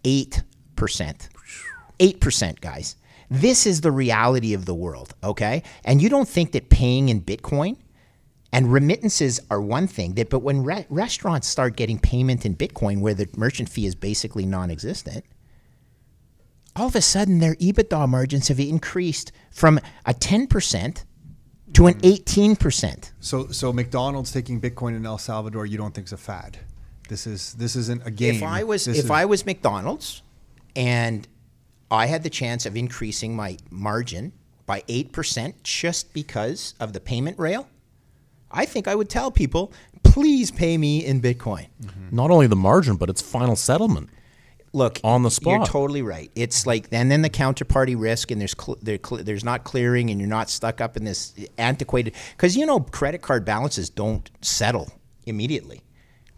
[0.04, 0.44] Eight
[0.76, 1.30] percent.
[2.00, 2.96] Eight percent, guys.
[3.30, 5.64] This is the reality of the world, okay?
[5.86, 7.78] And you don't think that paying in Bitcoin
[8.52, 13.02] and remittances are one thing, that but when re- restaurants start getting payment in Bitcoin,
[13.02, 15.26] where the merchant fee is basically non-existent,
[16.76, 21.06] all of a sudden their EBITDA margins have increased from a ten percent
[21.74, 23.14] to an eighteen percent.
[23.20, 26.60] So so McDonald's taking Bitcoin in El Salvador, you don't think is a fad.
[27.10, 28.36] This is this isn't a game.
[28.36, 30.22] If I was This if is- I was McDonald's
[30.76, 31.28] and
[31.92, 34.34] I had the chance of increasing my margin
[34.66, 37.68] by eight percent just because of the payment rail,
[38.52, 39.74] I think I would tell people,
[40.04, 41.68] please pay me in Bitcoin.
[41.84, 42.16] Mm-hmm.
[42.16, 44.10] Not only the margin, but its final settlement.
[44.76, 45.54] Look, On the spot.
[45.54, 46.32] You're totally right.
[46.34, 50.10] It's like, and then the counterparty risk, and there's cl- there cl- there's not clearing,
[50.10, 52.16] and you're not stuck up in this antiquated.
[52.32, 54.92] Because you know, credit card balances don't settle
[55.28, 55.84] immediately.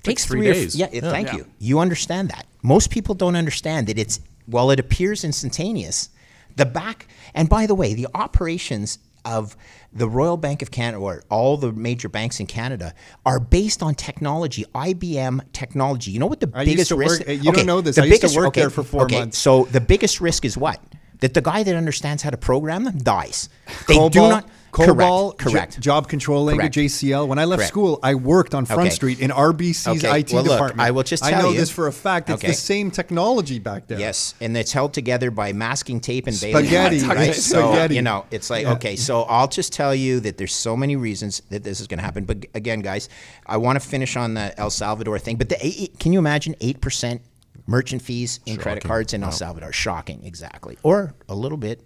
[0.06, 0.76] Takes three or f- days.
[0.76, 1.02] yeah, Yeah.
[1.02, 1.36] thank Yeah.
[1.38, 1.46] you.
[1.60, 2.46] You understand that.
[2.62, 6.10] Most people don't understand that it's while it appears instantaneous,
[6.56, 7.08] the back.
[7.34, 9.56] And by the way, the operations of
[9.92, 12.94] the Royal Bank of Canada or all the major banks in Canada
[13.26, 16.12] are based on technology, IBM technology.
[16.12, 17.20] You know what the I used biggest to risk?
[17.22, 17.96] work- you don't know this.
[17.96, 19.38] the I used to biggest- work there for four okay, months.
[19.40, 20.80] So the biggest risk is what?
[21.22, 23.50] That the guy that understands how to program them dies.
[23.88, 24.50] They COBOL, do not.
[24.76, 25.40] COBOL, correct.
[25.54, 25.74] Correct.
[25.76, 26.92] j- job control language, Correct.
[26.92, 27.28] JCL.
[27.28, 27.70] When I left Correct.
[27.72, 28.90] school, I worked on Front Okay.
[28.90, 30.82] Street in RBC's Okay, IT well, look, department.
[30.88, 32.30] I will just tell you I know you- this for a fact.
[32.30, 32.48] It's Okay.
[32.50, 34.00] the same technology back there.
[34.00, 37.36] Yes, and it's held together by masking tape and baling Spaghetti, wire, right?
[37.36, 37.96] So Spaghetti.
[37.96, 38.74] you know, it's like Yeah.
[38.74, 38.96] okay.
[38.96, 42.04] So I'll just tell you that there's so many reasons that this is going to
[42.04, 42.26] happen.
[42.26, 43.08] But again, guys,
[43.46, 45.38] I want to finish on the El Salvador thing.
[45.38, 47.22] But the eight, can you imagine eight percent
[47.68, 49.72] merchant fees in credit cards in El Salvador?
[49.72, 51.82] Shocking, exactly, or a little bit,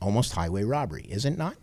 [0.00, 1.56] almost highway robbery, is it not?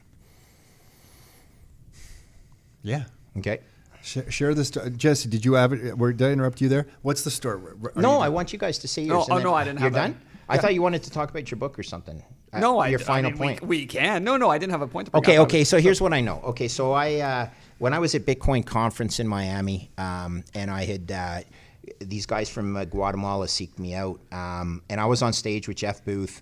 [2.82, 3.04] Yeah.
[3.38, 3.60] Okay.
[4.02, 4.70] Sh- share this.
[4.70, 5.98] sto- Jesse, did you have it?
[5.98, 6.88] Were, did I interrupt you there?
[7.02, 7.62] What's the story?
[7.96, 9.28] Are No, I want you guys to say yours.
[9.28, 10.08] No, oh, no, I didn't You're have that.
[10.14, 10.22] done.
[10.48, 12.24] I thought you wanted to talk about your book or something.
[12.52, 13.62] Uh, No, I your I final mean, point.
[13.62, 14.24] We, can.
[14.24, 15.44] No, no, I didn't have a point to bring Okay, up.
[15.48, 15.60] Okay.
[15.60, 16.42] was- So here's what I know.
[16.46, 20.86] Okay, so I uh, when I was at Bitcoin conference in Miami, um, and I
[20.86, 21.42] had uh,
[22.00, 25.78] these guys from uh, Guatemala seeked me out, um, and I was on stage with
[25.78, 26.42] Jeff Booth,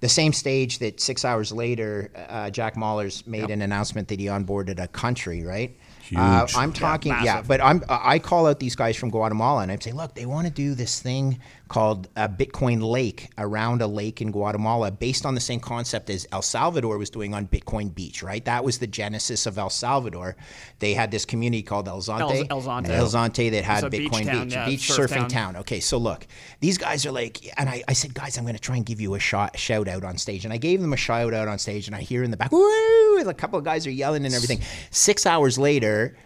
[0.00, 4.26] the same stage that six hours later uh, Jack Mallers made an announcement that he
[4.26, 5.76] onboarded a country, right?
[6.16, 7.48] Uh, I'm talking, yeah, massive.
[7.48, 10.46] but I'm I call out these guys from Guatemala and I'm saying, look, they want
[10.48, 11.38] to do this thing
[11.70, 16.26] called a Bitcoin Lake around a lake in Guatemala, based on the same concept as
[16.32, 18.44] El Salvador was doing on Bitcoin Beach, right?
[18.44, 20.36] That was the genesis of El Salvador.
[20.80, 22.90] They had this community called El Zonte, El Zonte.
[22.90, 25.54] El Zonte that had a beach Bitcoin town, Beach, yeah, beach surf surfing town.
[25.54, 25.56] town.
[25.58, 26.26] Okay, so look,
[26.58, 29.00] these guys are like, and I, I said, guys, I'm going to try and give
[29.00, 31.58] you a shot, shout out on stage, and I gave them a shout out on
[31.60, 34.34] stage, and I hear in the back, woo, a couple of guys are yelling and
[34.34, 34.60] everything.
[34.90, 36.16] Six hours later.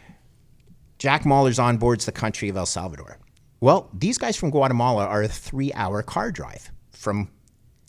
[0.97, 3.19] Jack Mallers on boards the country of El Salvador.
[3.65, 7.31] Well, these guys from Guatemala are a three-hour car drive from,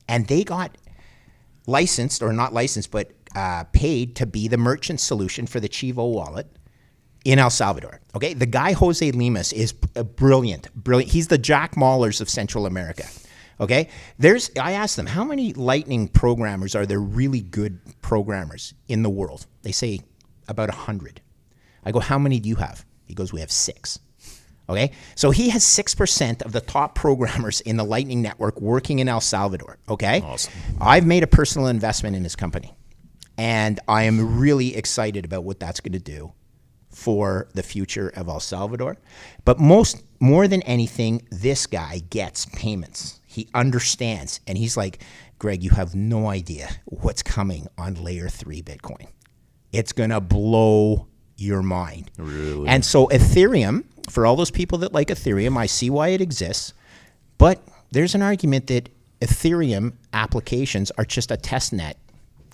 [0.07, 0.77] and they got
[1.67, 6.09] licensed or not licensed, but uh, paid to be the merchant solution for the Chivo
[6.13, 6.47] wallet
[7.25, 7.99] in El Salvador.
[8.15, 11.11] Okay, the guy Jose Limas is uh, brilliant, brilliant.
[11.11, 13.03] He's the Jack Mallers of Central America.
[13.59, 14.51] Okay, there's.
[14.57, 19.45] I asked them how many Lightning programmers are there really good programmers in the world.
[19.63, 19.99] They say
[20.47, 21.19] about a hundred.
[21.83, 22.85] I go, how many do you have?
[23.03, 23.99] He goes, we have six.
[24.67, 28.99] Okay, so he has six percent of the top programmers in the Lightning Network working
[28.99, 29.77] in El Salvador.
[29.87, 30.53] Okay, Awesome.
[30.81, 32.75] I've made a personal investment in his company,
[33.37, 36.33] and I am really excited about what that's going to do
[36.89, 38.97] for the future of El Salvador.
[39.43, 43.19] But most, more than anything, this guy gets payments.
[43.27, 45.03] He understands, and he's like,
[45.37, 49.07] Greg, you have no idea what's coming on layer three Bitcoin.
[49.73, 52.11] It's gonna blow your mind.
[52.17, 52.67] Really?
[52.67, 56.73] And so Ethereum, for all those people that like Ethereum, I see why it exists.
[57.37, 58.89] But there's an argument that
[59.21, 61.97] Ethereum applications are just a test net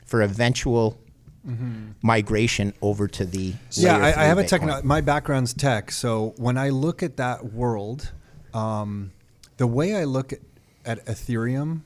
[0.05, 0.97] for eventual
[2.03, 4.81] migration over to the Yeah, I, I have a techno.
[4.83, 8.11] My background's tech, so when I look at that world,
[8.53, 9.11] um,
[9.57, 10.39] the way I look at,
[10.85, 11.81] at Ethereum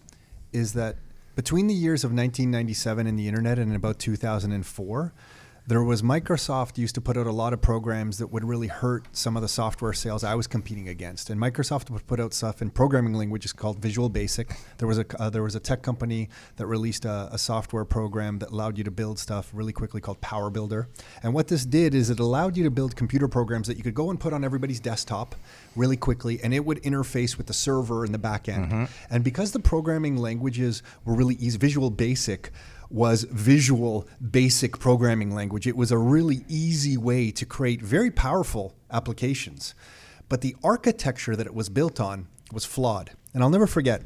[0.52, 0.98] is that
[1.36, 5.14] between the years of 1997 and the internet and about 2004,
[5.68, 9.08] there was Microsoft used to put out a lot of programs that would really hurt
[9.14, 11.32] some of the software sales I was competing against.
[11.32, 14.56] And Microsoft would put out stuff in programming languages called Visual Basic.
[14.78, 18.38] There was a uh, there was a tech company that released a, a software program
[18.40, 20.88] that allowed you to build stuff really quickly called Power Builder.
[21.24, 23.96] And what this did is it allowed you to build computer programs that you could
[23.96, 25.34] go and put on everybody's desktop
[25.76, 28.88] really quickly, and it would interface with the server in the back end.
[29.10, 32.52] And because the programming languages were really easy, Visual Basic
[32.90, 35.68] was visual basic programming language.
[35.68, 39.74] It was a really easy way to create very powerful applications.
[40.30, 43.12] But the architecture that it was built on was flawed.
[43.34, 44.02] And I'll never forget,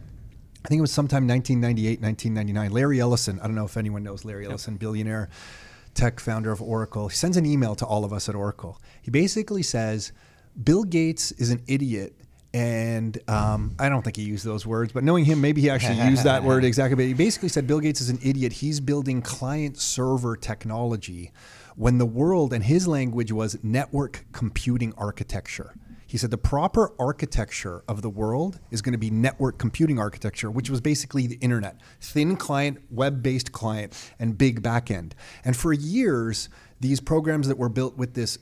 [0.66, 2.72] I think it was sometime 1998, 1999.
[2.72, 5.30] Larry Ellison, I don't know if anyone knows Larry Ellison, billionaire
[5.94, 8.80] tech founder of Oracle, he sends an email to all of us at Oracle.
[9.02, 10.12] He basically says,
[10.64, 12.16] Bill Gates is an idiot.
[12.54, 16.02] And um, I don't think he used those words, but knowing him, maybe he actually
[16.10, 16.96] used that word exactly.
[16.96, 18.54] But he basically said Bill Gates is an idiot.
[18.54, 21.32] He's building client server technology
[21.76, 25.76] when the world and his language was network computing architecture.
[26.10, 30.50] He said the proper architecture of the world is going to be network computing architecture,
[30.50, 35.12] which was basically the internet thin client, web based client, and big backend.
[35.46, 36.50] And for years,
[36.80, 38.40] these programs that were built with this,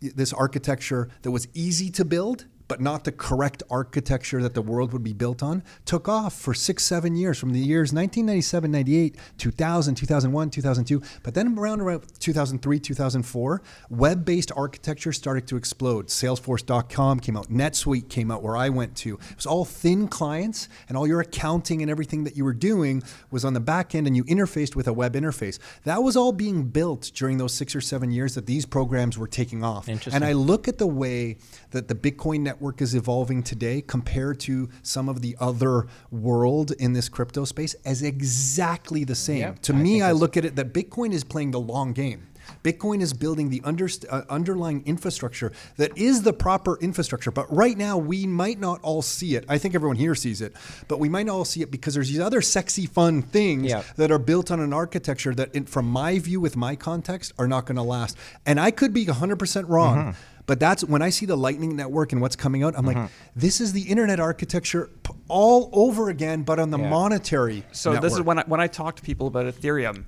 [0.00, 4.92] this architecture that was easy to build but not the correct architecture that the world
[4.92, 9.16] would be built on, took off for six, seven years from the years 1997, 98,
[9.38, 11.02] 2000, 2001, 2002.
[11.22, 16.08] But then around around 2003, 2004, web based architecture started to explode.
[16.08, 19.14] Salesforce.com came out, NetSuite came out, where I went to.
[19.14, 23.02] It was all thin clients, and all your accounting and everything that you were doing
[23.30, 25.58] was on the back end, and you interfaced with a web interface.
[25.84, 29.28] That was all being built during those six or seven years that these programs were
[29.28, 29.88] taking off.
[29.88, 30.14] Interesting.
[30.14, 31.36] And I look at the way
[31.70, 36.70] that the Bitcoin network network is evolving today compared to some of the other world
[36.78, 39.40] in this crypto space as exactly the same.
[39.40, 42.28] Yep, to I me, I look at it that Bitcoin is playing the long game.
[42.62, 47.30] Bitcoin is building the underst- uh, underlying infrastructure that is the proper infrastructure.
[47.30, 49.44] But right now, we might not all see it.
[49.48, 50.52] I think everyone here sees it,
[50.86, 53.82] but we might not all see it because there's these other sexy, fun things Yeah.
[53.96, 57.48] that are built on an architecture that, in, from my view, with my context, are
[57.48, 58.16] not going to last.
[58.44, 59.96] And I could be 100% wrong.
[59.98, 60.10] Mm-hmm.
[60.46, 62.74] But that's when I see the Lightning Network and what's coming out.
[62.76, 63.00] I'm Mm-hmm.
[63.00, 64.90] like, this is the internet architecture
[65.28, 66.90] all over again, but on the Yeah.
[66.90, 67.64] monetary.
[67.72, 70.04] So this is when I, when I talk to people about Ethereum,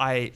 [0.00, 0.32] I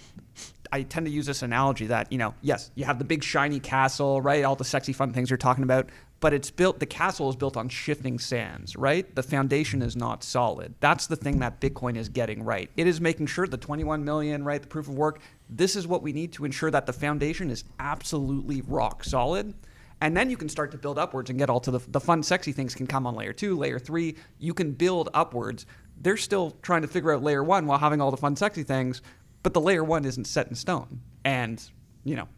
[0.71, 3.59] I tend to use this analogy that you know, yes, you have the big shiny
[3.59, 4.45] castle, right?
[4.45, 5.89] All the sexy fun things you're talking about,
[6.21, 6.79] but it's built.
[6.79, 9.13] The castle is built on shifting sands, right?
[9.15, 10.75] The foundation is not solid.
[10.81, 12.71] That's the thing that Bitcoin is getting right.
[12.77, 14.61] It is making sure the 21 million, right?
[14.61, 15.21] The proof of work.
[15.49, 19.55] This is what we need to ensure that the foundation is absolutely rock solid.
[20.01, 22.23] And then you can start to build upwards and get all to the, the fun,
[22.23, 24.17] sexy things can come on layer two, layer three.
[24.39, 25.67] You can build upwards.
[26.01, 29.03] They're still trying to figure out layer one while having all the fun, sexy things,
[29.43, 31.01] but the layer one isn't set in stone.
[31.25, 31.63] And,
[32.05, 32.29] you know,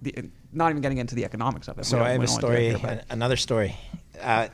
[0.00, 1.84] the, not even getting into the economics of it.
[1.84, 3.76] So I have a don't want to story, another story.
[4.20, 4.48] Uh,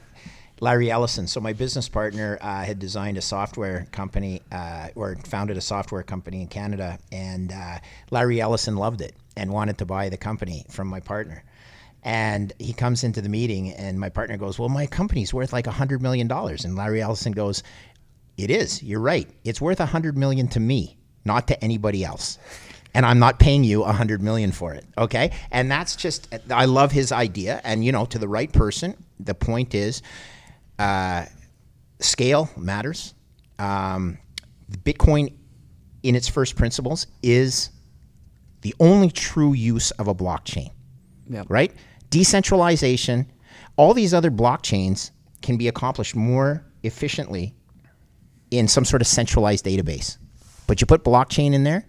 [0.60, 1.26] Larry Ellison.
[1.26, 6.02] So my business partner uh, had designed a software company uh, or founded a software
[6.02, 7.78] company in Canada, and uh,
[8.10, 11.44] Larry Ellison loved it and wanted to buy the company from my partner.
[12.02, 15.66] And he comes into the meeting, and my partner goes, "Well, my company's worth like
[15.66, 17.62] a hundred million dollars." And Larry Ellison goes,
[18.36, 18.82] "It is.
[18.82, 19.28] You're right.
[19.44, 22.38] It's worth a hundred million to me, not to anybody else."
[22.94, 24.86] and I'm not paying you a hundred million for it.
[24.96, 28.96] Okay, and that's just I love his idea, and you know, to the right person,
[29.20, 30.00] the point is,
[30.78, 31.24] uh,
[32.00, 33.14] scale matters.
[33.58, 34.18] Um,
[34.70, 35.34] Bitcoin,
[36.02, 37.70] in its first principles, is
[38.62, 40.70] the only true use of a blockchain.
[41.28, 41.44] Yeah.
[41.48, 41.72] Right?
[42.10, 43.30] Decentralization,
[43.76, 45.10] all these other blockchains
[45.42, 47.54] can be accomplished more efficiently
[48.50, 50.18] in some sort of centralized database.
[50.66, 51.86] But you put blockchain in there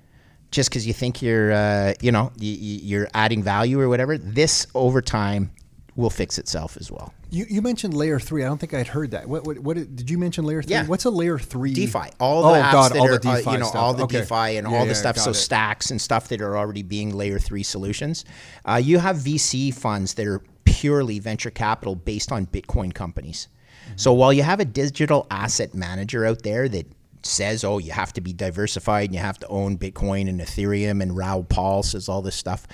[0.51, 4.17] just because you think you're, uh, you know, you're adding value or whatever.
[4.17, 5.51] This over time
[5.95, 7.13] will fix itself as well.
[7.29, 8.43] You, you mentioned layer three.
[8.43, 9.27] I don't think I'd heard that.
[9.27, 10.71] What, what, what did you mention layer three?
[10.71, 10.85] Yeah.
[10.85, 11.73] What's a layer three?
[11.73, 13.81] DeFi, all the oh, apps God, that all are, the uh, DeFi you know, stuff.
[13.81, 14.19] all the Okay.
[14.19, 15.17] DeFi and Yeah, all yeah, the stuff.
[15.17, 15.35] So it.
[15.35, 18.23] stacks and stuff that are already being layer three solutions.
[18.65, 23.47] Uh, you have VC funds that are purely venture capital based on Bitcoin companies.
[23.85, 23.93] Mm-hmm.
[23.97, 26.87] So while you have a digital asset manager out there that
[27.23, 31.01] says, oh, you have to be diversified and you have to own Bitcoin and Ethereum,
[31.01, 32.67] and Raoul Paul says all this stuff.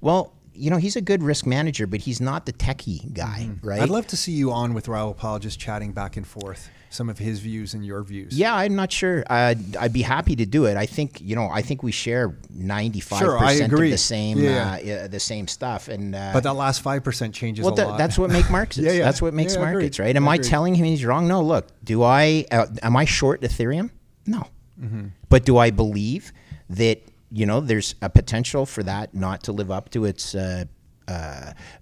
[0.00, 3.76] Well, you know, he's a good risk manager, but he's not the techie guy, right?
[3.76, 3.82] Mm-hmm.
[3.84, 7.08] I'd love to see you on with Raoul Paul just chatting back and forth some
[7.10, 8.36] of his views and your views.
[8.36, 9.22] Yeah, I'm not sure.
[9.30, 10.76] I'd, I'd be happy to do it.
[10.76, 11.48] I think you know.
[11.52, 15.02] I think we share 95 Sure, I percent of the same Yeah.
[15.04, 15.88] uh, the same stuff.
[15.88, 17.98] And uh, But that last 5% changes well, a lot.
[17.98, 18.78] that's what makes markets.
[18.88, 19.04] Yeah, yeah.
[19.04, 20.14] That's what makes Yeah, markets, right?
[20.16, 21.28] Am I I, telling him he's wrong?
[21.28, 21.42] No.
[21.42, 22.46] Look, do I?
[22.50, 23.90] Uh, am I short Ethereum?
[24.26, 24.44] No.
[24.80, 25.08] Mm-hmm.
[25.28, 26.32] But do I believe
[26.70, 30.64] that you know there's a potential for that not to live up to its uh,
[31.06, 31.12] uh,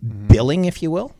[0.04, 0.26] Mm-hmm.
[0.28, 1.14] billing, if you will?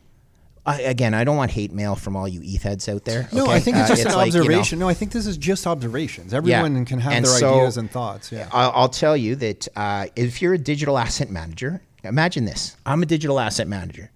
[0.64, 3.28] I, again, I don't want hate mail from all you ETH heads out there.
[3.32, 3.52] No, okay?
[3.54, 4.78] I think it's Uh, just an like, you know, observation.
[4.80, 6.34] no, I think this is just observations.
[6.34, 8.32] Everyone can have And their so, ideas and thoughts.
[8.32, 8.48] Yeah.
[8.52, 13.00] I'll, I'll tell you that uh, if you're a digital asset manager, imagine this: I'm
[13.02, 14.10] a digital asset manager,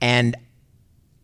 [0.00, 0.34] and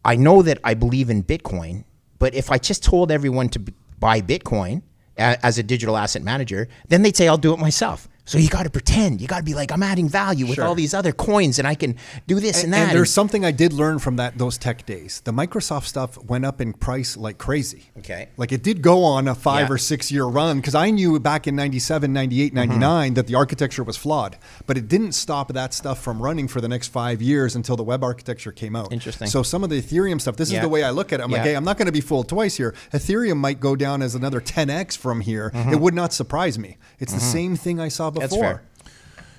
[0.04, 1.84] I know that I believe in Bitcoin.
[2.20, 4.82] But if I just told everyone to b- buy Bitcoin,
[5.18, 8.08] as a digital asset manager, then they'd say, I'll do it myself.
[8.24, 9.20] So you got to pretend.
[9.20, 10.64] You got to be like, I'm adding value with Sure.
[10.64, 11.96] all these other coins, and I can
[12.28, 12.88] do this and, And, that.
[12.90, 15.20] and there's something I did learn from that those tech days.
[15.24, 17.86] The Microsoft stuff went up in price like crazy.
[17.98, 18.28] Okay.
[18.36, 19.74] Like it did go on a five Yeah.
[19.74, 23.14] or six year run because I knew back in 97, 98, 99 Mm-hmm.
[23.14, 24.36] that the architecture was flawed.
[24.66, 27.82] But it didn't stop that stuff from running for the next five years until the
[27.82, 28.92] web architecture came out.
[28.92, 29.26] Interesting.
[29.26, 30.58] So some of the Ethereum stuff, this Yeah.
[30.58, 31.24] is the way I look at it.
[31.24, 32.72] I'm like, hey, I'm not going to be fooled twice here.
[32.92, 35.50] Ethereum might go down as another 10x from here.
[35.72, 36.76] It would not surprise me.
[37.00, 38.28] It's the same thing I saw before.
[38.28, 38.62] That's fair.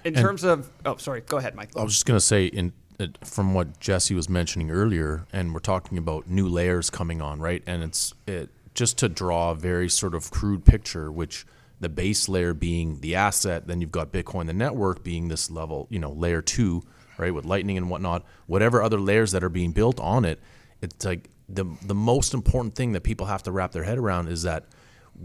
[0.03, 1.69] In terms of, oh, sorry, go ahead, Mike.
[1.77, 5.59] I was just gonna say, in uh, from what Jesse was mentioning earlier, and we're
[5.59, 7.63] talking about new layers coming on, right?
[7.65, 11.45] And it's it just to draw a very sort of crude picture, which
[11.79, 15.87] the base layer being the asset, then you've got Bitcoin, the network being this level,
[15.89, 16.81] you know, layer two,
[17.17, 18.25] right, with Lightning and whatnot.
[18.47, 20.39] Whatever other layers that are being built on it,
[20.81, 24.27] it's like the the most important thing that people have to wrap their head around
[24.27, 24.65] is that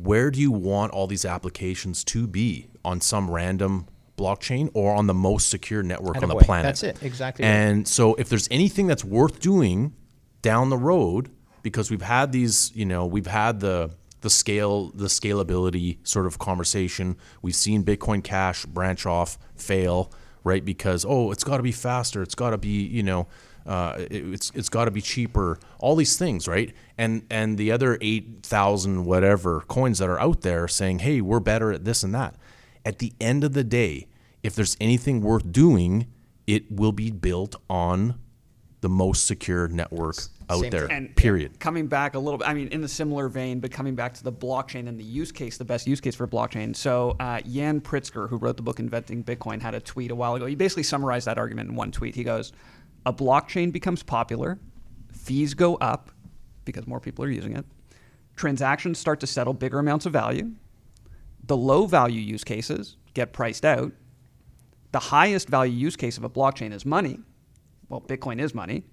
[0.03, 5.07] where do you want all these applications to be on some random blockchain or on
[5.07, 6.65] the most secure network on the planet?
[6.65, 7.03] That's it.
[7.03, 7.51] Exactly right.
[7.51, 9.95] And so if there's anything that's worth doing
[10.43, 11.31] down the road,
[11.63, 16.39] because we've had these, you know, we've had the the scale, the scalability sort of
[16.39, 17.17] conversation.
[17.41, 20.13] We've seen Bitcoin Cash branch off, fail,
[20.43, 20.65] right?
[20.65, 22.23] Because oh, it's got to be faster.
[22.23, 23.29] It's got to be, you know,
[23.69, 25.59] uh, it, it's it's got to be cheaper.
[25.79, 26.73] All these things, right?
[26.97, 31.39] And and the other eight thousand whatever coins that are out there saying, hey, we're
[31.41, 32.35] better at this and that.
[32.85, 34.09] At the end of the day,
[34.43, 36.07] if there's anything worth doing,
[36.47, 38.19] it will be built on
[38.81, 40.17] the most secure network
[40.49, 40.91] out Same there.
[40.91, 41.59] And period.
[41.61, 44.25] Coming back a little bit, I mean, in the similar vein, but coming back to
[44.25, 46.75] the blockchain and the use case, the best use case for blockchain.
[46.75, 50.37] So, uh, Yan Pritzker, who wrote the book Inventing Bitcoin, had a tweet a while
[50.37, 50.47] ago.
[50.47, 52.15] He basically summarized that argument in one tweet.
[52.15, 52.53] He goes,
[53.07, 54.59] A blockchain becomes popular,
[55.13, 56.11] fees go up
[56.65, 57.65] because more people are using it,
[58.37, 60.53] transactions start to settle bigger amounts of value,
[61.45, 63.93] the low value use cases get priced out,
[64.93, 67.21] the highest value use case of a blockchain is money.
[67.89, 68.85] Well, Bitcoin is money.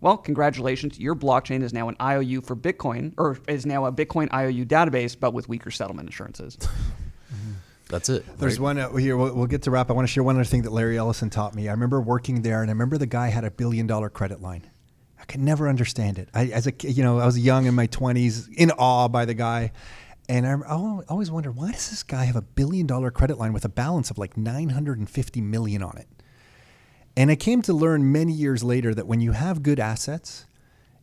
[0.00, 0.98] Well, congratulations.
[0.98, 5.18] Your blockchain is now an IOU for Bitcoin, or is now a Bitcoin IOU database,
[5.18, 6.58] but with weaker settlement assurances.
[7.94, 8.24] That's it.
[8.38, 8.64] There's right?
[8.64, 9.16] one uh, here.
[9.16, 9.88] We'll, we'll get to wrap.
[9.88, 11.68] I want to share one other thing that Larry Ellison taught me.
[11.68, 14.68] I remember working there, and I remember the guy had a billion dollar credit line.
[15.20, 16.28] I could never understand it.
[16.34, 19.34] I, as a you know, I was young in my 20s, in awe by the
[19.34, 19.70] guy,
[20.28, 23.52] and I al- always wondered why does this guy have a billion dollar credit line
[23.52, 26.08] with a balance of like 950 million on it.
[27.16, 30.46] And I came to learn many years later that when you have good assets,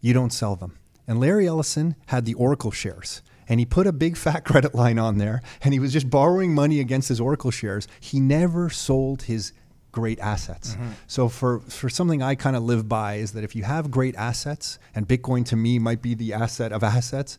[0.02, 0.78] you don't sell them.
[1.08, 3.22] And Larry Ellison had the Oracle shares.
[3.52, 6.56] And he put a big fat credit line on there and he was just borrowing
[6.56, 7.86] money against his Oracle shares.
[8.00, 9.52] He never sold his
[9.92, 10.76] great assets.
[10.76, 10.92] Mm-hmm.
[11.08, 14.16] So for for something I kind of live by is that if you have great
[14.16, 17.38] assets and Bitcoin to me might be the asset of assets,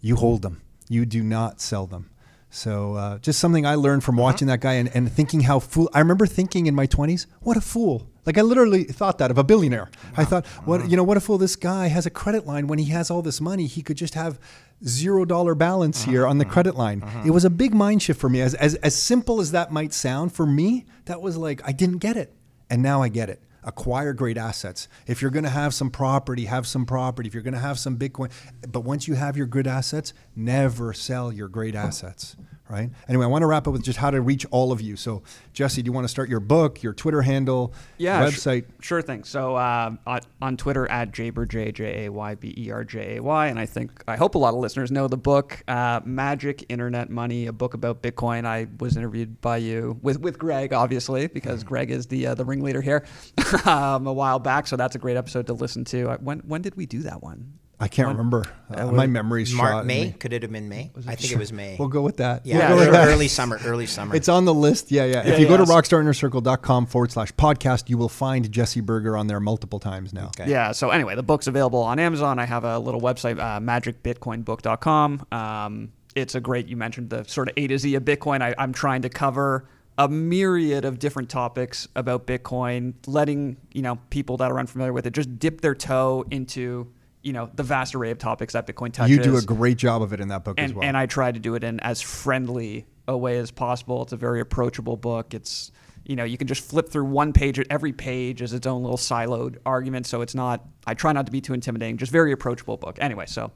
[0.00, 0.62] you hold them.
[0.88, 2.08] You do not sell them.
[2.50, 4.22] So uh, just something I learned from mm-hmm.
[4.22, 5.90] watching that guy and, and thinking how fool.
[5.92, 8.06] I remember thinking in my twenties, what a fool.
[8.24, 9.90] Like I literally thought that of a billionaire.
[10.16, 10.90] I thought, what mm-hmm.
[10.90, 11.36] you know, what a fool.
[11.36, 13.66] This guy has a credit line when he has all this money.
[13.66, 14.38] He could just have
[14.84, 16.52] zero dollar balance here on the uh-huh.
[16.52, 17.02] credit line.
[17.02, 17.22] Uh-huh.
[17.26, 18.40] It was a big mind shift for me.
[18.40, 21.98] As, as as simple as that might sound, for me, that was like I didn't
[21.98, 22.34] get it,
[22.70, 24.88] and now I get it acquire great assets.
[25.06, 27.28] If you're going to have some property, have some property.
[27.28, 28.30] If you're going to have some Bitcoin,
[28.66, 32.34] but once you have your good assets, never sell your great assets,
[32.70, 32.90] right?
[33.08, 34.96] Anyway, I want to wrap up with just how to reach all of you.
[34.96, 35.22] So,
[35.52, 38.66] Jesse, do you want to start your book, your Twitter handle, Yeah, website?
[38.80, 39.24] sure thing.
[39.24, 39.94] So uh,
[40.40, 43.66] on, Twitter at Jaber J A Y B E R J A Y, and I
[43.66, 47.52] think I hope a lot of listeners know the book uh, Magic Internet Money, a
[47.52, 48.44] book about Bitcoin.
[48.44, 52.44] I was interviewed by you with with Greg, obviously, because Greg is the uh, the
[52.44, 53.04] ringleader here
[53.64, 54.66] um, a while back.
[54.66, 56.10] So that's a great episode to listen to.
[56.10, 57.57] I, when when did we do that one?
[57.80, 58.44] I can't remember.
[58.68, 59.86] Uh, my memory's Mar- shot.
[59.86, 60.10] May?
[60.10, 60.90] Could it have been May?
[61.06, 61.76] I think it was May.
[61.78, 62.44] We'll go with that.
[62.44, 63.08] yeah, We'll go with that.
[63.08, 63.58] early summer.
[63.64, 64.16] Early summer.
[64.16, 64.90] It's on the list.
[64.90, 65.24] Yeah, yeah.
[65.24, 65.68] Yeah, if you go to yeah.
[65.74, 70.26] rockstarinnercircle.com forward slash podcast, you will find Jesse Berger on there multiple times now.
[70.26, 70.50] Okay.
[70.50, 70.72] Yeah.
[70.72, 72.40] So anyway, the book's available on Amazon.
[72.40, 75.26] I have a little website, uh, magicbitcoinbook.com.
[75.30, 76.66] Um, it's a great.
[76.66, 78.42] You mentioned the sort of A to Z of Bitcoin.
[78.42, 83.98] I, I'm trying to cover a myriad of different topics about Bitcoin, letting you know
[84.10, 86.92] people that are unfamiliar with it just dip their toe into
[87.28, 89.14] you know the vast array of topics that Bitcoin touches.
[89.14, 90.82] You do a great job of it in that book and, as well.
[90.82, 94.02] and I try to do it in as friendly a way as possible.
[94.02, 95.34] It's a very approachable book.
[95.34, 95.70] It's
[96.06, 97.60] you know you can just flip through one page.
[97.68, 100.64] Every page is its own little siloed argument, so it's not.
[100.86, 101.98] I try not to be too intimidating.
[101.98, 102.96] Just very approachable book.
[102.98, 103.52] Anyway, so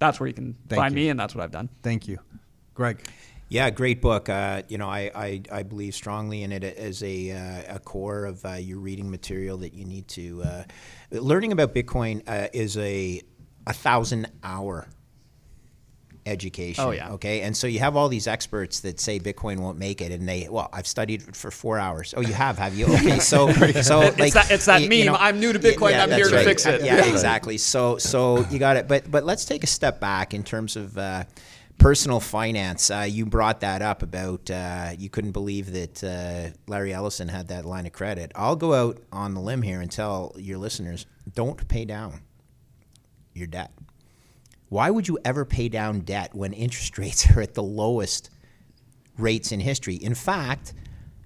[0.00, 1.02] that's where you can Thank find you.
[1.04, 1.68] me, and that's what I've done.
[1.84, 2.18] Thank you.
[2.74, 3.06] Greg.
[3.52, 4.28] Yeah, great book.
[4.28, 8.24] Uh, you know, I, I, I believe strongly in it as a, uh, a core
[8.26, 10.64] of uh, your reading material that you need to.
[11.12, 13.20] Learning about Bitcoin uh, is a
[13.66, 14.88] a thousand hour
[16.26, 16.84] education.
[16.84, 17.12] Oh, yeah.
[17.12, 17.40] Okay.
[17.42, 20.48] And so you have all these experts that say Bitcoin won't make it, and they
[20.50, 22.14] well, I've studied it for four hours.
[22.16, 22.86] Oh, you have, have you?
[22.86, 23.18] Okay.
[23.18, 23.50] So
[23.82, 26.44] so like that- it's that you meme, "I'm new to Bitcoin, I'm that's here to
[26.44, 27.58] fix it." Yeah, exactly.
[27.58, 28.88] So so you got it.
[28.88, 30.96] But but let's take a step back in terms of.
[30.96, 31.24] Uh,
[31.80, 32.90] Personal finance.
[32.90, 37.48] Uh, you brought that up about uh, you couldn't believe that uh, Larry Ellison had
[37.48, 38.32] that line of credit.
[38.34, 42.20] I'll go out on the limb here and tell your listeners don't pay down
[43.32, 43.72] your debt.
[44.68, 48.28] Why would you ever pay down debt when interest rates are at the lowest
[49.16, 49.94] rates in history?
[49.94, 50.74] In fact,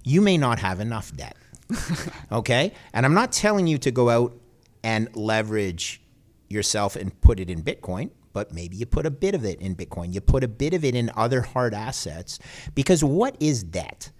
[0.05, 1.35] you may not have enough debt.
[2.31, 2.71] okay?
[2.93, 4.39] And I'm not telling you to go out
[4.85, 6.01] and leverage
[6.47, 9.77] yourself and put it in Bitcoin, but maybe you put a bit of it in
[9.77, 10.13] Bitcoin.
[10.13, 12.37] You put a bit of it in other hard assets.
[12.75, 14.11] Because what is debt?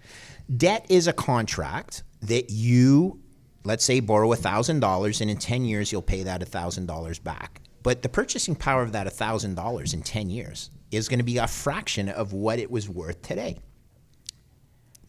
[0.55, 3.19] Debt is a contract that you,
[3.65, 7.59] let's say, borrow $1,000 and in 10 years you'll pay that $1,000 back.
[7.83, 11.45] But the purchasing power of that $1,000 in 10 years is going to be a
[11.45, 13.57] fraction of what it was worth today.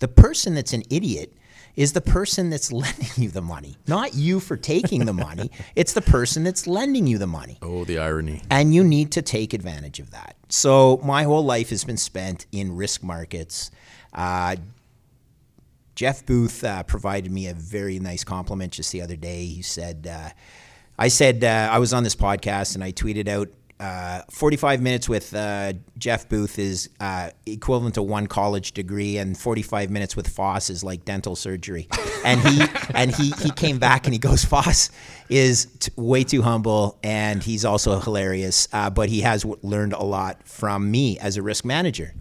[0.01, 1.33] The person that's an idiot
[1.77, 5.51] is the person that's lending you the money, not you for taking the money.
[5.77, 7.59] It's the person that's lending you the money.
[7.61, 8.43] Oh, the irony.
[8.51, 10.36] And you need to take advantage of that.
[10.48, 13.70] So, my whole life has been spent in risk markets.
[14.12, 14.57] Uh,
[15.94, 19.44] Jeff Booth uh, provided me a very nice compliment just the other day.
[19.47, 20.31] He said, uh,
[20.98, 23.48] I said, uh, I was on this podcast and I tweeted out,
[23.78, 29.36] uh, 45 minutes with uh, Jeff Booth is uh, equivalent to one college degree, and
[29.36, 31.89] 45 minutes with Foss is like dental surgery.
[32.24, 32.61] And he
[32.93, 34.90] and he he came back and he goes, Foss
[35.28, 39.93] is t- way too humble, and he's also hilarious, uh, but he has w- learned
[39.93, 42.15] a lot from me as a risk manager.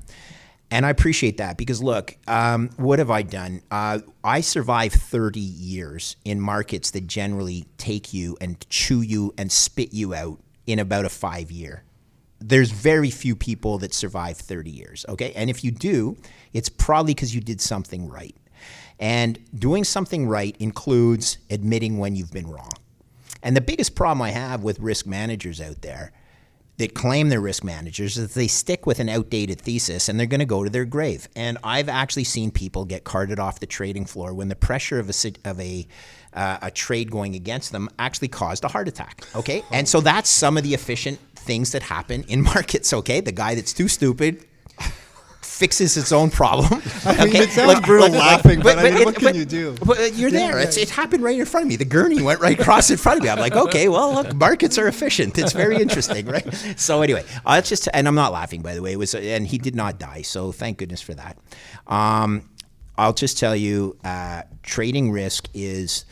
[0.70, 3.62] And I appreciate that because look, um, what have I done?
[3.72, 9.52] Uh, I survived 30 years in markets that generally take you and chew you and
[9.52, 11.84] spit you out in about a five year.
[12.40, 15.32] There's very few people that survive 30 years, okay?
[15.36, 16.18] And if you do,
[16.54, 18.36] it's probably because you did something right.
[19.00, 22.72] And doing something right includes admitting when you've been wrong.
[23.42, 26.12] And the biggest problem I have with risk managers out there
[26.78, 30.28] that claim they're risk managers is that they stick with an outdated thesis and they're
[30.28, 31.30] going to go to their grave.
[31.36, 35.10] And I've actually seen people get carted off the trading floor when the pressure of
[35.10, 35.88] a of a
[36.36, 39.26] uh, a trade going against them actually caused a heart attack.
[39.36, 42.94] Okay, and so that's some of the efficient things that happen in markets.
[42.94, 44.46] Okay, the guy that's too stupid
[45.42, 46.82] fixes its own problem.
[47.06, 47.44] I mean, okay?
[47.44, 49.76] it sounds brutal laughing, but I mean, it- what can you do?
[49.86, 50.60] But uh, you're there.
[50.60, 51.78] It's, it happened right in front of me.
[51.78, 53.30] The gurney went right across in front of me.
[53.30, 55.38] I'm like, okay, well, look, markets are efficient.
[55.38, 56.46] It's very interesting, right?
[56.78, 58.94] So anyway, uh, it's just, and I'm not laughing, by the way.
[58.94, 61.38] It was, and he did not die, so thank goodness for that.
[61.88, 62.50] Um,
[62.98, 66.06] I'll just tell you, uh, trading risk is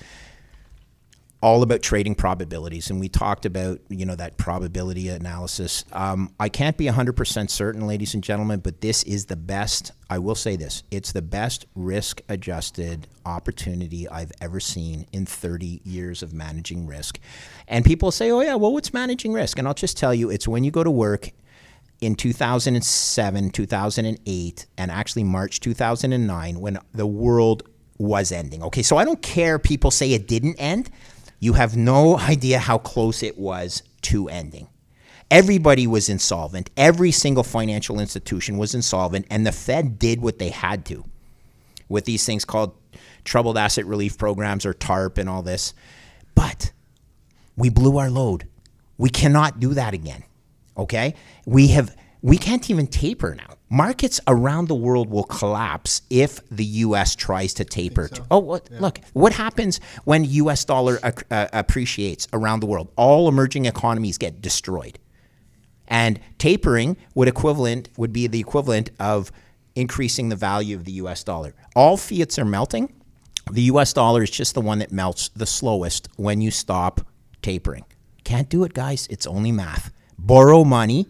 [1.44, 5.84] all about trading probabilities, and we talked about you know that probability analysis.
[5.92, 9.92] Um, I can't be 100% certain, ladies and gentlemen, but this is the best.
[10.10, 16.24] I will say this: it's the best risk-adjusted opportunity I've ever seen in 30 years
[16.24, 17.20] of managing risk.
[17.68, 20.48] And people say, "Oh yeah, well, what's managing risk?" And I'll just tell you, it's
[20.48, 21.32] when you go to work
[22.06, 27.64] in 2007, 2008, and actually March 2009 when the world
[27.98, 28.64] was ending.
[28.64, 30.90] Okay, so I don't care people say it didn't end.
[31.40, 34.68] You have no idea how close it was to ending.
[35.32, 36.70] Everybody was insolvent.
[36.78, 41.04] Every single financial institution was insolvent, and the Fed did what they had to
[41.90, 42.76] with these things called
[43.24, 45.74] troubled asset relief programs or TARP and all this.
[46.36, 46.72] But
[47.56, 48.48] we blew our load.
[48.98, 50.24] We cannot do that again.
[50.78, 51.16] Okay?
[51.46, 53.58] We have we can't even taper now.
[53.70, 58.10] Markets around the world will collapse if the US tries to taper.
[58.32, 62.92] Oh, what, look, what happens when US dollar uh, appreciates around the world?
[62.96, 65.00] All emerging economies get destroyed.
[65.90, 69.32] And tapering would equivalent would be the equivalent of
[69.76, 71.54] increasing the value of the US dollar.
[71.76, 72.94] All fiats are melting.
[73.52, 77.06] The US dollar is just the one that melts the slowest when you stop
[77.42, 77.84] tapering.
[78.24, 79.08] Can't do it, guys.
[79.10, 79.92] It's only math.
[80.26, 81.08] Borrow money,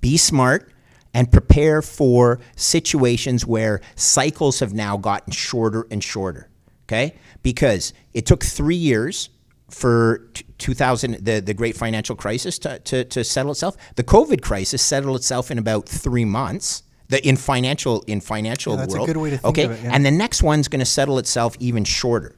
[0.00, 0.72] be smart,
[1.14, 6.48] and prepare for situations where cycles have now gotten shorter and shorter.
[6.86, 7.14] Okay?
[7.42, 9.28] Because it took three years
[9.68, 10.28] for
[10.58, 13.76] 2000, the, the great financial crisis to, to, to settle itself.
[13.96, 16.82] The COVID crisis settled itself in about three months.
[17.08, 19.72] The, in financial in financial Yeah, that's a world, good way to think okay, of
[19.72, 19.90] it, yeah.
[19.92, 22.36] and the next one's going to settle itself even shorter,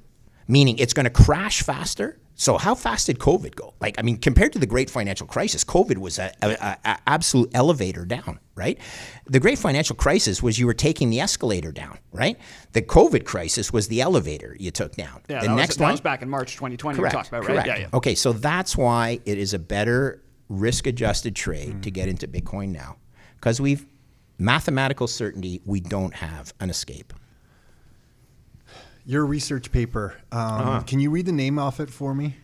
[0.49, 2.19] meaning it's going to crash faster.
[2.37, 3.75] So how fast did COVID go?
[3.81, 7.51] Like, I mean, compared to the great financial crisis, COVID was a, a, a- absolute
[7.55, 8.79] elevator down, right?
[9.27, 12.37] The great financial crisis was you were taking the escalator down, right?
[12.73, 15.23] The COVID crisis was the elevator you took down.
[15.29, 17.29] Yeah, the that, next was, that one, was back in March 2020 correct, we talked
[17.29, 17.69] about, correct.
[17.69, 17.79] right?
[17.79, 17.97] Yeah, yeah.
[17.97, 22.71] Okay, so that's why it is a better risk adjusted trade to get into Bitcoin
[22.71, 22.97] now
[23.37, 23.87] because we've
[24.39, 27.13] mathematical certainty we don't have an escape.
[29.07, 30.17] Your research paper.
[30.33, 30.81] Um, Uh-huh.
[30.87, 32.37] Can you read the name off it for me?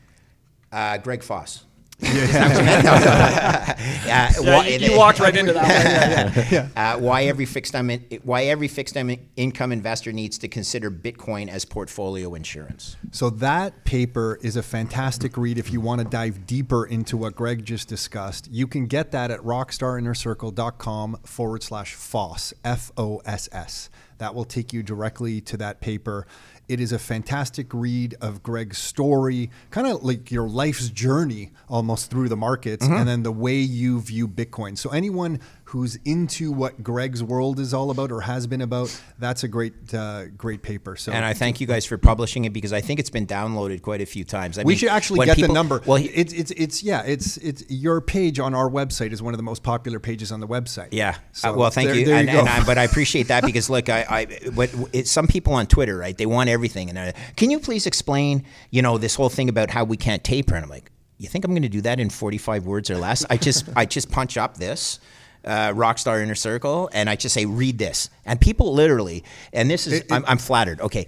[0.73, 1.65] Uh, Greg Foss.
[2.03, 3.75] Yeah,
[4.39, 6.71] Uh, why- you, you walked right into that.
[6.77, 7.91] Uh, why every fixed time
[8.23, 8.97] why every fixed
[9.37, 12.97] income investor needs to consider Bitcoin as portfolio insurance.
[13.11, 17.35] So that paper is a fantastic read if you want to dive deeper into what
[17.35, 18.49] Greg just discussed.
[18.51, 23.91] You can get that at rockstarinnercircle.com forward slash FOSS, F O S S.
[24.19, 26.27] That will take you directly to that paper.
[26.71, 32.11] It is a fantastic read of Greg's story, kind of like your life's journey almost
[32.11, 32.95] through the markets, Mm-hmm.
[32.95, 34.79] and then the way you view Bitcoin.
[34.79, 35.41] So, anyone
[35.71, 38.91] who's into what Greg's world is all about or has been about,
[39.21, 40.97] that's a great, uh, great paper.
[40.97, 43.81] So, And I thank you guys for publishing it because I think it's been downloaded
[43.81, 44.59] quite a few times.
[44.59, 45.81] I we mean, should actually get people- the number.
[45.87, 49.39] Well, it's it's it's yeah, it's it's your page on our website is one of
[49.39, 50.89] the most popular pages on the website.
[50.91, 51.15] Yeah.
[51.31, 52.05] So Uh, well, thank there- you.
[52.05, 55.11] there and, you and I, but I appreciate that because look, I, I but it's
[55.13, 56.19] some people on Twitter, right?
[56.19, 59.85] They want everything, and can you please explain, you know, this whole thing about how
[59.85, 60.57] we can't taper?
[60.57, 63.25] And I'm like, you think I'm going to do that in 45 words or less?
[63.31, 64.99] I just I just punch up this.
[65.45, 68.11] Uh, Rockstar Inner Circle, and I just say, read this.
[68.27, 70.81] And people literally, and this is, It- it- I'm, I'm flattered.
[70.81, 71.07] Okay.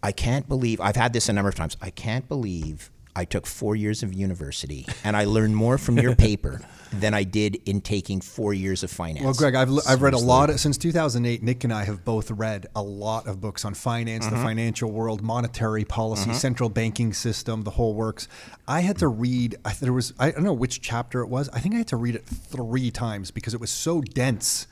[0.00, 1.76] I can't believe, I've had this a number of times.
[1.82, 6.14] I can't believe I took four years of university and I learned more from your
[6.28, 6.60] paper
[6.92, 9.24] than I did in taking four years of finance.
[9.24, 11.42] Well, Greg, I've, I've read a lot of, since 2008.
[11.42, 14.36] Nick and I have both read a lot of books on finance, Mm-hmm.
[14.36, 18.26] the financial world, monetary policy, central banking system, the whole works.
[18.66, 19.56] I had to read.
[19.64, 21.48] I, there was I don't know which chapter it was.
[21.50, 24.66] I think I had to read it three times because it was so dense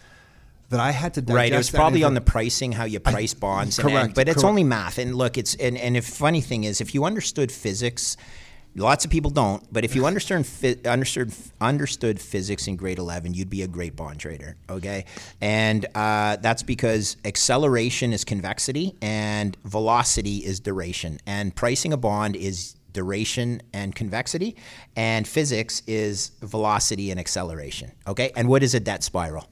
[0.70, 3.34] that I had to digest Right, it was probably on the pricing, how you price
[3.34, 4.48] bonds, and, and- correct, but it's correct.
[4.48, 4.98] only math.
[4.98, 8.16] And look, it's and and if funny thing is, if you understood physics,
[8.76, 9.62] lots of people don't.
[9.72, 10.46] But if you understood
[10.86, 14.56] understood understood physics in grade eleven, you'd be a great bond trader.
[14.70, 15.04] Okay,
[15.40, 22.36] and uh, that's because acceleration is convexity and velocity is duration, and pricing a bond
[22.36, 24.56] is duration and convexity,
[24.94, 27.92] and physics is velocity and acceleration.
[28.06, 29.46] Okay, and what is a debt spiral?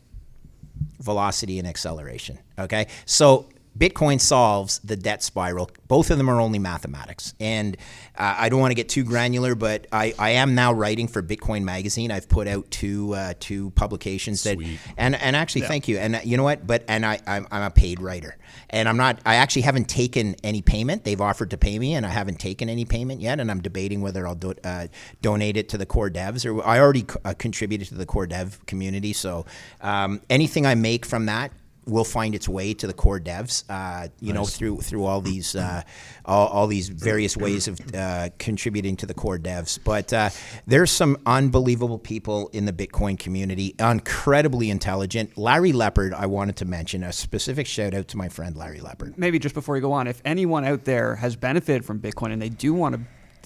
[1.01, 2.38] velocity and acceleration.
[2.59, 3.46] Okay, so
[3.76, 5.70] Bitcoin solves the debt spiral.
[5.88, 7.76] Both of them are only mathematics, and
[8.16, 11.22] uh, I don't want to get too granular, but I, I am now writing for
[11.22, 12.12] Bitcoin Magazine.
[12.12, 14.78] I've put out two uh, two publications that, Sweet.
[14.96, 15.98] and and actually thank you.
[15.98, 16.66] And uh, you know what?
[16.66, 18.36] But and I I'm, I'm a paid writer,
[18.70, 19.18] and I'm not.
[19.26, 21.02] I actually haven't taken any payment.
[21.02, 23.40] They've offered to pay me, and I haven't taken any payment yet.
[23.40, 24.86] And I'm debating whether I'll do, uh,
[25.20, 28.64] donate it to the core devs, or I already uh, contributed to the core dev
[28.66, 29.12] community.
[29.12, 29.46] So
[29.80, 31.51] um, anything I make from that
[31.86, 33.65] will find its way to the core devs.
[33.69, 35.82] Uh, you know, through through all these uh,
[36.24, 39.78] all, all these various ways of uh, contributing to the core devs.
[39.82, 40.31] But uh,
[40.66, 45.36] there's some unbelievable people in the Bitcoin community, incredibly intelligent.
[45.36, 49.19] Larry Lepard, I wanted to mention a specific shout out to my friend Larry Lepard.
[49.19, 52.40] maybe just before you go on, if anyone out there has benefited from Bitcoin and
[52.40, 53.01] they do want to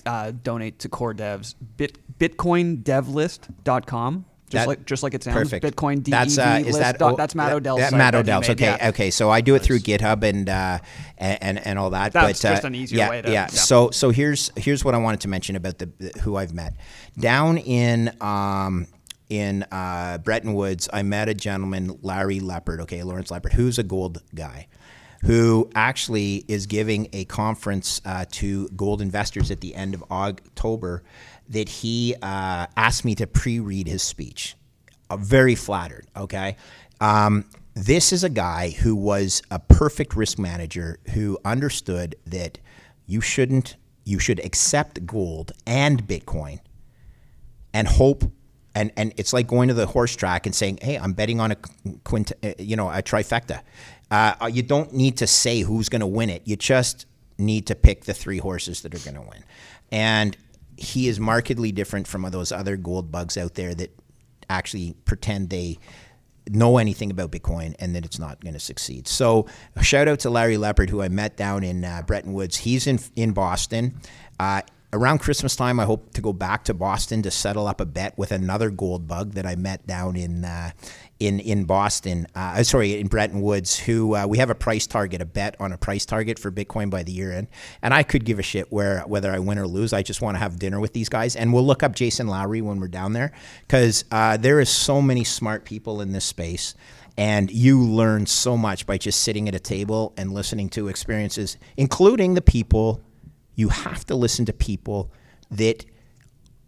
[0.07, 4.25] uh, donate to core devs, bit, bitcoindevlist.com.
[4.49, 5.65] Just That- like just like it sounds, Perfect.
[5.65, 8.49] Bitcoin DEV That's uh, is list that dot- that's Matt Odell's That Matt Odell's.
[8.49, 8.89] Okay, yeah.
[8.89, 9.11] okay.
[9.11, 10.79] So I do it through GitHub and uh,
[11.19, 12.13] and and all that.
[12.13, 13.35] That's but, uh, just an easier yeah, way to- yeah.
[13.43, 13.47] yeah.
[13.49, 16.75] So so here's here's what I wanted to mention about the, the- who I've met
[17.19, 18.11] down in.
[18.21, 18.87] Um,
[19.31, 23.83] in uh, Bretton Woods, I met a gentleman, Larry Lepard, okay, Lawrence Lepard, who's a
[23.83, 24.69] gold guy,
[25.21, 31.03] who actually is giving a conference uh, to gold investors at the end of October
[31.49, 34.57] that he uh, asked me to pre read his speech.
[35.11, 36.57] Uh, very flattered, okay?
[37.01, 37.45] Um,
[37.75, 42.59] this is a guy who was a perfect risk manager who understood that
[43.07, 46.61] you shouldn't, you should accept gold and Bitcoin
[47.73, 48.25] and hope
[48.75, 51.51] and and it's like going to the horse track and saying, "Hey, I'm betting on
[51.51, 51.57] a
[52.05, 53.63] quint, uh, you know, a trifecta."
[54.11, 56.43] Uh, you don't need to say who's going to win it.
[56.45, 57.07] You just
[57.39, 59.45] need to pick the three horses that are going to win.
[59.91, 60.37] And
[60.79, 63.91] he is markedly different from those other gold bugs out there that
[64.49, 65.79] actually pretend they
[66.51, 69.07] know anything about Bitcoin and that it's not going to succeed.
[69.07, 69.47] So,
[69.83, 72.57] shout out to Larry Lepard, who I met down in uh, Bretton Woods.
[72.57, 74.01] He's in in Boston.
[74.41, 74.63] Uh,
[74.93, 78.17] around Christmas time, I hope to go back to Boston to settle up a bet
[78.17, 80.71] with another gold bug that I met down in uh,
[81.21, 82.27] in in Boston.
[82.35, 83.79] Uh, sorry, in Bretton Woods.
[83.79, 86.91] Who uh, we have a price target, a bet on a price target for Bitcoin
[86.91, 87.49] by the year end.
[87.83, 89.93] And I could give a shit where whether I win or lose.
[89.93, 92.63] I just want to have dinner with these guys, and we'll look up Jason Lowery
[92.63, 93.33] when we're down there
[93.67, 96.75] because uh, there is so many smart people in this space.
[97.17, 101.57] And you learn so much by just sitting at a table and listening to experiences,
[101.77, 103.03] including the people
[103.59, 105.13] you have to listen to people
[105.51, 105.85] that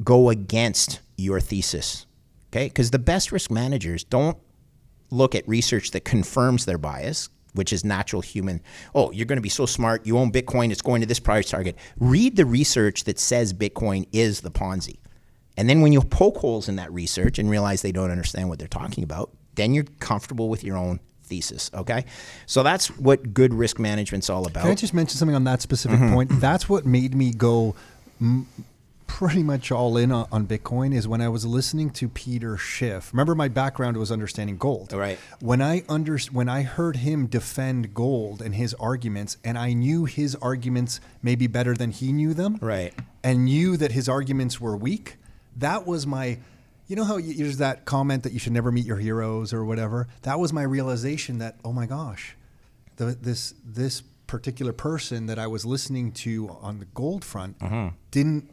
[0.03, 2.05] go against your thesis.
[2.51, 2.67] Okay?
[2.67, 4.37] Because the best risk managers don't
[5.11, 8.61] look at research that confirms their bias, which is natural human.
[8.93, 10.05] Oh, you're going to be so smart.
[10.05, 10.73] You own Bitcoin.
[10.73, 11.77] It's going to this price target.
[12.01, 14.97] Read the research that says Bitcoin is the Ponzi.
[15.57, 18.59] And then when you poke holes in that research and realize they don't understand what
[18.59, 20.99] they're talking about, then you're comfortable with your own
[21.31, 21.71] thesis.
[21.73, 22.05] Okay.
[22.45, 24.63] So that's what good risk management's all about.
[24.65, 26.13] Can I just mention something on that specific Mm-hmm.
[26.15, 26.31] point?
[26.41, 27.75] That's what made me go
[28.21, 28.47] m-
[29.07, 33.13] pretty much all in on, Bitcoin is when I was listening to Peter Schiff.
[33.13, 34.93] Remember, my background was understanding gold.
[34.93, 35.19] Right.
[35.41, 40.05] When I under when I heard him defend gold and his arguments, and I knew
[40.05, 42.59] his arguments maybe better than he knew them.
[42.61, 42.93] Right.
[43.25, 45.17] And knew that his arguments were weak.
[45.57, 46.39] That was my.
[46.91, 49.65] You know how you, there's that comment that you should never meet your heroes or
[49.65, 50.09] whatever.
[50.23, 52.37] That was my realization that oh my gosh,
[52.97, 57.95] the, this this particular person that I was listening to on the gold front Mm-hmm.
[58.11, 58.51] didn't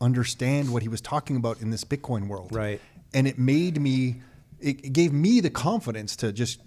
[0.00, 2.54] understand what he was talking about in this Bitcoin world.
[2.54, 2.80] Right.
[3.14, 4.20] And it made me,
[4.60, 6.60] it, it gave me the confidence to just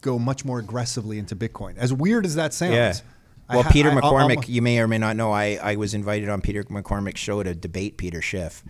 [0.00, 1.76] go much more aggressively into Bitcoin.
[1.76, 2.74] As weird as that sounds.
[2.74, 2.94] Yeah.
[3.50, 5.92] Well, ha- Peter I- McCormack, I'll- you may or may not know, I, I was
[5.94, 8.62] invited on Peter McCormack's show to debate Peter Schiff.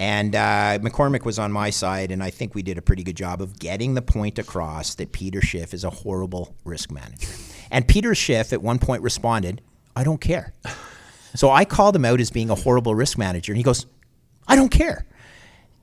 [0.00, 3.18] And uh, McCormack was on my side, and I think we did a pretty good
[3.18, 7.28] job of getting the point across that Peter Schiff is a horrible risk manager.
[7.70, 9.60] And Peter Schiff at one point responded,
[9.94, 10.54] I don't care.
[11.34, 13.84] So I called him out as being a horrible risk manager, and he goes,
[14.48, 15.04] I don't care.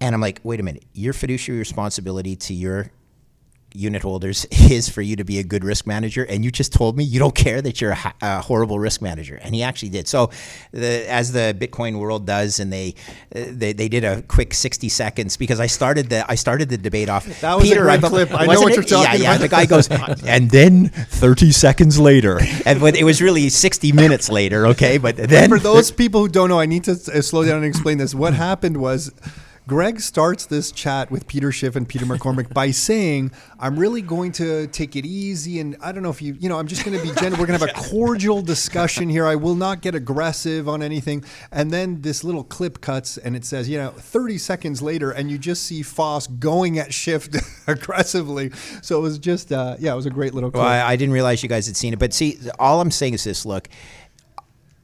[0.01, 2.89] And I'm like, wait a minute, your fiduciary responsibility to your
[3.73, 6.97] unit holders is for you to be a good risk manager, and you just told
[6.97, 10.07] me you don't care that you're a, a horrible risk manager, and he actually did.
[10.07, 10.31] So,
[10.71, 12.95] the, as the Bitcoin world does, and they,
[13.31, 17.09] they they did a quick sixty seconds because I started the I started the debate
[17.09, 17.25] off.
[17.41, 18.33] That was a Peter, great I- clip.
[18.33, 18.75] I know what it?
[18.75, 19.41] you're talking yeah, Yeah, about.
[19.41, 19.87] the guy goes,
[20.25, 24.67] and then thirty seconds later, and when it was really sixty minutes later.
[24.67, 27.65] Okay, but then For those people who don't know, I need to slow down and
[27.65, 28.15] explain this.
[28.15, 29.11] What happened was
[29.67, 34.31] Greg starts this chat with Peter Schiff and Peter McCormack by saying, I'm really going
[34.33, 35.59] to take it easy.
[35.59, 37.37] And I don't know if you, you know, I'm just going to be gentle.
[37.37, 39.25] We're going to have a cordial discussion here.
[39.25, 41.25] I will not get aggressive on anything.
[41.51, 45.29] And then this little clip cuts and it says, you know, 30 seconds later, and
[45.29, 47.27] you just see Foss going at Schiff
[47.67, 48.51] aggressively.
[48.81, 50.63] So it was just, uh, yeah, it was a great little clip.
[50.63, 53.15] Well, I, I didn't realize you guys had seen it, but see, all I'm saying
[53.15, 53.67] is this: look,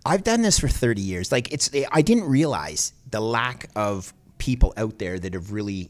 [0.06, 1.32] I've done this for 30 years.
[1.32, 4.14] Like, it's I didn't realize the lack of
[4.44, 5.90] people out there that have really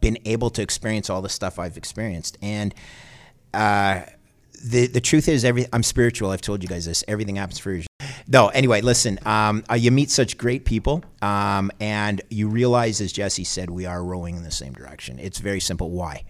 [0.00, 2.74] been able to experience all the stuff I've experienced, and
[3.52, 4.02] uh,
[4.64, 6.30] the the truth is, every I'm spiritual.
[6.30, 7.04] I've told you guys this.
[7.06, 7.88] Everything happens for reason.
[8.26, 9.18] No, anyway, listen.
[9.26, 13.84] Um, uh, you meet such great people, um, and you realize, as Jesse said, we
[13.86, 15.18] are rowing in the same direction.
[15.18, 15.90] It's very simple.
[15.90, 16.24] Why?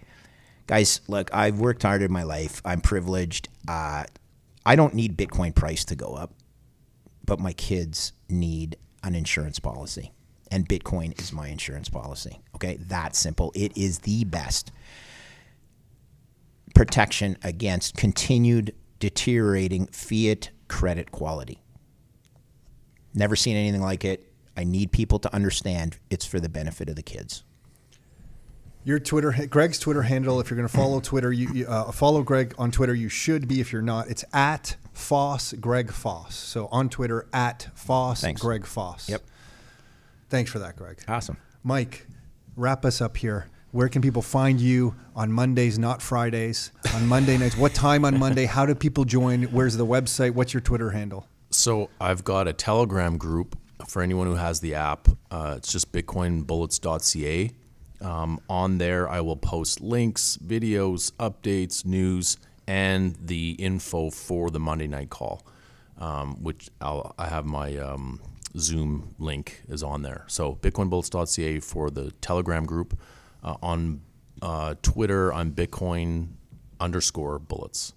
[0.70, 4.05] guys look i've worked hard in my life i'm privileged uh,
[4.64, 6.32] i don't need bitcoin price to go up
[7.24, 10.12] but my kids need an insurance policy
[10.51, 14.72] and bitcoin is my insurance policy okay that simple it is the best
[16.74, 21.62] protection against continued deteriorating fiat credit quality
[23.14, 26.97] never seen anything like it i need people to understand it's for the benefit of
[26.97, 27.44] the kids
[28.82, 30.40] Your Twitter, Greg's Twitter handle.
[30.40, 32.94] If you're going to follow Twitter, you, you uh, follow Greg on Twitter.
[32.94, 33.60] You should be.
[33.60, 36.35] If you're not, it's at Foss Greg Foss.
[36.35, 38.40] So on Twitter at Foss Thanks.
[38.40, 39.09] Greg Foss.
[39.09, 39.22] Yep.
[40.31, 41.02] Thanks for that, Greg.
[41.09, 42.07] awesome Mike,
[42.57, 43.48] wrap us up here.
[43.73, 46.73] Where can people find you on Mondays, not Fridays?
[46.94, 48.47] On Monday nights, what time on Monday?
[48.47, 49.44] How do people join?
[49.44, 50.32] Where's the website?
[50.32, 51.28] What's your Twitter handle?
[51.51, 55.09] So I've got a Telegram group for anyone who has the app.
[55.31, 57.51] Uh, it's just bitcoinbullets.ca.
[58.01, 64.61] Um, on there, I will post links, videos, updates, news, and the info for the
[64.61, 65.44] Monday night call,
[65.98, 68.20] um, which I'll, I have my um,
[68.56, 70.24] Zoom link is on there.
[70.28, 72.98] So bitcoinbullets.ca for the Telegram group.
[73.43, 74.02] Uh, on
[74.43, 76.28] uh, Twitter, I'm Bitcoin
[76.78, 77.93] underscore bullets.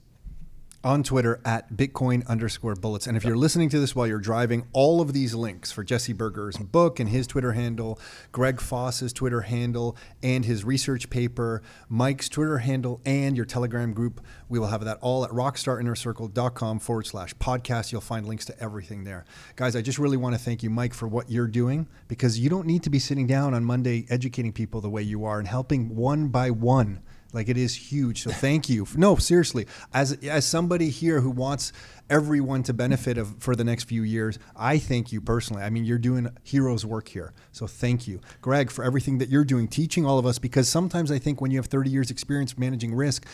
[0.84, 3.08] On Twitter at Bitcoin underscore bullets.
[3.08, 6.14] And if you're listening to this while you're driving, all of these links for Jesse
[6.14, 8.00] Berger's book and his Twitter handle,
[8.32, 14.22] Greg Foss's Twitter handle, and his research paper, Mike's Twitter handle, and your Telegram group,
[14.50, 17.92] we will have that all at rockstarinnercircle.com forward slash podcast.
[17.92, 19.26] You'll find links to everything there.
[19.56, 22.50] Guys, I just really want to thank you, Mike, for what you're doing because you
[22.50, 25.48] don't need to be sitting down on Monday educating people the way you are and
[25.48, 27.02] helping one by one
[27.34, 28.24] like it is huge.
[28.24, 28.88] So thank you.
[28.96, 29.68] No, seriously.
[29.94, 31.74] As as somebody here who wants
[32.10, 35.64] everyone to benefit of for the next few years, I thank you personally.
[35.64, 37.34] I mean, you're doing heroes work here.
[37.52, 38.22] So thank you.
[38.42, 41.52] Greg for everything that you're doing teaching all of us because sometimes I think when
[41.52, 43.26] you have 30 years experience managing risk,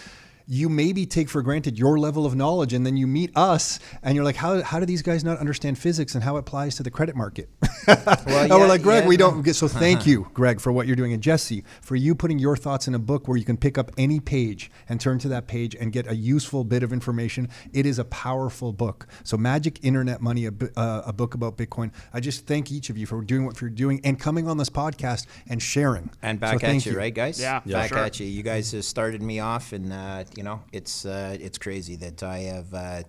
[0.52, 4.16] you maybe take for granted your level of knowledge, and then you meet us, and
[4.16, 6.82] you're like, how, how do these guys not understand physics and how it applies to
[6.84, 7.50] the credit market?
[7.88, 9.30] and yeah, we're like, Greg, yeah, we no.
[9.30, 9.56] don't get.
[9.56, 12.88] So thank you, Greg, for what you're doing, and Jesse for you putting your thoughts
[12.88, 15.76] in a book where you can pick up any page and turn to that page
[15.76, 17.48] and get a useful bit of information.
[17.72, 19.08] It is a powerful book.
[19.24, 21.92] So Magic Internet Money, a, uh, a book about Bitcoin.
[22.12, 24.70] I just thank each of you for doing what you're doing and coming on this
[24.70, 26.10] podcast and sharing.
[26.24, 27.40] And back thank at you, right, guys?
[27.40, 27.78] Yeah, Yeah.
[27.78, 27.98] back sure.
[28.00, 28.26] at you.
[28.26, 32.24] You guys have started me off, and uh, you know it's uh, it's crazy that
[32.24, 32.74] I have.
[32.74, 33.04] Uh,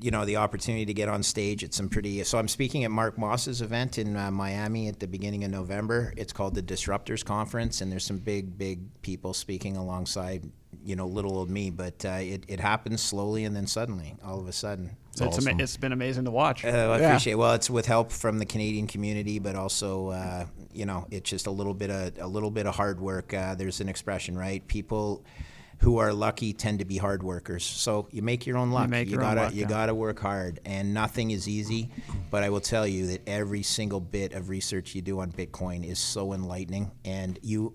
[0.00, 2.90] you know the opportunity to get on stage at some pretty so i'm speaking at
[2.90, 7.24] mark moss's event in uh, miami at the beginning of november it's called the disruptors
[7.24, 10.42] conference and there's some big big people speaking alongside
[10.82, 14.40] you know little old me but uh, it, it happens slowly and then suddenly all
[14.40, 16.64] of a sudden It's, ama- it's been amazing to watch.
[16.64, 17.34] uh, I appreciate.
[17.34, 17.36] it.
[17.36, 21.46] Well, it's with help from the Canadian community, but also, uh, you know, it's just
[21.48, 23.34] a little bit of a little bit of hard work.
[23.34, 24.62] Uh, there's an expression, right?
[24.68, 25.24] People
[25.78, 27.64] who are lucky tend to be hard workers.
[27.64, 28.84] So you make your own luck.
[28.84, 29.68] You, make your own gotta luck, you yeah.
[29.68, 31.90] gotta work hard, and nothing is easy.
[32.30, 35.84] But I will tell you that every single bit of research you do on Bitcoin
[35.88, 37.74] is so enlightening, and you.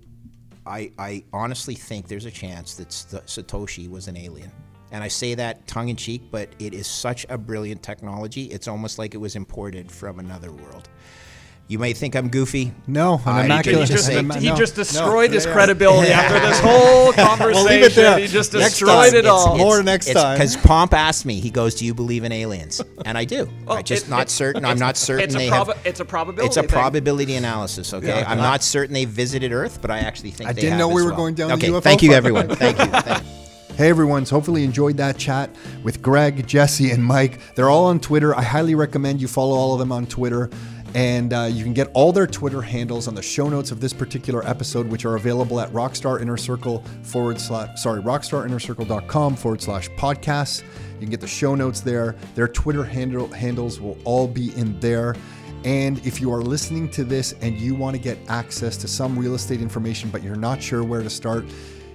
[0.66, 4.50] I, I honestly think there's a chance that St- Satoshi was an alien.
[4.94, 8.46] And I say that tongue in cheek, but it is such a brilliant technology.
[8.46, 10.88] It's almost like it was imported from another world.
[11.74, 12.72] You may think I'm goofy.
[12.86, 13.88] No, I'm I immaculate.
[13.90, 14.84] he just, he, imma- he no, just no.
[14.84, 15.54] destroyed his Yeah, yeah.
[15.56, 17.66] credibility after this whole conversation.
[17.68, 18.20] leave it there.
[18.20, 19.16] He just destroyed time.
[19.16, 19.58] it all.
[19.58, 20.38] More next time.
[20.38, 23.50] Because Pomp asked me, he goes, "Do you believe in aliens?" And I do.
[23.66, 24.66] Well, I'm just it- not it- certain.
[24.66, 25.72] I'm not certain it's a they have.
[25.84, 26.70] it's a probability It's a thing.
[26.70, 27.92] probability analysis.
[27.92, 28.26] Okay, Yeah.
[28.30, 31.02] I'm not certain they visited Earth, but I actually think they I didn't know we
[31.02, 31.18] were well.
[31.18, 32.50] going down the Okay, UFO thank you, everyone.
[32.56, 32.86] Thank you.
[33.02, 33.30] Thank you.
[33.76, 35.50] Hey everyone, so hopefully you enjoyed that chat
[35.82, 37.40] with Greg, Jesse, and Mike.
[37.56, 38.36] They're all on Twitter.
[38.38, 40.52] I highly recommend you follow all of them on Twitter.
[40.96, 43.94] And uh, you can get all their Twitter handles on the show notes of this
[43.94, 49.90] particular episode, which are available at Rockstar Inner Circle forward slash, sorry, rockstarinnercircle.com forward slash
[49.92, 50.62] podcasts.
[50.94, 52.16] You can get the show notes there.
[52.36, 55.16] Their Twitter handle, handles will all be in there.
[55.66, 59.18] And if you are listening to this and you want to get access to some
[59.18, 61.46] real estate information, but you're not sure where to start,